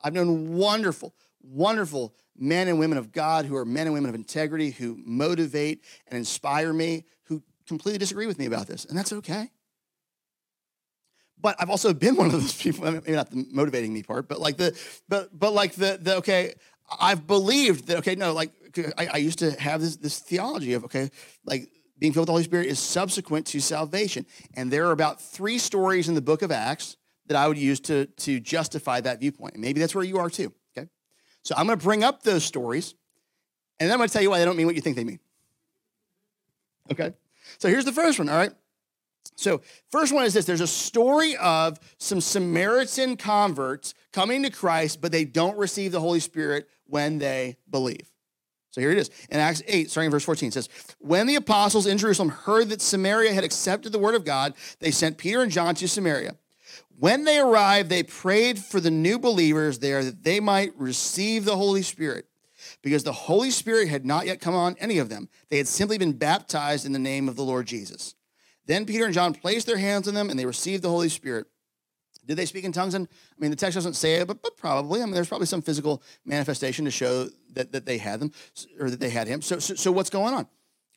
I've 0.00 0.14
known 0.14 0.54
wonderful, 0.54 1.12
wonderful 1.42 2.14
men 2.36 2.68
and 2.68 2.78
women 2.78 2.98
of 2.98 3.10
God 3.10 3.46
who 3.46 3.56
are 3.56 3.64
men 3.64 3.88
and 3.88 3.94
women 3.94 4.08
of 4.08 4.14
integrity 4.14 4.70
who 4.70 4.96
motivate 5.04 5.84
and 6.06 6.16
inspire 6.16 6.72
me, 6.72 7.04
who 7.24 7.42
completely 7.66 7.98
disagree 7.98 8.26
with 8.26 8.38
me 8.38 8.46
about 8.46 8.68
this, 8.68 8.84
and 8.84 8.96
that's 8.96 9.12
okay. 9.12 9.50
But 11.42 11.56
I've 11.58 11.70
also 11.70 11.92
been 11.92 12.16
one 12.16 12.26
of 12.26 12.32
those 12.32 12.54
people, 12.54 12.90
maybe 12.90 13.12
not 13.12 13.30
the 13.30 13.44
motivating 13.50 13.92
me 13.92 14.04
part, 14.04 14.28
but 14.28 14.38
like 14.38 14.56
the, 14.56 14.78
but, 15.08 15.36
but 15.36 15.52
like 15.52 15.74
the, 15.74 15.98
the, 16.00 16.16
okay, 16.16 16.54
I've 17.00 17.26
believed 17.26 17.88
that, 17.88 17.98
okay, 17.98 18.14
no, 18.14 18.32
like 18.32 18.52
I, 18.96 19.08
I 19.14 19.16
used 19.16 19.40
to 19.40 19.50
have 19.60 19.80
this, 19.80 19.96
this 19.96 20.20
theology 20.20 20.74
of, 20.74 20.84
okay, 20.84 21.10
like 21.44 21.68
being 21.98 22.12
filled 22.12 22.22
with 22.22 22.26
the 22.28 22.32
Holy 22.32 22.44
Spirit 22.44 22.66
is 22.66 22.78
subsequent 22.78 23.46
to 23.48 23.60
salvation. 23.60 24.24
And 24.54 24.70
there 24.70 24.86
are 24.86 24.92
about 24.92 25.20
three 25.20 25.58
stories 25.58 26.08
in 26.08 26.14
the 26.14 26.22
book 26.22 26.42
of 26.42 26.52
Acts 26.52 26.96
that 27.26 27.36
I 27.36 27.48
would 27.48 27.58
use 27.58 27.80
to, 27.80 28.06
to 28.06 28.38
justify 28.38 29.00
that 29.00 29.20
viewpoint. 29.20 29.54
And 29.54 29.62
maybe 29.62 29.80
that's 29.80 29.94
where 29.94 30.04
you 30.04 30.18
are 30.18 30.30
too, 30.30 30.52
okay? 30.76 30.88
So 31.42 31.54
I'm 31.56 31.66
going 31.66 31.78
to 31.78 31.84
bring 31.84 32.04
up 32.04 32.22
those 32.22 32.44
stories, 32.44 32.94
and 33.80 33.88
then 33.88 33.94
I'm 33.94 33.98
going 33.98 34.08
to 34.08 34.12
tell 34.12 34.22
you 34.22 34.30
why 34.30 34.38
they 34.38 34.44
don't 34.44 34.56
mean 34.56 34.66
what 34.66 34.76
you 34.76 34.80
think 34.80 34.96
they 34.96 35.04
mean. 35.04 35.20
Okay? 36.90 37.14
So 37.58 37.68
here's 37.68 37.84
the 37.84 37.92
first 37.92 38.18
one, 38.18 38.28
all 38.28 38.36
right? 38.36 38.52
So, 39.36 39.60
first 39.90 40.12
one 40.12 40.24
is 40.24 40.34
this 40.34 40.44
there's 40.44 40.60
a 40.60 40.66
story 40.66 41.36
of 41.36 41.78
some 41.98 42.20
Samaritan 42.20 43.16
converts 43.16 43.94
coming 44.12 44.42
to 44.42 44.50
Christ, 44.50 45.00
but 45.00 45.12
they 45.12 45.24
don't 45.24 45.56
receive 45.56 45.92
the 45.92 46.00
Holy 46.00 46.20
Spirit 46.20 46.68
when 46.86 47.18
they 47.18 47.56
believe. 47.70 48.12
So 48.72 48.80
here 48.80 48.90
it 48.90 48.98
is. 48.98 49.10
In 49.28 49.38
Acts 49.38 49.62
8, 49.66 49.90
starting 49.90 50.06
in 50.06 50.10
verse 50.10 50.24
14, 50.24 50.48
it 50.48 50.52
says, 50.54 50.68
When 50.98 51.26
the 51.26 51.34
apostles 51.34 51.86
in 51.86 51.98
Jerusalem 51.98 52.30
heard 52.30 52.70
that 52.70 52.80
Samaria 52.80 53.34
had 53.34 53.44
accepted 53.44 53.92
the 53.92 53.98
word 53.98 54.14
of 54.14 54.24
God, 54.24 54.54
they 54.80 54.90
sent 54.90 55.18
Peter 55.18 55.42
and 55.42 55.52
John 55.52 55.74
to 55.74 55.86
Samaria. 55.86 56.36
When 56.98 57.24
they 57.24 57.38
arrived, 57.38 57.90
they 57.90 58.02
prayed 58.02 58.58
for 58.58 58.80
the 58.80 58.90
new 58.90 59.18
believers 59.18 59.78
there 59.78 60.02
that 60.02 60.24
they 60.24 60.40
might 60.40 60.72
receive 60.78 61.44
the 61.44 61.56
Holy 61.56 61.82
Spirit, 61.82 62.26
because 62.80 63.04
the 63.04 63.12
Holy 63.12 63.50
Spirit 63.50 63.88
had 63.88 64.06
not 64.06 64.24
yet 64.24 64.40
come 64.40 64.54
on 64.54 64.76
any 64.78 64.98
of 64.98 65.10
them. 65.10 65.28
They 65.50 65.58
had 65.58 65.68
simply 65.68 65.98
been 65.98 66.12
baptized 66.12 66.86
in 66.86 66.92
the 66.92 66.98
name 66.98 67.28
of 67.28 67.36
the 67.36 67.44
Lord 67.44 67.66
Jesus. 67.66 68.14
Then 68.66 68.84
Peter 68.86 69.04
and 69.04 69.14
John 69.14 69.34
placed 69.34 69.66
their 69.66 69.78
hands 69.78 70.08
on 70.08 70.14
them 70.14 70.30
and 70.30 70.38
they 70.38 70.46
received 70.46 70.82
the 70.82 70.88
Holy 70.88 71.08
Spirit. 71.08 71.46
Did 72.26 72.36
they 72.36 72.46
speak 72.46 72.64
in 72.64 72.72
tongues? 72.72 72.94
And 72.94 73.08
I 73.10 73.40
mean, 73.40 73.50
the 73.50 73.56
text 73.56 73.74
doesn't 73.74 73.94
say 73.94 74.14
it, 74.14 74.28
but, 74.28 74.42
but 74.42 74.56
probably. 74.56 75.02
I 75.02 75.04
mean, 75.04 75.14
there's 75.14 75.28
probably 75.28 75.46
some 75.46 75.62
physical 75.62 76.02
manifestation 76.24 76.84
to 76.84 76.90
show 76.90 77.28
that, 77.54 77.72
that 77.72 77.84
they 77.84 77.98
had 77.98 78.20
them 78.20 78.32
or 78.78 78.90
that 78.90 79.00
they 79.00 79.10
had 79.10 79.26
him. 79.26 79.42
So, 79.42 79.58
so, 79.58 79.74
so 79.74 79.90
what's 79.90 80.10
going 80.10 80.34
on? 80.34 80.46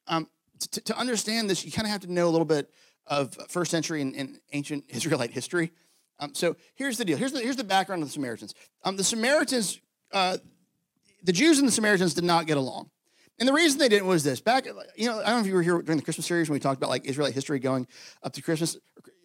Um, 0.07 0.29
to, 0.71 0.81
to 0.81 0.97
understand 0.97 1.49
this, 1.49 1.65
you 1.65 1.71
kind 1.71 1.87
of 1.87 1.91
have 1.91 2.01
to 2.01 2.11
know 2.11 2.27
a 2.27 2.29
little 2.29 2.45
bit 2.45 2.69
of 3.07 3.35
first 3.49 3.71
century 3.71 4.01
and, 4.01 4.15
and 4.15 4.39
ancient 4.53 4.85
Israelite 4.89 5.31
history. 5.31 5.71
Um, 6.19 6.33
so 6.33 6.55
here's 6.75 6.97
the 6.97 7.05
deal. 7.05 7.17
Here's 7.17 7.33
the, 7.33 7.41
here's 7.41 7.57
the 7.57 7.63
background 7.63 8.01
of 8.03 8.09
the 8.09 8.13
Samaritans. 8.13 8.53
Um, 8.83 8.95
the 8.95 9.03
Samaritans, 9.03 9.81
uh, 10.13 10.37
the 11.23 11.33
Jews 11.33 11.59
and 11.59 11.67
the 11.67 11.71
Samaritans 11.71 12.13
did 12.13 12.23
not 12.23 12.45
get 12.45 12.57
along. 12.57 12.89
And 13.37 13.47
the 13.47 13.53
reason 13.53 13.79
they 13.79 13.89
didn't 13.89 14.07
was 14.07 14.23
this. 14.23 14.39
Back, 14.39 14.65
you 14.95 15.07
know, 15.07 15.19
I 15.19 15.25
don't 15.25 15.35
know 15.35 15.39
if 15.41 15.47
you 15.47 15.55
were 15.55 15.61
here 15.61 15.81
during 15.81 15.97
the 15.97 16.03
Christmas 16.03 16.25
series 16.25 16.49
when 16.49 16.55
we 16.55 16.59
talked 16.61 16.77
about 16.77 16.89
like 16.89 17.05
Israelite 17.05 17.33
history 17.33 17.59
going 17.59 17.85
up 18.23 18.31
to 18.33 18.41
Christmas, 18.41 18.77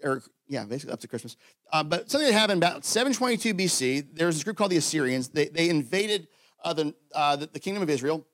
or, 0.02 0.10
or 0.10 0.22
yeah, 0.48 0.64
basically 0.64 0.92
up 0.92 1.00
to 1.00 1.08
Christmas. 1.08 1.36
Uh, 1.72 1.84
but 1.84 2.10
something 2.10 2.26
that 2.26 2.34
happened 2.34 2.58
about 2.58 2.84
722 2.84 3.54
BC, 3.54 4.16
there 4.16 4.26
was 4.26 4.36
this 4.36 4.42
group 4.42 4.56
called 4.56 4.72
the 4.72 4.76
Assyrians. 4.76 5.28
They, 5.28 5.46
they 5.46 5.68
invaded 5.68 6.26
uh, 6.64 6.72
the, 6.72 6.94
uh, 7.14 7.36
the, 7.36 7.46
the, 7.46 7.60
kingdom 7.60 7.82
of 7.82 7.88
Israel, 7.88 8.26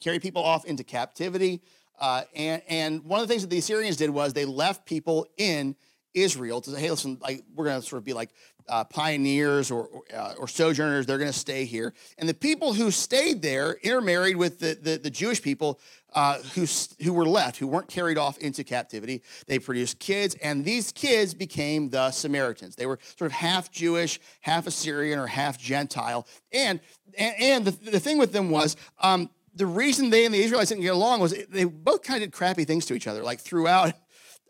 carried 0.00 0.20
people 0.20 0.42
off 0.42 0.64
into 0.64 0.82
captivity. 0.82 1.62
Uh, 1.98 2.22
and, 2.34 2.62
and 2.68 3.04
one 3.04 3.20
of 3.20 3.28
the 3.28 3.32
things 3.32 3.42
that 3.42 3.50
the 3.50 3.58
Assyrians 3.58 3.96
did 3.96 4.10
was 4.10 4.32
they 4.32 4.44
left 4.44 4.84
people 4.84 5.26
in 5.38 5.76
Israel 6.14 6.60
to 6.60 6.70
say, 6.70 6.80
hey, 6.80 6.90
listen, 6.90 7.18
like 7.20 7.44
we're 7.54 7.64
going 7.64 7.80
to 7.80 7.86
sort 7.86 7.98
of 7.98 8.04
be 8.04 8.12
like 8.12 8.30
uh, 8.68 8.84
pioneers 8.84 9.70
or, 9.70 9.86
or, 9.86 10.02
uh, 10.14 10.34
or 10.38 10.48
sojourners. 10.48 11.06
They're 11.06 11.18
going 11.18 11.32
to 11.32 11.38
stay 11.38 11.64
here. 11.64 11.92
And 12.16 12.28
the 12.28 12.34
people 12.34 12.72
who 12.72 12.90
stayed 12.90 13.42
there 13.42 13.74
intermarried 13.82 14.36
with 14.36 14.58
the, 14.58 14.78
the, 14.80 14.96
the 14.96 15.10
Jewish 15.10 15.42
people 15.42 15.80
uh, 16.14 16.38
who, 16.54 16.66
who 17.02 17.12
were 17.12 17.26
left, 17.26 17.56
who 17.56 17.66
weren't 17.66 17.88
carried 17.88 18.16
off 18.16 18.38
into 18.38 18.64
captivity. 18.64 19.22
They 19.46 19.58
produced 19.58 19.98
kids, 19.98 20.36
and 20.42 20.64
these 20.64 20.92
kids 20.92 21.34
became 21.34 21.90
the 21.90 22.10
Samaritans. 22.12 22.76
They 22.76 22.86
were 22.86 22.98
sort 23.16 23.30
of 23.30 23.32
half 23.32 23.70
Jewish, 23.70 24.20
half 24.40 24.66
Assyrian, 24.66 25.18
or 25.18 25.26
half 25.26 25.58
Gentile. 25.58 26.26
And, 26.52 26.80
and, 27.18 27.34
and 27.40 27.64
the, 27.64 27.90
the 27.90 28.00
thing 28.00 28.18
with 28.18 28.32
them 28.32 28.50
was, 28.50 28.76
um, 29.00 29.28
the 29.56 29.66
reason 29.66 30.10
they 30.10 30.24
and 30.24 30.34
the 30.34 30.42
Israelites 30.42 30.70
didn't 30.70 30.82
get 30.82 30.94
along 30.94 31.20
was 31.20 31.34
they 31.48 31.64
both 31.64 32.02
kind 32.02 32.22
of 32.22 32.30
did 32.30 32.36
crappy 32.36 32.64
things 32.64 32.86
to 32.86 32.94
each 32.94 33.06
other. 33.06 33.22
Like 33.22 33.40
throughout 33.40 33.94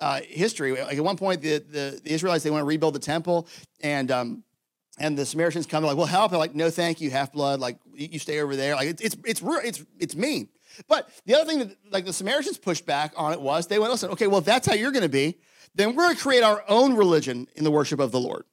uh, 0.01 0.21
history. 0.23 0.73
Like 0.73 0.97
at 0.97 1.05
one 1.05 1.17
point, 1.17 1.41
the, 1.41 1.59
the, 1.59 2.01
the, 2.03 2.13
Israelites 2.13 2.45
they 2.45 2.51
want 2.51 2.63
to 2.63 2.67
rebuild 2.67 2.95
the 2.95 3.01
temple, 3.01 3.49
and 3.83 4.11
um, 4.11 4.45
and 4.99 5.17
the 5.19 5.27
Samaritans 5.27 5.67
come 5.67 5.85
like, 5.85 5.97
"Well, 5.97 6.07
help!" 6.07 6.31
They're 6.31 6.39
like, 6.39 6.55
"No, 6.55 6.71
thank 6.71 7.01
you, 7.01 7.11
half 7.11 7.33
blood. 7.33 7.61
Like 7.61 7.79
you 7.95 8.19
stay 8.19 8.41
over 8.41 8.57
there." 8.57 8.75
Like 8.75 8.89
it's 8.89 9.03
it's 9.03 9.17
it's 9.25 9.43
it's 9.43 9.85
it's 9.99 10.17
mean. 10.17 10.49
But 10.89 11.09
the 11.27 11.35
other 11.35 11.45
thing 11.45 11.61
that 11.61 11.77
like 11.91 12.05
the 12.05 12.13
Samaritans 12.13 12.59
pushed 12.59 12.85
back 12.87 13.13
on 13.17 13.33
it 13.33 13.41
was 13.41 13.67
they 13.67 13.79
went, 13.79 13.93
"Listen, 13.93 14.11
okay, 14.11 14.27
well 14.27 14.39
if 14.39 14.45
that's 14.45 14.67
how 14.67 14.75
you're 14.75 14.93
going 14.93 15.03
to 15.03 15.09
be, 15.09 15.39
then 15.75 15.95
we're 15.95 16.05
going 16.05 16.17
to 16.17 16.23
create 16.23 16.43
our 16.43 16.65
own 16.69 16.95
religion 16.95 17.47
in 17.55 17.65
the 17.65 17.71
worship 17.71 18.01
of 18.01 18.13
the 18.13 18.21
Lord." 18.21 18.45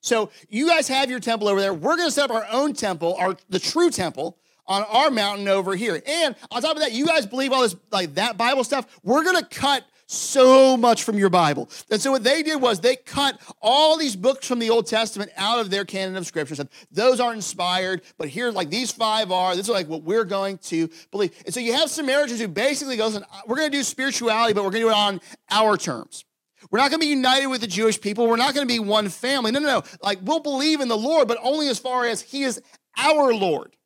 So 0.00 0.30
you 0.48 0.68
guys 0.68 0.88
have 0.88 1.10
your 1.10 1.20
temple 1.20 1.48
over 1.48 1.60
there. 1.60 1.74
We're 1.74 1.96
going 1.96 2.08
to 2.08 2.12
set 2.12 2.30
up 2.30 2.36
our 2.36 2.46
own 2.50 2.72
temple, 2.72 3.16
our 3.18 3.36
the 3.48 3.58
true 3.58 3.90
temple 3.90 4.38
on 4.68 4.84
our 4.84 5.10
mountain 5.10 5.48
over 5.48 5.74
here. 5.74 6.00
And 6.06 6.36
on 6.50 6.62
top 6.62 6.76
of 6.76 6.82
that, 6.82 6.92
you 6.92 7.06
guys 7.06 7.26
believe 7.26 7.52
all 7.52 7.62
this 7.62 7.74
like 7.90 8.14
that 8.14 8.36
Bible 8.36 8.64
stuff. 8.64 8.86
We're 9.02 9.24
going 9.24 9.38
to 9.38 9.46
cut 9.46 9.84
so 10.08 10.76
much 10.76 11.04
from 11.04 11.18
your 11.18 11.28
Bible. 11.28 11.68
And 11.90 12.00
so 12.00 12.10
what 12.10 12.24
they 12.24 12.42
did 12.42 12.60
was 12.60 12.80
they 12.80 12.96
cut 12.96 13.38
all 13.60 13.98
these 13.98 14.16
books 14.16 14.46
from 14.46 14.58
the 14.58 14.70
Old 14.70 14.86
Testament 14.86 15.30
out 15.36 15.58
of 15.58 15.70
their 15.70 15.84
canon 15.84 16.16
of 16.16 16.26
scripture. 16.26 16.54
Said 16.54 16.70
those 16.90 17.20
aren't 17.20 17.36
inspired, 17.36 18.00
but 18.16 18.28
here, 18.28 18.50
like 18.50 18.70
these 18.70 18.90
five 18.90 19.30
are. 19.30 19.54
This 19.54 19.66
is 19.66 19.70
like 19.70 19.86
what 19.86 20.02
we're 20.02 20.24
going 20.24 20.58
to 20.58 20.88
believe. 21.10 21.32
And 21.44 21.52
so 21.52 21.60
you 21.60 21.74
have 21.74 21.90
Samaritans 21.90 22.40
who 22.40 22.48
basically 22.48 22.96
goes, 22.96 23.20
we're 23.46 23.56
going 23.56 23.70
to 23.70 23.76
do 23.76 23.82
spirituality, 23.82 24.54
but 24.54 24.64
we're 24.64 24.70
going 24.70 24.82
to 24.82 24.88
do 24.88 24.90
it 24.90 24.96
on 24.96 25.20
our 25.50 25.76
terms. 25.76 26.24
We're 26.70 26.78
not 26.78 26.90
going 26.90 27.00
to 27.00 27.06
be 27.06 27.10
united 27.10 27.46
with 27.46 27.60
the 27.60 27.66
Jewish 27.66 28.00
people. 28.00 28.26
We're 28.26 28.36
not 28.36 28.54
going 28.54 28.66
to 28.66 28.72
be 28.72 28.80
one 28.80 29.10
family. 29.10 29.52
No, 29.52 29.60
no, 29.60 29.66
no. 29.66 29.82
Like 30.02 30.18
we'll 30.22 30.40
believe 30.40 30.80
in 30.80 30.88
the 30.88 30.96
Lord, 30.96 31.28
but 31.28 31.38
only 31.42 31.68
as 31.68 31.78
far 31.78 32.06
as 32.06 32.22
He 32.22 32.42
is 32.42 32.60
our 32.96 33.32
Lord. 33.34 33.76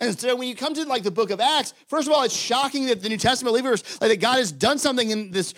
And 0.00 0.18
so 0.18 0.34
when 0.36 0.48
you 0.48 0.56
come 0.56 0.74
to 0.74 0.84
like 0.84 1.02
the 1.02 1.10
book 1.10 1.30
of 1.30 1.40
Acts, 1.40 1.74
first 1.88 2.08
of 2.08 2.14
all, 2.14 2.22
it's 2.22 2.36
shocking 2.36 2.86
that 2.86 3.02
the 3.02 3.08
New 3.08 3.16
Testament 3.16 3.52
believers, 3.52 3.82
like 4.00 4.10
that 4.10 4.20
God 4.20 4.38
has 4.38 4.52
done 4.52 4.78
something 4.78 5.10
in 5.10 5.30
this 5.30 5.54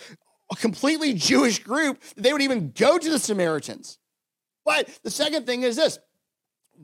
completely 0.56 1.14
Jewish 1.14 1.62
group, 1.62 2.00
that 2.14 2.22
they 2.22 2.32
would 2.32 2.42
even 2.42 2.72
go 2.72 2.98
to 2.98 3.10
the 3.10 3.18
Samaritans. 3.18 3.98
But 4.64 4.88
the 5.02 5.10
second 5.10 5.46
thing 5.46 5.62
is 5.62 5.76
this 5.76 5.98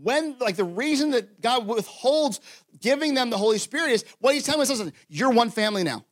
when 0.03 0.37
like 0.41 0.57
the 0.57 0.65
reason 0.65 1.11
that 1.11 1.41
God 1.41 1.67
withholds 1.67 2.41
giving 2.81 3.15
them 3.15 3.31
the 3.31 3.39
Holy 3.39 3.59
Spirit 3.59 3.93
is 3.93 4.05
what 4.19 4.35
he's 4.35 4.45
telling 4.45 4.63
us 4.63 4.71
listen, 4.71 4.93
you're 5.09 5.31
one 5.31 5.51
family 5.51 5.85
now. 5.85 6.05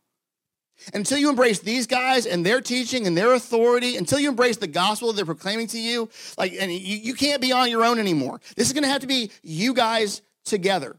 Until 0.95 1.19
you 1.19 1.29
embrace 1.29 1.61
these 1.61 1.87
guys 1.87 2.27
and 2.27 2.45
their 2.45 2.61
teaching 2.61 3.07
and 3.07 3.17
their 3.17 3.35
authority, 3.35 3.97
until 3.97 4.19
you 4.19 4.29
embrace 4.29 4.57
the 4.57 4.67
gospel 4.67 5.13
they're 5.13 5.25
proclaiming 5.25 5.67
to 5.69 5.79
you, 5.79 6.09
like 6.39 6.55
and 6.59 6.73
you, 6.73 6.97
you 6.97 7.15
can't 7.15 7.41
be 7.41 7.53
on 7.53 7.71
your 7.71 7.85
own 7.85 7.99
anymore. 7.99 8.41
This 8.57 8.67
is 8.67 8.73
gonna 8.73 8.89
have 8.89 9.01
to 9.03 9.07
be 9.07 9.31
you 9.43 9.75
guys 9.75 10.23
together. 10.45 10.97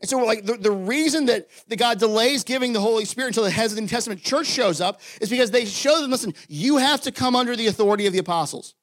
And 0.00 0.08
so, 0.08 0.18
like, 0.18 0.46
the, 0.46 0.54
the 0.54 0.70
reason 0.70 1.26
that, 1.26 1.48
that 1.68 1.76
God 1.76 1.98
delays 1.98 2.42
giving 2.42 2.72
the 2.72 2.80
Holy 2.80 3.04
Spirit 3.04 3.28
until 3.28 3.44
the 3.44 3.50
heads 3.50 3.72
of 3.72 3.76
the 3.76 3.82
New 3.82 3.88
Testament 3.88 4.22
church 4.22 4.46
shows 4.46 4.80
up 4.80 5.00
is 5.20 5.28
because 5.28 5.50
they 5.50 5.66
show 5.66 6.00
them, 6.00 6.10
listen, 6.10 6.32
you 6.48 6.78
have 6.78 7.02
to 7.02 7.12
come 7.12 7.36
under 7.36 7.54
the 7.54 7.66
authority 7.66 8.06
of 8.06 8.12
the 8.14 8.18
apostles. 8.18 8.74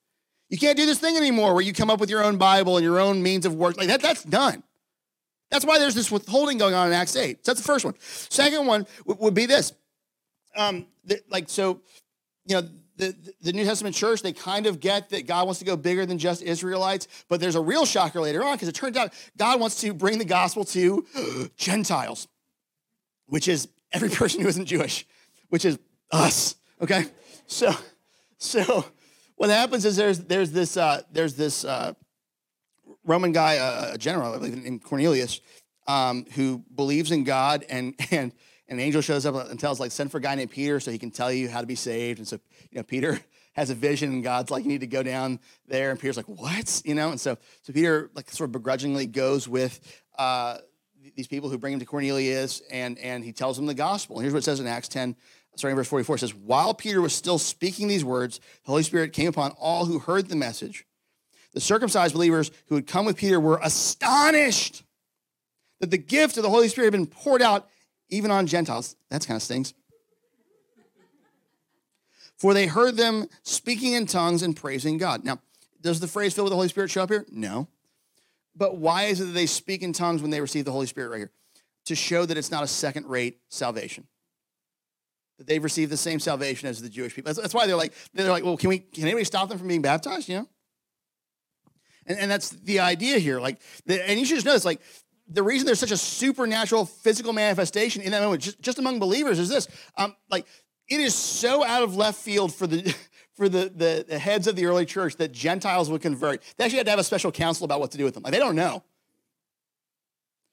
You 0.49 0.57
can't 0.59 0.77
do 0.77 0.85
this 0.85 0.99
thing 0.99 1.17
anymore 1.17 1.53
where 1.53 1.63
you 1.63 1.73
come 1.73 1.89
up 1.89 1.99
with 1.99 2.09
your 2.09 2.23
own 2.23 2.37
Bible 2.37 2.77
and 2.77 2.83
your 2.83 2.99
own 2.99 3.23
means 3.23 3.45
of 3.45 3.55
work. 3.55 3.77
Like, 3.77 3.87
that, 3.87 4.01
that's 4.01 4.23
done. 4.23 4.63
That's 5.49 5.65
why 5.65 5.79
there's 5.79 5.95
this 5.95 6.11
withholding 6.11 6.59
going 6.59 6.75
on 6.75 6.87
in 6.87 6.93
Acts 6.93 7.15
8. 7.15 7.45
So 7.45 7.51
that's 7.51 7.61
the 7.61 7.67
first 7.67 7.83
one. 7.83 7.95
Second 7.99 8.67
one 8.67 8.85
would, 9.05 9.19
would 9.19 9.33
be 9.33 9.47
this. 9.47 9.73
Um, 10.55 10.85
the, 11.03 11.19
like, 11.29 11.49
so, 11.49 11.81
you 12.45 12.61
know, 12.61 12.67
the, 12.97 13.15
the 13.41 13.53
New 13.53 13.63
Testament 13.63 13.95
church, 13.95 14.21
they 14.21 14.33
kind 14.33 14.65
of 14.65 14.79
get 14.79 15.09
that 15.09 15.27
God 15.27 15.45
wants 15.45 15.59
to 15.59 15.65
go 15.65 15.77
bigger 15.77 16.05
than 16.05 16.17
just 16.17 16.41
Israelites, 16.41 17.07
but 17.29 17.39
there's 17.39 17.55
a 17.55 17.61
real 17.61 17.85
shocker 17.85 18.19
later 18.19 18.43
on 18.43 18.55
because 18.55 18.67
it 18.67 18.75
turns 18.75 18.97
out 18.97 19.13
God 19.37 19.59
wants 19.59 19.79
to 19.81 19.93
bring 19.93 20.17
the 20.17 20.25
gospel 20.25 20.63
to 20.65 21.05
Gentiles, 21.57 22.27
which 23.27 23.47
is 23.47 23.67
every 23.91 24.09
person 24.21 24.41
who 24.41 24.47
isn't 24.47 24.65
Jewish, 24.65 25.05
which 25.49 25.63
is 25.63 25.79
us. 26.11 26.55
Okay, 26.81 27.05
so 27.45 27.73
so 28.37 28.85
what 29.35 29.49
happens 29.49 29.85
is 29.85 29.95
there's 29.95 30.19
there's 30.19 30.51
this 30.51 30.77
uh, 30.77 31.01
there's 31.11 31.35
this 31.35 31.65
uh, 31.65 31.93
Roman 33.05 33.31
guy, 33.31 33.57
uh, 33.57 33.91
a 33.93 33.97
general, 33.97 34.33
I 34.33 34.37
believe, 34.37 34.63
named 34.63 34.83
Cornelius, 34.83 35.39
um, 35.87 36.25
who 36.33 36.63
believes 36.75 37.11
in 37.11 37.23
God 37.23 37.65
and 37.69 37.95
and 38.11 38.33
an 38.69 38.79
angel 38.79 39.01
shows 39.01 39.25
up 39.25 39.49
and 39.49 39.59
tells 39.59 39.79
like 39.79 39.91
send 39.91 40.11
for 40.11 40.17
a 40.17 40.21
guy 40.21 40.35
named 40.35 40.51
Peter 40.51 40.79
so 40.79 40.91
he 40.91 40.97
can 40.97 41.11
tell 41.11 41.31
you 41.31 41.49
how 41.49 41.61
to 41.61 41.67
be 41.67 41.75
saved. 41.75 42.19
And 42.19 42.27
so 42.27 42.39
you 42.71 42.77
know 42.77 42.83
Peter 42.83 43.19
has 43.53 43.69
a 43.69 43.75
vision 43.75 44.11
and 44.11 44.23
God's 44.23 44.51
like 44.51 44.63
you 44.63 44.69
need 44.69 44.81
to 44.81 44.87
go 44.87 45.03
down 45.03 45.39
there 45.67 45.91
and 45.91 45.99
Peter's 45.99 46.17
like 46.17 46.27
what 46.27 46.81
you 46.85 46.93
know 46.93 47.09
and 47.09 47.19
so 47.19 47.37
so 47.63 47.73
Peter 47.73 48.09
like 48.13 48.29
sort 48.29 48.49
of 48.49 48.51
begrudgingly 48.51 49.07
goes 49.07 49.47
with 49.47 49.79
uh, 50.17 50.57
these 51.15 51.27
people 51.27 51.49
who 51.49 51.57
bring 51.57 51.73
him 51.73 51.79
to 51.79 51.85
Cornelius 51.85 52.61
and 52.71 52.97
and 52.99 53.23
he 53.23 53.31
tells 53.31 53.57
them 53.57 53.65
the 53.65 53.73
gospel. 53.73 54.17
And 54.17 54.23
here's 54.23 54.33
what 54.33 54.39
it 54.39 54.45
says 54.45 54.59
in 54.59 54.67
Acts 54.67 54.87
10 54.89 55.15
starting 55.55 55.75
verse 55.75 55.87
44 55.87 56.17
it 56.17 56.19
says 56.19 56.35
while 56.35 56.75
Peter 56.75 57.01
was 57.01 57.15
still 57.15 57.39
speaking 57.39 57.87
these 57.87 58.05
words 58.05 58.39
the 58.65 58.71
Holy 58.71 58.83
Spirit 58.83 59.11
came 59.11 59.27
upon 59.27 59.51
all 59.51 59.85
who 59.85 59.99
heard 59.99 60.27
the 60.27 60.35
message. 60.35 60.85
The 61.53 61.61
circumcised 61.61 62.13
believers 62.13 62.51
who 62.67 62.75
had 62.75 62.85
come 62.85 63.05
with 63.05 63.17
Peter 63.17 63.39
were 63.39 63.59
astonished 63.63 64.83
that 65.79 65.89
the 65.89 65.97
gift 65.97 66.37
of 66.37 66.43
the 66.43 66.49
Holy 66.49 66.67
Spirit 66.67 66.93
had 66.93 66.99
been 66.99 67.07
poured 67.07 67.41
out 67.41 67.69
even 68.09 68.31
on 68.31 68.47
Gentiles. 68.47 68.95
That's 69.09 69.25
kind 69.25 69.35
of 69.35 69.43
stings. 69.43 69.73
For 72.37 72.53
they 72.53 72.67
heard 72.67 72.97
them 72.97 73.27
speaking 73.43 73.93
in 73.93 74.05
tongues 74.05 74.43
and 74.43 74.55
praising 74.55 74.97
God. 74.97 75.25
Now, 75.25 75.39
does 75.81 75.99
the 75.99 76.07
phrase 76.07 76.33
filled 76.33 76.45
with 76.45 76.51
the 76.51 76.57
Holy 76.57 76.67
Spirit 76.69 76.91
show 76.91 77.03
up 77.03 77.09
here? 77.09 77.25
No. 77.31 77.67
But 78.55 78.77
why 78.77 79.03
is 79.03 79.21
it 79.21 79.25
that 79.25 79.31
they 79.31 79.45
speak 79.45 79.81
in 79.81 79.93
tongues 79.93 80.21
when 80.21 80.31
they 80.31 80.41
receive 80.41 80.65
the 80.65 80.71
Holy 80.71 80.87
Spirit 80.87 81.09
right 81.09 81.17
here? 81.17 81.31
To 81.85 81.95
show 81.95 82.25
that 82.25 82.37
it's 82.37 82.51
not 82.51 82.63
a 82.63 82.67
second 82.67 83.07
rate 83.07 83.39
salvation. 83.49 84.07
That 85.37 85.47
they've 85.47 85.63
received 85.63 85.91
the 85.91 85.97
same 85.97 86.19
salvation 86.19 86.67
as 86.67 86.81
the 86.81 86.89
Jewish 86.89 87.15
people. 87.15 87.33
That's, 87.33 87.53
why 87.53 87.67
they're 87.67 87.75
like, 87.75 87.93
they're 88.13 88.29
like, 88.29 88.43
well, 88.43 88.57
can 88.57 88.69
we 88.69 88.79
can 88.79 89.03
anybody 89.03 89.23
stop 89.23 89.49
them 89.49 89.57
from 89.57 89.67
being 89.67 89.81
baptized? 89.81 90.27
You 90.29 90.37
know? 90.39 90.49
And, 92.07 92.19
and 92.19 92.31
that's 92.31 92.49
the 92.49 92.79
idea 92.79 93.19
here. 93.19 93.39
Like, 93.39 93.59
and 93.87 94.19
you 94.19 94.25
should 94.25 94.35
just 94.35 94.45
notice, 94.45 94.65
like, 94.65 94.81
the 95.29 95.43
reason 95.43 95.65
there's 95.65 95.79
such 95.79 95.91
a 95.91 95.97
supernatural 95.97 96.85
physical 96.85 97.33
manifestation 97.33 98.01
in 98.01 98.11
that 98.11 98.21
moment, 98.21 98.41
just, 98.41 98.61
just 98.61 98.79
among 98.79 98.99
believers, 98.99 99.39
is 99.39 99.49
this. 99.49 99.67
Um, 99.97 100.15
like, 100.29 100.45
it 100.87 100.99
is 100.99 101.13
so 101.13 101.63
out 101.65 101.83
of 101.83 101.95
left 101.95 102.19
field 102.19 102.53
for 102.53 102.67
the 102.67 102.95
for 103.35 103.47
the, 103.47 103.71
the, 103.75 104.05
the, 104.07 104.17
heads 104.17 104.47
of 104.47 104.55
the 104.55 104.65
early 104.65 104.85
church 104.85 105.15
that 105.17 105.31
Gentiles 105.31 105.91
would 105.91 106.01
convert. 106.01 106.41
They 106.57 106.63
actually 106.63 106.77
had 106.77 106.87
to 106.87 106.89
have 106.89 106.99
a 106.99 107.03
special 107.03 107.31
council 107.31 107.65
about 107.65 107.79
what 107.79 107.91
to 107.91 107.97
do 107.97 108.03
with 108.03 108.15
them. 108.15 108.23
Like, 108.23 108.33
they 108.33 108.39
don't 108.39 108.55
know. 108.55 108.81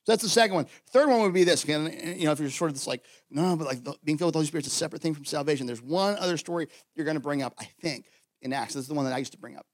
So 0.03 0.11
that's 0.11 0.21
the 0.21 0.29
second 0.29 0.53
one. 0.53 0.67
Third 0.91 1.09
one 1.09 1.21
would 1.21 1.33
be 1.33 1.43
this. 1.43 1.63
Again, 1.63 2.15
you 2.15 2.25
know, 2.25 2.31
if 2.31 2.39
you're 2.39 2.51
sort 2.51 2.69
of 2.69 2.75
this 2.75 2.85
like, 2.85 3.03
no, 3.31 3.55
but 3.55 3.65
like 3.65 3.83
being 4.03 4.19
filled 4.19 4.27
with 4.27 4.33
the 4.33 4.37
Holy 4.37 4.45
Spirit 4.45 4.67
is 4.67 4.71
a 4.71 4.75
separate 4.75 5.01
thing 5.01 5.15
from 5.15 5.25
salvation. 5.25 5.65
There's 5.65 5.81
one 5.81 6.15
other 6.17 6.37
story 6.37 6.67
you're 6.93 7.05
going 7.05 7.17
to 7.17 7.21
bring 7.21 7.41
up, 7.41 7.55
I 7.57 7.65
think, 7.81 8.05
in 8.43 8.53
Acts. 8.53 8.75
This 8.75 8.83
is 8.83 8.87
the 8.87 8.93
one 8.93 9.05
that 9.05 9.13
I 9.15 9.17
used 9.17 9.31
to 9.31 9.39
bring 9.39 9.57
up. 9.57 9.65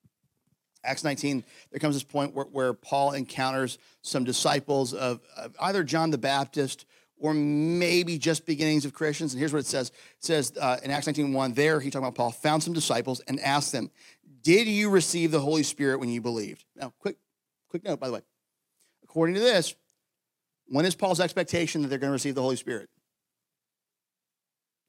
Acts 0.84 1.04
19, 1.04 1.44
there 1.72 1.80
comes 1.80 1.96
this 1.96 2.04
point 2.04 2.34
where, 2.34 2.46
where 2.46 2.74
Paul 2.74 3.12
encounters 3.12 3.78
some 4.02 4.24
disciples 4.24 4.94
of, 4.94 5.22
of, 5.38 5.56
either 5.62 5.84
John 5.84 6.10
the 6.10 6.18
Baptist 6.18 6.86
or 7.18 7.34
maybe 7.36 8.18
just 8.18 8.48
beginnings 8.48 8.84
of 8.84 8.94
Christians. 8.94 9.34
And 9.34 9.40
here's 9.40 9.54
what 9.54 9.60
it 9.60 9.68
says. 9.68 9.90
It 9.90 10.26
says 10.26 10.54
uh, 10.60 10.78
in 10.84 10.90
Acts 10.90 11.06
19, 11.06 11.34
1, 11.34 11.54
there, 11.54 11.80
he 11.80 11.92
talking 11.92 12.06
about 12.06 12.16
Paul, 12.16 12.32
found 12.32 12.64
some 12.64 12.74
disciples 12.74 13.20
and 13.28 13.40
asked 13.40 13.72
them, 13.72 13.92
Did 14.42 14.68
you 14.68 14.90
receive 14.90 15.30
the 15.30 15.40
Holy 15.40 15.64
Spirit 15.64 16.00
when 16.00 16.10
you 16.10 16.20
believed? 16.20 16.66
Now, 16.76 16.94
quick, 17.00 17.18
quick 17.70 17.84
note, 17.84 18.00
by 18.00 18.08
the 18.08 18.14
way. 18.14 18.22
According 19.04 19.36
to 19.36 19.42
this, 19.42 19.76
when 20.66 20.86
is 20.86 20.96
Paul's 20.96 21.20
expectation 21.20 21.84
that 21.84 21.90
they're 21.90 22.00
going 22.00 22.10
to 22.10 22.14
receive 22.14 22.34
the 22.34 22.42
Holy 22.42 22.56
Spirit? 22.56 22.90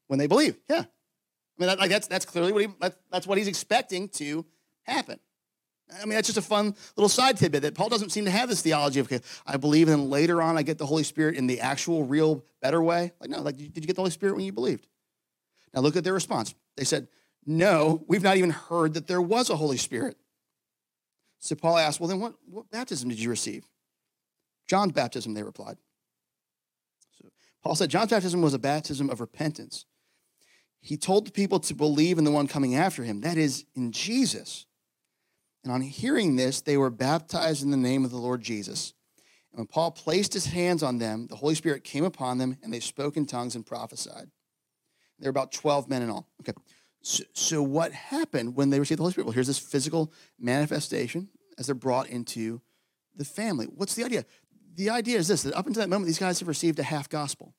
When 0.07 0.17
they 0.17 0.27
believe, 0.27 0.57
yeah. 0.69 0.85
I 0.85 1.61
mean, 1.61 1.67
that, 1.67 1.79
like 1.79 1.89
that's 1.89 2.07
that's 2.07 2.25
clearly 2.25 2.51
what 2.51 2.61
he 2.63 2.67
that's, 2.79 2.97
that's 3.11 3.27
what 3.27 3.37
he's 3.37 3.47
expecting 3.47 4.09
to 4.09 4.45
happen. 4.83 5.19
I 6.01 6.05
mean, 6.05 6.15
that's 6.15 6.27
just 6.27 6.37
a 6.37 6.41
fun 6.41 6.75
little 6.95 7.09
side 7.09 7.37
tidbit 7.37 7.61
that 7.63 7.75
Paul 7.75 7.89
doesn't 7.89 8.11
seem 8.11 8.25
to 8.25 8.31
have 8.31 8.49
this 8.49 8.61
theology 8.61 8.99
of, 8.99 9.07
okay, 9.07 9.23
I 9.45 9.57
believe, 9.57 9.87
and 9.87 10.01
then 10.01 10.09
later 10.09 10.41
on 10.41 10.57
I 10.57 10.63
get 10.63 10.77
the 10.77 10.85
Holy 10.85 11.03
Spirit 11.03 11.35
in 11.35 11.47
the 11.47 11.59
actual, 11.59 12.03
real, 12.03 12.43
better 12.61 12.81
way. 12.81 13.11
Like, 13.19 13.29
no, 13.29 13.41
like, 13.41 13.57
did 13.57 13.75
you 13.75 13.81
get 13.81 13.95
the 13.95 14.01
Holy 14.01 14.11
Spirit 14.11 14.35
when 14.35 14.45
you 14.45 14.51
believed? 14.51 14.87
Now 15.73 15.81
look 15.81 15.95
at 15.95 16.03
their 16.03 16.13
response. 16.13 16.53
They 16.77 16.83
said, 16.83 17.07
no, 17.45 18.03
we've 18.07 18.23
not 18.23 18.37
even 18.37 18.51
heard 18.51 18.93
that 18.93 19.07
there 19.07 19.21
was 19.21 19.49
a 19.49 19.55
Holy 19.55 19.77
Spirit. 19.77 20.17
So 21.39 21.55
Paul 21.55 21.77
asked, 21.77 21.99
well, 21.99 22.07
then 22.07 22.19
what, 22.19 22.35
what 22.49 22.69
baptism 22.71 23.09
did 23.09 23.19
you 23.19 23.29
receive? 23.29 23.65
John's 24.67 24.93
baptism, 24.93 25.33
they 25.33 25.43
replied. 25.43 25.77
So 27.19 27.29
Paul 27.61 27.75
said, 27.75 27.89
John's 27.89 28.11
baptism 28.11 28.41
was 28.41 28.53
a 28.53 28.59
baptism 28.59 29.09
of 29.09 29.19
repentance. 29.19 29.85
He 30.79 30.95
told 30.95 31.27
the 31.27 31.31
people 31.31 31.59
to 31.61 31.73
believe 31.73 32.17
in 32.17 32.23
the 32.23 32.31
one 32.31 32.47
coming 32.47 32.75
after 32.75 33.03
him, 33.03 33.21
that 33.21 33.37
is, 33.37 33.65
in 33.75 33.91
Jesus. 33.91 34.65
And 35.63 35.71
on 35.71 35.81
hearing 35.81 36.35
this, 36.35 36.61
they 36.61 36.77
were 36.77 36.89
baptized 36.89 37.63
in 37.63 37.71
the 37.71 37.77
name 37.77 38.03
of 38.03 38.11
the 38.11 38.17
Lord 38.17 38.41
Jesus. 38.41 38.93
And 39.51 39.59
when 39.59 39.67
Paul 39.67 39.91
placed 39.91 40.33
his 40.33 40.47
hands 40.47 40.83
on 40.83 40.97
them, 40.97 41.27
the 41.27 41.35
Holy 41.35 41.55
Spirit 41.55 41.83
came 41.83 42.03
upon 42.03 42.37
them, 42.37 42.57
and 42.63 42.73
they 42.73 42.79
spoke 42.79 43.15
in 43.15 43.25
tongues 43.25 43.55
and 43.55 43.65
prophesied. 43.65 44.29
There 45.19 45.27
were 45.27 45.31
about 45.31 45.51
12 45.51 45.89
men 45.89 46.01
in 46.01 46.09
all. 46.09 46.27
Okay. 46.41 46.53
So, 47.01 47.23
so 47.33 47.61
what 47.61 47.91
happened 47.91 48.55
when 48.55 48.69
they 48.69 48.79
received 48.79 48.99
the 48.99 49.03
Holy 49.03 49.13
Spirit? 49.13 49.25
Well, 49.25 49.33
here's 49.33 49.47
this 49.47 49.59
physical 49.59 50.11
manifestation 50.39 51.29
as 51.57 51.67
they're 51.67 51.75
brought 51.75 52.07
into 52.07 52.61
the 53.15 53.25
family. 53.25 53.67
What's 53.67 53.95
the 53.95 54.03
idea? 54.03 54.25
The 54.75 54.89
idea 54.89 55.17
is 55.17 55.27
this 55.27 55.43
that 55.43 55.53
up 55.53 55.67
until 55.67 55.81
that 55.81 55.89
moment, 55.89 56.07
these 56.07 56.19
guys 56.19 56.39
have 56.39 56.47
received 56.47 56.79
a 56.79 56.83
half 56.83 57.07
gospel 57.07 57.53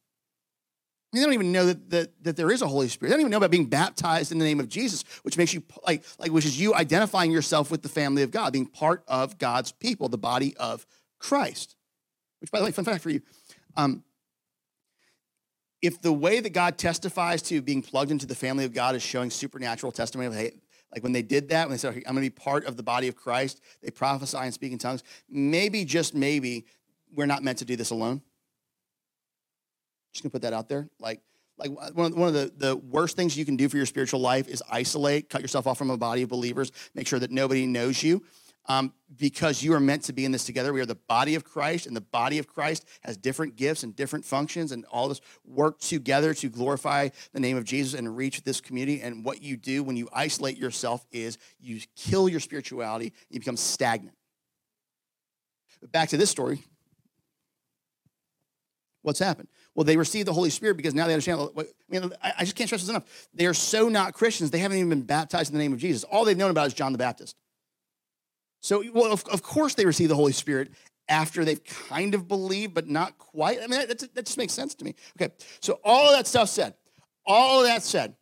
they 1.17 1.25
don't 1.25 1.35
even 1.35 1.53
know 1.53 1.67
that, 1.67 1.91
that, 1.91 2.25
that 2.25 2.37
there 2.37 2.51
is 2.51 2.63
a 2.63 2.67
Holy 2.67 2.89
Spirit. 2.89 3.11
They 3.11 3.15
don't 3.15 3.21
even 3.21 3.31
know 3.31 3.39
about 3.39 3.51
being 3.51 3.67
baptized 3.67 4.33
in 4.33 4.39
the 4.39 4.45
name 4.45 4.61
of 4.61 4.69
Jesus, 4.69 5.05
which 5.23 5.37
makes 5.37 5.53
you 5.53 5.63
like, 5.87 6.03
like 6.19 6.31
which 6.31 6.45
is 6.45 6.59
you 6.59 6.75
identifying 6.75 7.31
yourself 7.31 7.71
with 7.71 7.83
the 7.83 7.89
family 7.89 8.23
of 8.23 8.31
God, 8.31 8.53
being 8.53 8.67
part 8.67 9.05
of 9.07 9.39
God's 9.39 9.73
people, 9.73 10.09
the 10.09 10.19
body 10.19 10.57
of 10.57 10.87
Christ. 11.19 11.77
Which, 12.41 12.51
by 12.51 12.59
the 12.59 12.65
way, 12.65 12.73
fun 12.73 12.85
fact 12.85 13.03
for 13.03 13.11
you. 13.11 13.23
Um, 13.77 14.05
if 15.83 16.01
the 16.01 16.13
way 16.13 16.41
that 16.41 16.51
God 16.51 16.79
testifies 16.79 17.43
to 17.43 17.61
being 17.61 17.83
plugged 17.83 18.11
into 18.11 18.27
the 18.27 18.35
family 18.35 18.65
of 18.65 18.73
God 18.73 18.95
is 18.95 19.03
showing 19.03 19.31
supernatural 19.31 19.93
testimony 19.93 20.29
of, 20.29 20.35
hey, 20.35 20.53
like 20.93 21.03
when 21.03 21.13
they 21.13 21.23
did 21.23 21.51
that, 21.51 21.67
when 21.67 21.73
they 21.73 21.79
said, 21.79 21.91
okay, 21.91 22.03
I'm 22.07 22.15
going 22.15 22.25
to 22.25 22.31
be 22.31 22.43
part 22.43 22.65
of 22.65 22.77
the 22.77 22.83
body 22.83 23.09
of 23.09 23.17
Christ, 23.17 23.61
they 23.83 23.91
prophesy 23.91 24.39
and 24.39 24.55
speak 24.55 24.73
in 24.73 24.79
tongues, 24.79 25.03
maybe, 25.29 25.85
just 25.85 26.15
maybe, 26.15 26.67
we're 27.13 27.27
not 27.27 27.43
meant 27.43 27.59
to 27.59 27.65
do 27.65 27.77
this 27.77 27.91
alone. 27.91 28.23
Just 30.15 30.23
gonna 30.23 30.31
put 30.31 30.43
that 30.43 30.53
out 30.53 30.69
there. 30.69 30.89
Like, 31.01 31.21
like 31.59 31.71
one 31.71 32.13
of, 32.13 32.17
one 32.17 32.29
of 32.29 32.35
the, 32.35 32.53
the 32.57 32.77
worst 32.77 33.17
things 33.17 33.37
you 33.37 33.45
can 33.45 33.57
do 33.57 33.69
for 33.69 33.77
your 33.77 33.87
spiritual 33.87 34.21
life 34.21 34.49
is 34.49 34.63
isolate, 34.71 35.29
cut 35.29 35.43
yourself 35.43 35.67
off 35.67 35.77
from 35.77 35.91
a 35.91 35.97
body 35.97 36.23
of 36.23 36.29
believers, 36.29 36.73
make 36.95 37.07
sure 37.07 37.19
that 37.19 37.31
nobody 37.31 37.67
knows 37.67 38.03
you. 38.03 38.25
Um, 38.67 38.95
because 39.15 39.63
you 39.63 39.75
are 39.75 39.81
meant 39.81 40.05
to 40.05 40.15
be 40.15 40.25
in 40.25 40.33
this 40.33 40.47
together. 40.47 40.73
We 40.73 40.81
are 40.81 40.87
the 40.87 40.95
body 40.95 41.35
of 41.35 41.45
Christ, 41.45 41.87
and 41.87 41.95
the 41.95 42.01
body 42.01 42.39
of 42.39 42.47
Christ 42.47 42.89
has 43.03 43.19
different 43.19 43.57
gifts 43.57 43.83
and 43.83 43.95
different 43.95 44.25
functions, 44.25 44.73
and 44.73 44.87
all 44.87 45.09
this 45.09 45.21
work 45.45 45.81
together 45.81 46.33
to 46.33 46.49
glorify 46.49 47.11
the 47.35 47.41
name 47.41 47.59
of 47.59 47.65
Jesus 47.65 47.93
and 47.93 48.17
reach 48.17 48.43
this 48.43 48.63
community. 48.63 49.03
And 49.03 49.23
what 49.23 49.43
you 49.43 49.59
do 49.59 49.83
when 49.83 49.99
you 49.99 50.09
isolate 50.15 50.57
yourself 50.57 51.05
is 51.13 51.37
you 51.61 51.79
kill 51.95 52.27
your 52.27 52.41
spirituality, 52.41 53.13
you 53.29 53.39
become 53.39 53.59
stagnant. 53.59 54.17
But 55.83 55.93
back 55.93 56.09
to 56.09 56.17
this 56.17 56.31
story. 56.31 56.65
What's 59.03 59.19
happened? 59.19 59.49
Well, 59.75 59.85
they 59.85 59.97
received 59.97 60.29
the 60.29 60.33
Holy 60.33 60.51
Spirit 60.51 60.77
because 60.77 60.95
now 60.95 61.07
they 61.07 61.15
understand. 61.15 61.49
I 61.59 61.65
mean, 61.89 62.13
I 62.23 62.45
just 62.45 62.55
can't 62.55 62.69
stress 62.69 62.83
this 62.83 62.91
enough. 62.91 63.29
They 63.35 63.47
are 63.47 63.55
so 63.55 63.89
not 63.89 64.15
Christians, 64.15 64.51
they 64.51 64.59
haven't 64.59 64.79
even 64.79 64.89
been 64.89 65.03
baptized 65.03 65.51
in 65.51 65.59
the 65.59 65.63
name 65.63 65.73
of 65.73 65.79
Jesus. 65.79 66.05
All 66.05 66.25
they've 66.25 66.37
known 66.37 66.51
about 66.51 66.67
is 66.69 66.75
John 66.75 66.93
the 66.93 66.99
Baptist. 66.99 67.37
So, 68.61 68.83
well, 68.93 69.13
of, 69.13 69.25
of 69.29 69.43
course 69.43 69.75
they 69.75 69.85
receive 69.85 70.09
the 70.09 70.15
Holy 70.15 70.33
Spirit 70.33 70.71
after 71.09 71.45
they've 71.45 71.63
kind 71.65 72.15
of 72.15 72.29
believed, 72.29 72.73
but 72.73 72.89
not 72.89 73.19
quite. 73.19 73.59
I 73.59 73.67
mean, 73.67 73.87
that, 73.89 73.99
that 74.15 74.27
just 74.27 74.39
makes 74.39 74.55
sense 74.55 74.75
to 74.77 74.85
me. 74.85 74.95
Okay, 75.21 75.35
so 75.61 75.81
all 75.85 76.09
of 76.09 76.17
that 76.17 76.27
stuff 76.27 76.49
said, 76.49 76.75
all 77.27 77.61
of 77.61 77.67
that 77.67 77.83
said, 77.83 78.15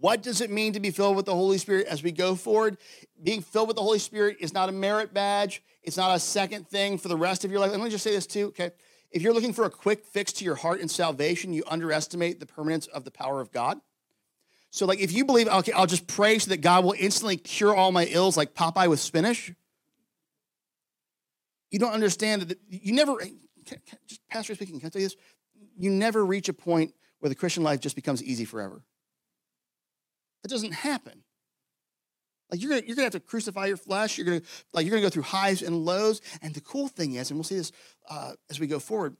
what 0.00 0.22
does 0.22 0.40
it 0.40 0.50
mean 0.50 0.72
to 0.72 0.80
be 0.80 0.90
filled 0.90 1.16
with 1.16 1.26
the 1.26 1.34
Holy 1.34 1.58
Spirit 1.58 1.86
as 1.86 2.02
we 2.02 2.12
go 2.12 2.34
forward? 2.34 2.76
Being 3.22 3.40
filled 3.40 3.68
with 3.68 3.76
the 3.76 3.82
Holy 3.82 3.98
Spirit 3.98 4.38
is 4.40 4.52
not 4.52 4.68
a 4.68 4.72
merit 4.72 5.14
badge. 5.14 5.62
It's 5.82 5.96
not 5.96 6.14
a 6.14 6.18
second 6.18 6.68
thing 6.68 6.98
for 6.98 7.08
the 7.08 7.16
rest 7.16 7.44
of 7.44 7.50
your 7.50 7.60
life. 7.60 7.70
Let 7.70 7.80
me 7.80 7.88
just 7.88 8.04
say 8.04 8.10
this 8.10 8.26
too, 8.26 8.46
okay? 8.48 8.72
If 9.16 9.22
you're 9.22 9.32
looking 9.32 9.54
for 9.54 9.64
a 9.64 9.70
quick 9.70 10.04
fix 10.04 10.30
to 10.34 10.44
your 10.44 10.56
heart 10.56 10.82
and 10.82 10.90
salvation, 10.90 11.54
you 11.54 11.64
underestimate 11.66 12.38
the 12.38 12.44
permanence 12.44 12.86
of 12.88 13.04
the 13.04 13.10
power 13.10 13.40
of 13.40 13.50
God. 13.50 13.80
So, 14.68 14.84
like, 14.84 15.00
if 15.00 15.10
you 15.10 15.24
believe, 15.24 15.48
okay, 15.48 15.72
I'll 15.72 15.86
just 15.86 16.06
pray 16.06 16.38
so 16.38 16.50
that 16.50 16.58
God 16.58 16.84
will 16.84 16.94
instantly 16.98 17.38
cure 17.38 17.74
all 17.74 17.92
my 17.92 18.04
ills, 18.04 18.36
like 18.36 18.52
Popeye 18.52 18.90
with 18.90 19.00
spinach, 19.00 19.54
you 21.70 21.78
don't 21.78 21.94
understand 21.94 22.42
that 22.42 22.58
you 22.68 22.92
never, 22.92 23.14
just 24.06 24.20
pastor 24.28 24.54
speaking, 24.54 24.80
can 24.80 24.88
I 24.88 24.90
tell 24.90 25.00
you 25.00 25.08
this? 25.08 25.16
You 25.78 25.88
never 25.88 26.22
reach 26.22 26.50
a 26.50 26.52
point 26.52 26.92
where 27.20 27.30
the 27.30 27.34
Christian 27.34 27.62
life 27.62 27.80
just 27.80 27.96
becomes 27.96 28.22
easy 28.22 28.44
forever. 28.44 28.82
That 30.42 30.50
doesn't 30.50 30.74
happen. 30.74 31.22
Like 32.50 32.60
you're 32.62 32.70
gonna, 32.70 32.82
you're 32.86 32.94
gonna 32.94 33.06
have 33.06 33.12
to 33.12 33.20
crucify 33.20 33.66
your 33.66 33.76
flesh. 33.76 34.18
You're 34.18 34.26
gonna 34.26 34.42
like 34.72 34.86
you're 34.86 34.92
gonna 34.92 35.02
go 35.02 35.10
through 35.10 35.24
highs 35.24 35.62
and 35.62 35.84
lows. 35.84 36.20
And 36.42 36.54
the 36.54 36.60
cool 36.60 36.88
thing 36.88 37.14
is, 37.14 37.30
and 37.30 37.38
we'll 37.38 37.44
see 37.44 37.56
this 37.56 37.72
uh, 38.08 38.32
as 38.48 38.60
we 38.60 38.66
go 38.66 38.78
forward, 38.78 39.16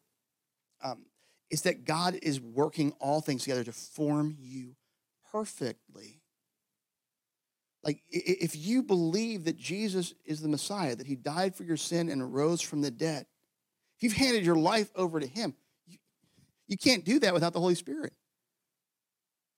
um, 0.82 1.06
is 1.50 1.62
that 1.62 1.84
God 1.84 2.18
is 2.22 2.40
working 2.40 2.92
all 3.00 3.20
things 3.20 3.42
together 3.42 3.64
to 3.64 3.72
form 3.72 4.36
you 4.38 4.76
perfectly. 5.32 6.22
Like 7.82 8.02
if 8.08 8.56
you 8.56 8.82
believe 8.82 9.44
that 9.44 9.56
Jesus 9.56 10.14
is 10.24 10.40
the 10.40 10.48
Messiah, 10.48 10.96
that 10.96 11.06
He 11.06 11.16
died 11.16 11.54
for 11.54 11.64
your 11.64 11.76
sin 11.76 12.08
and 12.08 12.34
rose 12.34 12.60
from 12.60 12.80
the 12.80 12.90
dead, 12.90 13.26
if 13.96 14.02
you've 14.02 14.12
handed 14.12 14.44
your 14.44 14.56
life 14.56 14.90
over 14.94 15.18
to 15.18 15.26
Him, 15.26 15.54
you, 15.86 15.98
you 16.68 16.76
can't 16.76 17.04
do 17.04 17.18
that 17.20 17.34
without 17.34 17.52
the 17.52 17.60
Holy 17.60 17.74
Spirit. 17.74 18.12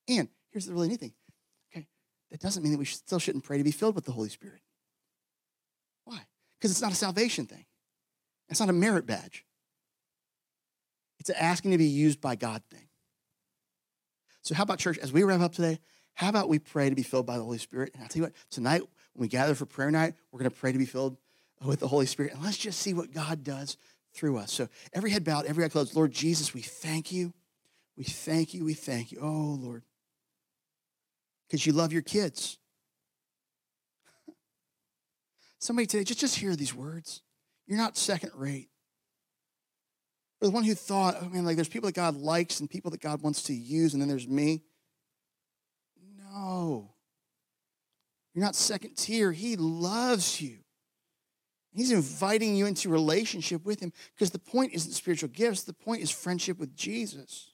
And 0.08 0.28
here's 0.50 0.66
the 0.66 0.72
really 0.72 0.88
neat 0.88 1.00
thing 1.00 1.12
that 2.30 2.40
doesn't 2.40 2.62
mean 2.62 2.72
that 2.72 2.78
we 2.78 2.84
still 2.84 3.18
shouldn't 3.18 3.44
pray 3.44 3.58
to 3.58 3.64
be 3.64 3.70
filled 3.70 3.94
with 3.94 4.04
the 4.04 4.12
Holy 4.12 4.28
Spirit. 4.28 4.60
Why? 6.04 6.20
Because 6.58 6.70
it's 6.70 6.82
not 6.82 6.92
a 6.92 6.96
salvation 6.96 7.46
thing, 7.46 7.64
it's 8.48 8.60
not 8.60 8.68
a 8.68 8.74
merit 8.74 9.06
badge. 9.06 9.44
It's 11.18 11.30
an 11.30 11.36
asking 11.38 11.72
to 11.72 11.78
be 11.78 11.86
used 11.86 12.20
by 12.20 12.36
God 12.36 12.62
thing. 12.70 12.88
So, 14.42 14.54
how 14.54 14.62
about 14.62 14.78
church? 14.78 14.98
As 14.98 15.12
we 15.12 15.24
wrap 15.24 15.40
up 15.40 15.52
today, 15.52 15.80
how 16.14 16.28
about 16.28 16.48
we 16.48 16.58
pray 16.58 16.88
to 16.88 16.94
be 16.94 17.02
filled 17.02 17.26
by 17.26 17.36
the 17.36 17.42
Holy 17.42 17.58
Spirit? 17.58 17.90
And 17.94 18.02
I'll 18.02 18.08
tell 18.08 18.20
you 18.20 18.24
what, 18.24 18.34
tonight 18.50 18.82
when 19.14 19.22
we 19.22 19.28
gather 19.28 19.54
for 19.54 19.66
prayer 19.66 19.90
night, 19.90 20.14
we're 20.30 20.38
going 20.38 20.50
to 20.50 20.56
pray 20.56 20.70
to 20.70 20.78
be 20.78 20.86
filled 20.86 21.16
with 21.64 21.80
the 21.80 21.88
Holy 21.88 22.06
Spirit. 22.06 22.34
And 22.34 22.42
let's 22.42 22.56
just 22.56 22.78
see 22.78 22.94
what 22.94 23.12
God 23.12 23.42
does 23.42 23.76
through 24.14 24.38
us. 24.38 24.52
So, 24.52 24.68
every 24.92 25.10
head 25.10 25.24
bowed, 25.24 25.46
every 25.46 25.64
eye 25.64 25.68
closed. 25.68 25.96
Lord 25.96 26.12
Jesus, 26.12 26.54
we 26.54 26.60
thank 26.60 27.10
you. 27.10 27.32
We 27.96 28.04
thank 28.04 28.54
you. 28.54 28.64
We 28.64 28.74
thank 28.74 29.10
you. 29.10 29.18
Oh, 29.20 29.58
Lord 29.60 29.82
because 31.48 31.64
you 31.64 31.72
love 31.72 31.92
your 31.92 32.02
kids. 32.02 32.58
Somebody 35.58 35.86
today, 35.86 36.04
just, 36.04 36.20
just 36.20 36.36
hear 36.36 36.54
these 36.54 36.74
words. 36.74 37.22
You're 37.66 37.78
not 37.78 37.96
second 37.96 38.32
rate. 38.34 38.68
Or 40.40 40.48
the 40.48 40.52
one 40.52 40.64
who 40.64 40.74
thought, 40.74 41.16
oh 41.20 41.28
man, 41.28 41.44
like 41.44 41.56
there's 41.56 41.68
people 41.68 41.88
that 41.88 41.96
God 41.96 42.16
likes 42.16 42.60
and 42.60 42.70
people 42.70 42.90
that 42.92 43.00
God 43.00 43.22
wants 43.22 43.42
to 43.44 43.54
use, 43.54 43.92
and 43.92 44.00
then 44.00 44.08
there's 44.08 44.28
me. 44.28 44.62
No. 46.18 46.94
You're 48.34 48.44
not 48.44 48.54
second 48.54 48.96
tier. 48.96 49.32
He 49.32 49.56
loves 49.56 50.40
you. 50.40 50.58
He's 51.72 51.90
inviting 51.90 52.56
you 52.56 52.66
into 52.66 52.88
relationship 52.88 53.64
with 53.64 53.80
him 53.80 53.92
because 54.14 54.30
the 54.30 54.38
point 54.38 54.72
isn't 54.74 54.92
spiritual 54.92 55.28
gifts, 55.28 55.62
the 55.62 55.72
point 55.72 56.02
is 56.02 56.10
friendship 56.10 56.58
with 56.58 56.76
Jesus. 56.76 57.52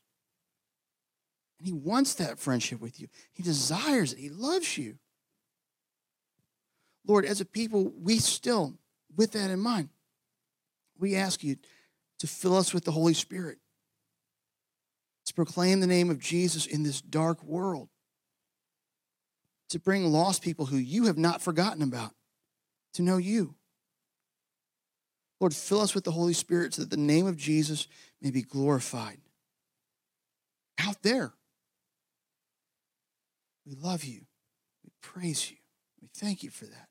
And 1.65 1.73
he 1.73 1.89
wants 1.89 2.13
that 2.17 2.39
friendship 2.39 2.79
with 2.79 3.01
you. 3.01 3.09
He 3.33 3.43
desires 3.43 4.13
it. 4.13 4.19
He 4.19 4.29
loves 4.29 4.77
you. 4.77 4.99
Lord, 7.07 7.25
as 7.25 7.41
a 7.41 7.47
people, 7.47 7.91
we 8.03 8.19
still, 8.19 8.75
with 9.17 9.33
that 9.33 9.51
in 9.51 9.61
mind, 9.61 9.89
we 10.99 11.17
ask 11.17 11.43
you 11.43 11.57
to 12.19 12.27
fill 12.27 12.55
us 12.55 12.75
with 12.75 12.85
the 12.85 12.91
Holy 12.91 13.15
Spirit, 13.15 13.57
to 15.25 15.33
proclaim 15.33 15.81
the 15.81 15.87
name 15.87 16.11
of 16.11 16.19
Jesus 16.19 16.67
in 16.67 16.83
this 16.83 17.01
dark 17.01 17.43
world, 17.43 17.89
to 19.71 19.79
bring 19.79 20.13
lost 20.13 20.43
people 20.43 20.67
who 20.67 20.77
you 20.77 21.07
have 21.07 21.17
not 21.17 21.41
forgotten 21.41 21.83
about 21.83 22.13
to 22.93 23.01
know 23.01 23.17
you. 23.17 23.55
Lord, 25.41 25.55
fill 25.55 25.81
us 25.81 25.95
with 25.95 26.05
the 26.05 26.11
Holy 26.11 26.35
Spirit 26.35 26.75
so 26.75 26.83
that 26.83 26.91
the 26.91 26.99
name 26.99 27.27
of 27.27 27.39
Jesus 27.39 27.89
may 28.21 28.31
be 28.31 28.43
glorified 28.43 29.17
out 30.79 31.03
there 31.03 31.33
we 33.67 33.75
love 33.75 34.05
you. 34.05 34.23
We 34.85 34.91
praise 35.01 35.51
you. 35.51 35.57
We 36.01 36.09
thank 36.15 36.43
you 36.43 36.51
for 36.51 36.67
that. 36.67 36.89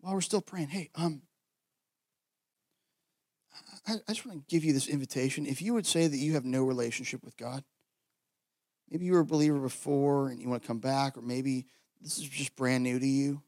While 0.00 0.14
we're 0.14 0.20
still 0.20 0.40
praying, 0.40 0.68
hey, 0.68 0.90
um, 0.94 1.22
I, 3.86 3.94
I 4.08 4.12
just 4.12 4.26
want 4.26 4.38
to 4.38 4.54
give 4.54 4.64
you 4.64 4.72
this 4.72 4.88
invitation. 4.88 5.46
If 5.46 5.62
you 5.62 5.74
would 5.74 5.86
say 5.86 6.06
that 6.06 6.16
you 6.16 6.34
have 6.34 6.44
no 6.44 6.64
relationship 6.64 7.24
with 7.24 7.36
God, 7.36 7.62
maybe 8.90 9.04
you 9.04 9.12
were 9.12 9.20
a 9.20 9.24
believer 9.24 9.58
before 9.58 10.28
and 10.28 10.40
you 10.40 10.48
want 10.48 10.62
to 10.62 10.68
come 10.68 10.78
back, 10.78 11.16
or 11.16 11.22
maybe 11.22 11.66
this 12.00 12.18
is 12.18 12.24
just 12.24 12.56
brand 12.56 12.82
new 12.82 12.98
to 12.98 13.06
you. 13.06 13.42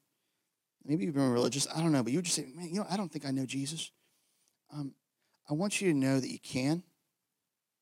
Maybe 0.85 1.05
you've 1.05 1.14
been 1.14 1.30
religious. 1.30 1.66
I 1.74 1.80
don't 1.80 1.93
know, 1.93 2.03
but 2.03 2.12
you 2.12 2.18
would 2.18 2.26
just 2.26 2.37
say, 2.37 2.47
man, 2.55 2.68
you 2.68 2.80
know, 2.80 2.87
I 2.91 2.97
don't 2.97 3.11
think 3.11 3.26
I 3.26 3.30
know 3.30 3.47
Jesus. 3.47 3.91
Um, 4.72 4.93
I 5.49 5.55
want 5.55 5.80
you 5.80 5.93
to 5.93 5.99
know 5.99 6.20
that 6.20 6.30
you 6.30 6.39
can. 6.39 6.82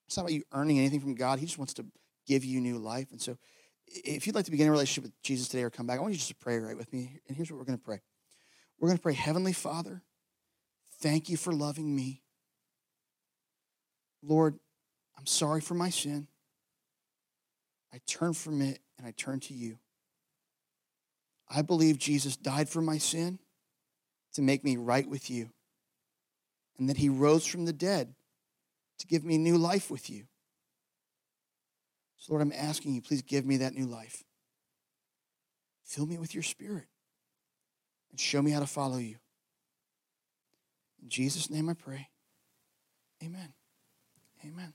It's 0.07 0.17
not 0.17 0.23
about 0.23 0.33
you 0.33 0.43
earning 0.53 0.79
anything 0.79 0.99
from 0.99 1.15
God. 1.15 1.39
He 1.39 1.45
just 1.45 1.57
wants 1.57 1.73
to 1.75 1.85
give 2.25 2.43
you 2.43 2.61
new 2.61 2.77
life. 2.77 3.11
And 3.11 3.21
so 3.21 3.37
if 3.87 4.25
you'd 4.25 4.35
like 4.35 4.45
to 4.45 4.51
begin 4.51 4.67
a 4.67 4.71
relationship 4.71 5.03
with 5.03 5.21
Jesus 5.23 5.47
today 5.47 5.63
or 5.63 5.69
come 5.69 5.87
back, 5.87 5.99
I 5.99 6.01
want 6.01 6.13
you 6.13 6.17
just 6.17 6.29
to 6.29 6.35
pray 6.35 6.57
right 6.57 6.77
with 6.77 6.91
me. 6.91 7.19
And 7.27 7.35
here's 7.35 7.51
what 7.51 7.57
we're 7.57 7.65
going 7.65 7.77
to 7.77 7.83
pray. 7.83 8.01
We're 8.79 8.89
going 8.89 8.97
to 8.97 9.03
pray, 9.03 9.13
Heavenly 9.13 9.53
Father, 9.53 10.01
thank 10.99 11.29
you 11.29 11.37
for 11.37 11.53
loving 11.53 11.95
me. 11.95 12.21
Lord, 14.21 14.57
I'm 15.17 15.25
sorry 15.25 15.61
for 15.61 15.73
my 15.73 15.89
sin. 15.89 16.27
I 17.93 17.99
turn 18.07 18.33
from 18.33 18.61
it 18.61 18.79
and 18.97 19.05
I 19.05 19.11
turn 19.11 19.39
to 19.41 19.53
you. 19.53 19.77
I 21.49 21.61
believe 21.61 21.99
Jesus 21.99 22.35
died 22.35 22.69
for 22.69 22.81
my 22.81 22.97
sin 22.97 23.37
to 24.33 24.41
make 24.41 24.63
me 24.63 24.77
right 24.77 25.07
with 25.07 25.29
you, 25.29 25.51
and 26.79 26.89
that 26.89 26.97
he 26.97 27.09
rose 27.09 27.45
from 27.45 27.65
the 27.65 27.73
dead 27.73 28.15
to 28.97 29.05
give 29.05 29.23
me 29.23 29.37
new 29.37 29.57
life 29.57 29.91
with 29.91 30.09
you. 30.09 30.23
So, 32.23 32.31
Lord, 32.31 32.41
I'm 32.41 32.53
asking 32.53 32.93
you, 32.93 33.01
please 33.01 33.21
give 33.21 33.45
me 33.45 33.57
that 33.57 33.73
new 33.73 33.85
life. 33.85 34.23
Fill 35.83 36.05
me 36.05 36.17
with 36.17 36.33
your 36.33 36.41
spirit 36.41 36.85
and 38.11 38.17
show 38.17 38.41
me 38.41 38.51
how 38.51 38.61
to 38.61 38.65
follow 38.65 38.95
you. 38.95 39.17
In 41.01 41.09
Jesus' 41.09 41.49
name 41.49 41.67
I 41.67 41.73
pray. 41.73 42.07
Amen. 43.21 43.53
Amen. 44.45 44.71